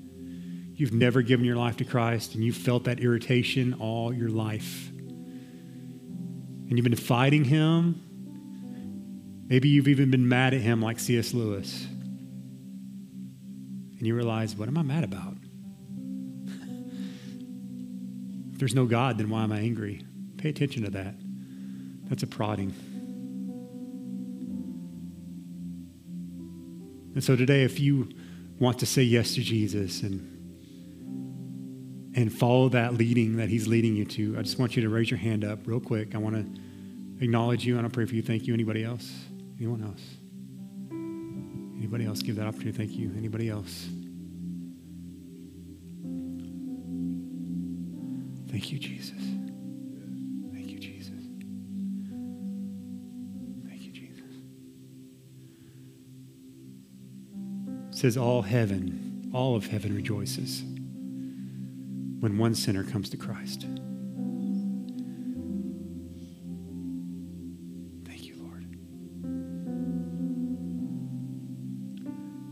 you've 0.74 0.94
never 0.94 1.20
given 1.20 1.44
your 1.44 1.56
life 1.56 1.76
to 1.76 1.84
Christ 1.84 2.34
and 2.34 2.42
you've 2.42 2.56
felt 2.56 2.84
that 2.84 3.00
irritation 3.00 3.74
all 3.74 4.12
your 4.12 4.30
life. 4.30 4.88
And 4.88 6.78
you've 6.78 6.84
been 6.84 6.96
fighting 6.96 7.44
him. 7.44 8.00
Maybe 9.48 9.68
you've 9.68 9.88
even 9.88 10.10
been 10.10 10.28
mad 10.28 10.54
at 10.54 10.62
him 10.62 10.80
like 10.80 10.98
C.S. 10.98 11.34
Lewis. 11.34 11.84
And 13.98 14.06
you 14.06 14.14
realize, 14.14 14.56
what 14.56 14.68
am 14.68 14.78
I 14.78 14.82
mad 14.82 15.04
about? 15.04 15.36
if 18.52 18.58
there's 18.58 18.74
no 18.74 18.86
God, 18.86 19.18
then 19.18 19.28
why 19.28 19.42
am 19.42 19.52
I 19.52 19.58
angry? 19.58 20.06
Pay 20.40 20.48
attention 20.48 20.84
to 20.84 20.90
that. 20.92 21.14
That's 22.08 22.22
a 22.22 22.26
prodding. 22.26 22.74
And 27.14 27.22
so 27.22 27.36
today, 27.36 27.62
if 27.64 27.78
you 27.78 28.08
want 28.58 28.78
to 28.78 28.86
say 28.86 29.02
yes 29.02 29.34
to 29.34 29.42
Jesus 29.42 30.02
and 30.02 30.26
and 32.14 32.32
follow 32.32 32.70
that 32.70 32.94
leading 32.94 33.36
that 33.36 33.50
he's 33.50 33.68
leading 33.68 33.94
you 33.94 34.04
to, 34.04 34.36
I 34.38 34.42
just 34.42 34.58
want 34.58 34.76
you 34.76 34.82
to 34.82 34.88
raise 34.88 35.10
your 35.10 35.18
hand 35.18 35.44
up 35.44 35.66
real 35.66 35.78
quick. 35.78 36.14
I 36.14 36.18
want 36.18 36.36
to 36.36 37.24
acknowledge 37.24 37.66
you 37.66 37.76
and 37.76 37.86
I 37.86 37.90
pray 37.90 38.06
for 38.06 38.14
you. 38.14 38.22
Thank 38.22 38.46
you. 38.46 38.54
Anybody 38.54 38.82
else? 38.82 39.12
Anyone 39.58 39.82
else? 39.82 40.02
Anybody 41.76 42.06
else? 42.06 42.22
Give 42.22 42.36
that 42.36 42.46
opportunity. 42.46 42.76
Thank 42.76 42.92
you. 42.92 43.12
Anybody 43.16 43.50
else? 43.50 43.88
Thank 48.50 48.72
you, 48.72 48.78
Jesus. 48.78 49.39
Says 58.00 58.16
all 58.16 58.40
heaven, 58.40 59.30
all 59.34 59.54
of 59.56 59.66
heaven 59.66 59.94
rejoices 59.94 60.62
when 62.20 62.38
one 62.38 62.54
sinner 62.54 62.82
comes 62.82 63.10
to 63.10 63.18
Christ. 63.18 63.66
Thank 68.06 68.24
you, 68.24 68.36
Lord. 68.38 68.64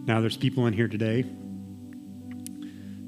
Now, 0.07 0.21
there's 0.21 0.37
people 0.37 0.67
in 0.67 0.75
here 0.75 0.89
today 0.89 1.25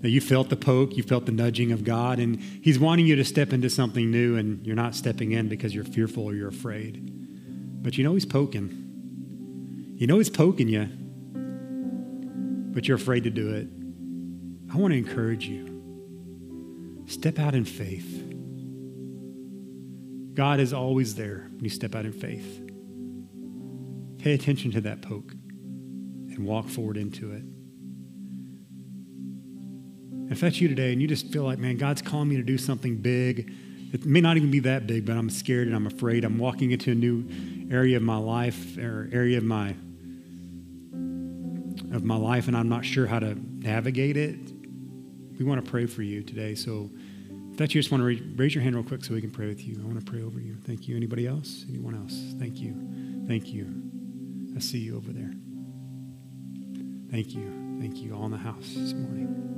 That 0.00 0.08
you 0.08 0.22
felt 0.22 0.48
the 0.48 0.56
poke, 0.56 0.96
you 0.96 1.02
felt 1.02 1.26
the 1.26 1.32
nudging 1.32 1.72
of 1.72 1.84
God, 1.84 2.18
and 2.18 2.40
He's 2.40 2.78
wanting 2.78 3.06
you 3.06 3.16
to 3.16 3.24
step 3.24 3.52
into 3.52 3.68
something 3.68 4.10
new, 4.10 4.36
and 4.36 4.66
you're 4.66 4.74
not 4.74 4.94
stepping 4.94 5.32
in 5.32 5.48
because 5.48 5.74
you're 5.74 5.84
fearful 5.84 6.24
or 6.24 6.32
you're 6.34 6.48
afraid. 6.48 7.82
But 7.82 7.98
you 7.98 8.04
know 8.04 8.14
He's 8.14 8.24
poking. 8.24 9.94
You 9.96 10.06
know 10.06 10.16
He's 10.16 10.30
poking 10.30 10.68
you, 10.68 10.88
but 12.72 12.86
you're 12.86 12.96
afraid 12.96 13.24
to 13.24 13.30
do 13.30 13.54
it. 13.54 13.68
I 14.72 14.76
want 14.76 14.92
to 14.92 14.98
encourage 14.98 15.46
you. 15.46 17.04
Step 17.06 17.38
out 17.38 17.54
in 17.54 17.64
faith. 17.64 18.26
God 20.34 20.60
is 20.60 20.72
always 20.72 21.16
there 21.16 21.48
when 21.50 21.64
you 21.64 21.70
step 21.70 21.94
out 21.94 22.04
in 22.04 22.12
faith. 22.12 22.62
Pay 24.18 24.32
attention 24.34 24.70
to 24.72 24.80
that 24.82 25.02
poke 25.02 25.32
and 25.32 26.46
walk 26.46 26.68
forward 26.68 26.96
into 26.96 27.32
it. 27.32 27.42
If 30.30 30.40
that's 30.40 30.60
you 30.60 30.68
today 30.68 30.92
and 30.92 31.02
you 31.02 31.08
just 31.08 31.32
feel 31.32 31.42
like, 31.42 31.58
man, 31.58 31.76
God's 31.76 32.00
calling 32.00 32.28
me 32.28 32.36
to 32.36 32.42
do 32.42 32.56
something 32.56 32.98
big, 32.98 33.52
it 33.92 34.04
may 34.04 34.20
not 34.20 34.36
even 34.36 34.52
be 34.52 34.60
that 34.60 34.86
big, 34.86 35.04
but 35.04 35.16
I'm 35.16 35.28
scared 35.28 35.66
and 35.66 35.74
I'm 35.74 35.88
afraid. 35.88 36.24
I'm 36.24 36.38
walking 36.38 36.70
into 36.70 36.92
a 36.92 36.94
new 36.94 37.26
area 37.72 37.96
of 37.96 38.04
my 38.04 38.16
life 38.16 38.78
or 38.78 39.10
area 39.12 39.38
of 39.38 39.44
my 39.44 39.74
of 41.92 42.04
my 42.04 42.16
life 42.16 42.48
and 42.48 42.56
I'm 42.56 42.68
not 42.68 42.84
sure 42.84 43.06
how 43.06 43.18
to 43.18 43.34
navigate 43.34 44.16
it. 44.16 44.38
We 45.38 45.44
want 45.44 45.64
to 45.64 45.70
pray 45.70 45.86
for 45.86 46.02
you 46.02 46.22
today. 46.22 46.54
So 46.54 46.90
if 47.50 47.56
that's 47.56 47.74
you, 47.74 47.80
just 47.80 47.90
want 47.90 48.02
to 48.02 48.06
raise, 48.06 48.20
raise 48.36 48.54
your 48.54 48.62
hand 48.62 48.76
real 48.76 48.84
quick 48.84 49.04
so 49.04 49.14
we 49.14 49.20
can 49.20 49.30
pray 49.30 49.46
with 49.46 49.66
you. 49.66 49.80
I 49.82 49.86
want 49.86 49.98
to 49.98 50.04
pray 50.04 50.22
over 50.22 50.38
you. 50.38 50.56
Thank 50.66 50.86
you. 50.86 50.96
Anybody 50.96 51.26
else? 51.26 51.64
Anyone 51.68 51.94
else? 51.94 52.34
Thank 52.38 52.58
you. 52.58 52.74
Thank 53.26 53.48
you. 53.48 53.66
I 54.54 54.60
see 54.60 54.78
you 54.78 54.96
over 54.96 55.12
there. 55.12 55.32
Thank 57.10 57.34
you. 57.34 57.78
Thank 57.80 57.96
you. 57.96 58.14
All 58.14 58.26
in 58.26 58.30
the 58.30 58.38
house 58.38 58.74
this 58.74 58.92
morning. 58.92 59.50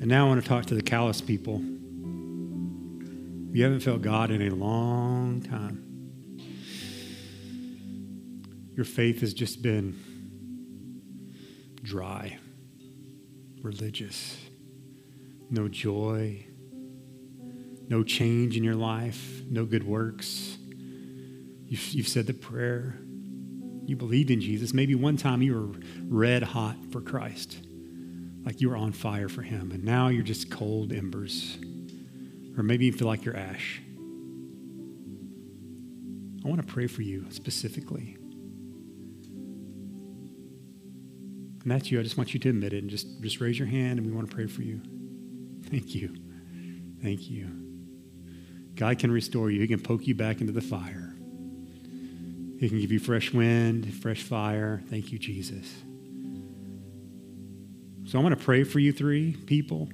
And 0.00 0.08
now 0.08 0.26
I 0.26 0.28
want 0.28 0.42
to 0.42 0.48
talk 0.48 0.66
to 0.66 0.74
the 0.74 0.82
callous 0.82 1.20
people. 1.20 1.60
You 3.52 3.64
haven't 3.64 3.80
felt 3.80 4.02
God 4.02 4.30
in 4.30 4.42
a 4.42 4.54
long 4.54 5.42
time. 5.42 5.91
Your 8.74 8.84
faith 8.84 9.20
has 9.20 9.34
just 9.34 9.62
been 9.62 9.98
dry, 11.82 12.38
religious, 13.62 14.38
no 15.50 15.68
joy, 15.68 16.46
no 17.88 18.02
change 18.02 18.56
in 18.56 18.64
your 18.64 18.74
life, 18.74 19.42
no 19.50 19.64
good 19.64 19.84
works. 19.84 20.56
You've, 21.66 21.92
you've 21.92 22.08
said 22.08 22.26
the 22.26 22.34
prayer. 22.34 22.98
You 23.84 23.96
believed 23.96 24.30
in 24.30 24.40
Jesus. 24.40 24.72
Maybe 24.72 24.94
one 24.94 25.16
time 25.16 25.42
you 25.42 25.54
were 25.54 25.80
red 26.08 26.42
hot 26.42 26.76
for 26.90 27.00
Christ 27.00 27.58
like 28.44 28.60
you 28.60 28.70
were 28.70 28.76
on 28.76 28.92
fire 28.92 29.28
for 29.28 29.42
Him, 29.42 29.70
and 29.70 29.84
now 29.84 30.08
you're 30.08 30.22
just 30.22 30.50
cold 30.50 30.92
embers. 30.92 31.58
Or 32.56 32.62
maybe 32.62 32.86
you 32.86 32.92
feel 32.92 33.08
like 33.08 33.24
you're 33.24 33.36
ash. 33.36 33.80
I 36.44 36.48
want 36.48 36.60
to 36.60 36.66
pray 36.66 36.86
for 36.86 37.02
you 37.02 37.26
specifically. 37.30 38.16
And 41.62 41.70
that's 41.70 41.90
you. 41.90 42.00
I 42.00 42.02
just 42.02 42.16
want 42.16 42.34
you 42.34 42.40
to 42.40 42.48
admit 42.48 42.72
it 42.72 42.82
and 42.82 42.90
just, 42.90 43.20
just 43.20 43.40
raise 43.40 43.58
your 43.58 43.68
hand 43.68 43.98
and 43.98 44.06
we 44.06 44.12
want 44.12 44.28
to 44.28 44.34
pray 44.34 44.46
for 44.46 44.62
you. 44.62 44.80
Thank 45.70 45.94
you. 45.94 46.14
Thank 47.02 47.30
you. 47.30 47.48
God 48.74 48.98
can 48.98 49.12
restore 49.12 49.50
you. 49.50 49.60
He 49.60 49.68
can 49.68 49.80
poke 49.80 50.06
you 50.06 50.14
back 50.14 50.40
into 50.40 50.52
the 50.52 50.60
fire. 50.60 51.14
He 52.58 52.68
can 52.68 52.80
give 52.80 52.92
you 52.92 52.98
fresh 52.98 53.32
wind, 53.32 53.92
fresh 53.94 54.22
fire. 54.22 54.82
Thank 54.88 55.12
you, 55.12 55.18
Jesus. 55.18 55.72
So 58.04 58.18
I 58.18 58.22
want 58.22 58.36
to 58.36 58.44
pray 58.44 58.64
for 58.64 58.78
you 58.78 58.92
three 58.92 59.32
people, 59.46 59.88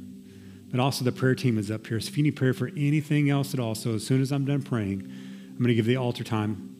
but 0.71 0.81
also 0.81 1.05
the 1.05 1.13
prayer 1.13 1.35
team 1.35 1.59
is 1.59 1.71
up 1.71 1.87
here. 1.87 2.01
So 2.01 2.09
if 2.09 2.17
you 2.17 2.25
need 2.25 2.37
prayer 2.37 2.55
for 2.55 2.69
anything 2.69 3.31
else 3.31 3.53
at 3.55 3.61
all, 3.61 3.75
so 3.75 3.95
as 3.95 4.07
soon 4.07 4.21
as 4.23 4.33
I'm 4.33 4.45
done 4.45 4.63
praying, 4.63 5.03
I'm 5.03 5.59
going 5.59 5.69
to 5.69 5.75
give 5.75 5.87
the 5.87 5.97
altar 5.97 6.25
time, 6.25 6.75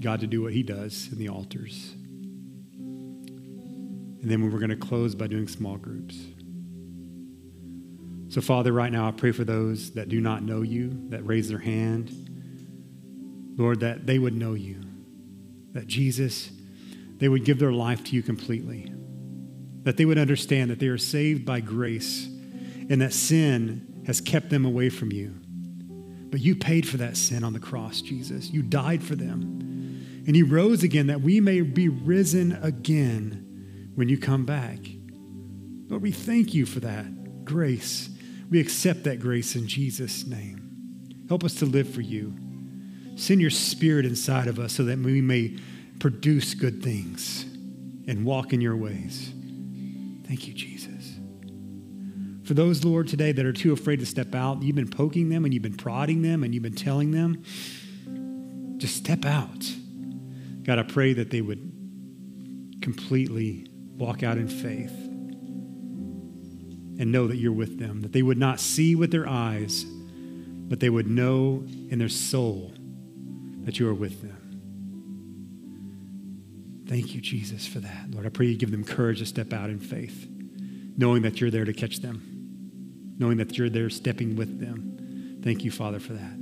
God 0.00 0.20
to 0.20 0.26
do 0.26 0.42
what 0.42 0.52
he 0.52 0.62
does 0.62 1.08
in 1.10 1.18
the 1.18 1.28
altars. 1.28 1.94
And 4.24 4.30
then 4.30 4.50
we're 4.50 4.58
going 4.58 4.70
to 4.70 4.76
close 4.76 5.14
by 5.14 5.26
doing 5.26 5.46
small 5.46 5.76
groups. 5.76 6.18
So, 8.30 8.40
Father, 8.40 8.72
right 8.72 8.90
now 8.90 9.06
I 9.06 9.12
pray 9.12 9.30
for 9.30 9.44
those 9.44 9.92
that 9.92 10.08
do 10.08 10.20
not 10.20 10.42
know 10.42 10.62
you, 10.62 11.08
that 11.10 11.24
raise 11.24 11.48
their 11.48 11.58
hand. 11.58 12.10
Lord, 13.56 13.80
that 13.80 14.06
they 14.06 14.18
would 14.18 14.34
know 14.34 14.54
you, 14.54 14.80
that 15.74 15.86
Jesus, 15.86 16.50
they 17.18 17.28
would 17.28 17.44
give 17.44 17.60
their 17.60 17.70
life 17.70 18.02
to 18.04 18.16
you 18.16 18.22
completely 18.22 18.90
that 19.84 19.98
they 19.98 20.04
would 20.04 20.18
understand 20.18 20.70
that 20.70 20.78
they 20.78 20.88
are 20.88 20.98
saved 20.98 21.44
by 21.44 21.60
grace 21.60 22.26
and 22.90 23.00
that 23.00 23.12
sin 23.12 24.02
has 24.06 24.20
kept 24.20 24.50
them 24.50 24.64
away 24.64 24.88
from 24.88 25.12
you. 25.12 25.34
But 26.30 26.40
you 26.40 26.56
paid 26.56 26.88
for 26.88 26.96
that 26.96 27.16
sin 27.16 27.44
on 27.44 27.52
the 27.52 27.60
cross, 27.60 28.00
Jesus. 28.00 28.50
You 28.50 28.62
died 28.62 29.02
for 29.02 29.14
them. 29.14 30.24
And 30.26 30.34
you 30.34 30.46
rose 30.46 30.82
again 30.82 31.06
that 31.06 31.20
we 31.20 31.38
may 31.38 31.60
be 31.60 31.88
risen 31.88 32.58
again 32.62 33.43
when 33.94 34.08
you 34.08 34.18
come 34.18 34.44
back. 34.44 34.78
Lord, 35.88 36.02
we 36.02 36.12
thank 36.12 36.54
you 36.54 36.66
for 36.66 36.80
that 36.80 37.44
grace. 37.44 38.10
We 38.50 38.60
accept 38.60 39.04
that 39.04 39.20
grace 39.20 39.56
in 39.56 39.66
Jesus' 39.66 40.26
name. 40.26 41.26
Help 41.28 41.44
us 41.44 41.54
to 41.56 41.66
live 41.66 41.88
for 41.88 42.00
you. 42.00 42.34
Send 43.16 43.40
your 43.40 43.50
spirit 43.50 44.04
inside 44.04 44.48
of 44.48 44.58
us 44.58 44.72
so 44.72 44.84
that 44.84 44.98
we 44.98 45.20
may 45.20 45.56
produce 46.00 46.54
good 46.54 46.82
things 46.82 47.44
and 48.06 48.24
walk 48.24 48.52
in 48.52 48.60
your 48.60 48.76
ways. 48.76 49.32
Thank 50.26 50.48
you, 50.48 50.54
Jesus. 50.54 51.18
For 52.44 52.54
those, 52.54 52.84
Lord, 52.84 53.08
today 53.08 53.32
that 53.32 53.46
are 53.46 53.52
too 53.52 53.72
afraid 53.72 54.00
to 54.00 54.06
step 54.06 54.34
out, 54.34 54.62
you've 54.62 54.76
been 54.76 54.90
poking 54.90 55.28
them 55.30 55.44
and 55.44 55.54
you've 55.54 55.62
been 55.62 55.76
prodding 55.76 56.22
them 56.22 56.42
and 56.42 56.52
you've 56.52 56.62
been 56.62 56.74
telling 56.74 57.10
them, 57.12 57.42
just 58.78 58.96
step 58.96 59.24
out. 59.24 59.64
God, 60.62 60.78
I 60.78 60.82
pray 60.82 61.12
that 61.14 61.30
they 61.30 61.40
would 61.40 61.72
completely 62.82 63.66
walk 63.96 64.22
out 64.22 64.38
in 64.38 64.48
faith 64.48 64.92
and 66.98 67.10
know 67.10 67.26
that 67.26 67.36
you're 67.36 67.52
with 67.52 67.78
them, 67.78 68.02
that 68.02 68.12
they 68.12 68.22
would 68.22 68.38
not 68.38 68.60
see 68.60 68.94
with 68.94 69.10
their 69.10 69.28
eyes, 69.28 69.84
but 69.84 70.80
they 70.80 70.90
would 70.90 71.08
know 71.08 71.64
in 71.90 71.98
their 71.98 72.08
soul 72.08 72.72
that 73.64 73.78
you 73.78 73.88
are 73.88 73.94
with 73.94 74.22
them. 74.22 74.40
Thank 76.86 77.14
you, 77.14 77.20
Jesus, 77.20 77.66
for 77.66 77.80
that. 77.80 78.10
Lord, 78.10 78.26
I 78.26 78.28
pray 78.28 78.46
you 78.46 78.56
give 78.56 78.70
them 78.70 78.84
courage 78.84 79.18
to 79.20 79.26
step 79.26 79.52
out 79.52 79.70
in 79.70 79.80
faith, 79.80 80.28
knowing 80.96 81.22
that 81.22 81.40
you're 81.40 81.50
there 81.50 81.64
to 81.64 81.72
catch 81.72 82.00
them, 82.00 83.14
knowing 83.18 83.38
that 83.38 83.56
you're 83.56 83.70
there 83.70 83.90
stepping 83.90 84.36
with 84.36 84.60
them. 84.60 85.40
Thank 85.42 85.64
you, 85.64 85.70
Father, 85.70 85.98
for 85.98 86.12
that. 86.12 86.32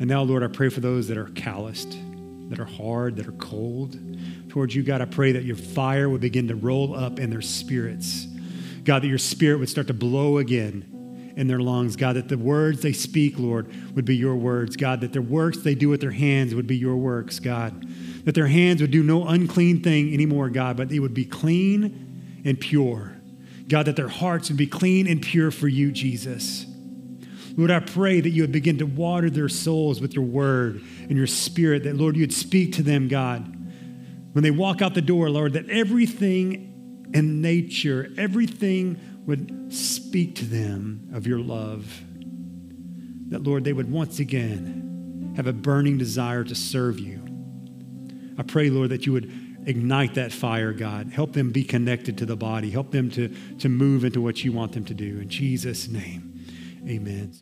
And 0.00 0.06
now, 0.06 0.22
Lord, 0.22 0.42
I 0.42 0.48
pray 0.48 0.70
for 0.70 0.80
those 0.80 1.08
that 1.08 1.18
are 1.18 1.28
calloused, 1.30 1.96
that 2.48 2.58
are 2.58 2.64
hard, 2.64 3.16
that 3.16 3.28
are 3.28 3.32
cold 3.32 3.98
towards 4.50 4.74
you. 4.74 4.82
God, 4.82 5.00
I 5.00 5.06
pray 5.06 5.32
that 5.32 5.44
your 5.44 5.56
fire 5.56 6.08
would 6.08 6.20
begin 6.20 6.48
to 6.48 6.54
roll 6.54 6.94
up 6.94 7.18
in 7.18 7.30
their 7.30 7.42
spirits. 7.42 8.26
God, 8.84 9.02
that 9.02 9.08
your 9.08 9.18
spirit 9.18 9.58
would 9.58 9.68
start 9.68 9.86
to 9.86 9.94
blow 9.94 10.38
again 10.38 11.32
in 11.36 11.46
their 11.46 11.60
lungs. 11.60 11.96
God, 11.96 12.16
that 12.16 12.28
the 12.28 12.36
words 12.36 12.82
they 12.82 12.92
speak, 12.92 13.38
Lord, 13.38 13.72
would 13.94 14.04
be 14.04 14.16
your 14.16 14.36
words. 14.36 14.76
God, 14.76 15.00
that 15.00 15.12
the 15.12 15.22
works 15.22 15.58
they 15.58 15.74
do 15.74 15.88
with 15.88 16.00
their 16.00 16.10
hands 16.10 16.54
would 16.54 16.66
be 16.66 16.76
your 16.76 16.96
works, 16.96 17.38
God 17.38 17.86
that 18.24 18.34
their 18.34 18.46
hands 18.46 18.80
would 18.80 18.90
do 18.90 19.02
no 19.02 19.26
unclean 19.26 19.82
thing 19.82 20.12
anymore, 20.12 20.50
God, 20.50 20.76
but 20.76 20.88
they 20.88 20.98
would 20.98 21.14
be 21.14 21.24
clean 21.24 22.42
and 22.44 22.60
pure. 22.60 23.16
God, 23.68 23.86
that 23.86 23.96
their 23.96 24.08
hearts 24.08 24.48
would 24.48 24.58
be 24.58 24.66
clean 24.66 25.06
and 25.06 25.22
pure 25.22 25.50
for 25.50 25.68
you, 25.68 25.92
Jesus. 25.92 26.66
Lord, 27.56 27.70
I 27.70 27.80
pray 27.80 28.20
that 28.20 28.30
you 28.30 28.42
would 28.42 28.52
begin 28.52 28.78
to 28.78 28.86
water 28.86 29.30
their 29.30 29.48
souls 29.48 30.00
with 30.00 30.14
your 30.14 30.24
word 30.24 30.82
and 31.02 31.16
your 31.16 31.26
spirit, 31.26 31.84
that, 31.84 31.96
Lord, 31.96 32.16
you 32.16 32.22
would 32.22 32.32
speak 32.32 32.74
to 32.74 32.82
them, 32.82 33.08
God. 33.08 33.56
When 34.32 34.44
they 34.44 34.50
walk 34.50 34.80
out 34.80 34.94
the 34.94 35.02
door, 35.02 35.28
Lord, 35.28 35.54
that 35.54 35.68
everything 35.68 37.10
in 37.12 37.40
nature, 37.40 38.12
everything 38.16 38.98
would 39.26 39.72
speak 39.72 40.36
to 40.36 40.44
them 40.44 41.10
of 41.12 41.26
your 41.26 41.40
love. 41.40 42.02
That, 43.30 43.42
Lord, 43.42 43.64
they 43.64 43.72
would 43.72 43.90
once 43.90 44.18
again 44.18 45.34
have 45.36 45.46
a 45.46 45.52
burning 45.52 45.98
desire 45.98 46.44
to 46.44 46.54
serve 46.54 46.98
you. 46.98 47.24
I 48.38 48.42
pray, 48.42 48.70
Lord, 48.70 48.90
that 48.90 49.06
you 49.06 49.12
would 49.12 49.30
ignite 49.66 50.14
that 50.14 50.32
fire, 50.32 50.72
God. 50.72 51.10
Help 51.12 51.32
them 51.32 51.50
be 51.50 51.64
connected 51.64 52.18
to 52.18 52.26
the 52.26 52.36
body. 52.36 52.70
Help 52.70 52.90
them 52.90 53.10
to, 53.10 53.28
to 53.58 53.68
move 53.68 54.04
into 54.04 54.20
what 54.20 54.42
you 54.44 54.52
want 54.52 54.72
them 54.72 54.84
to 54.86 54.94
do. 54.94 55.18
In 55.20 55.28
Jesus' 55.28 55.88
name, 55.88 56.40
amen. 56.88 57.34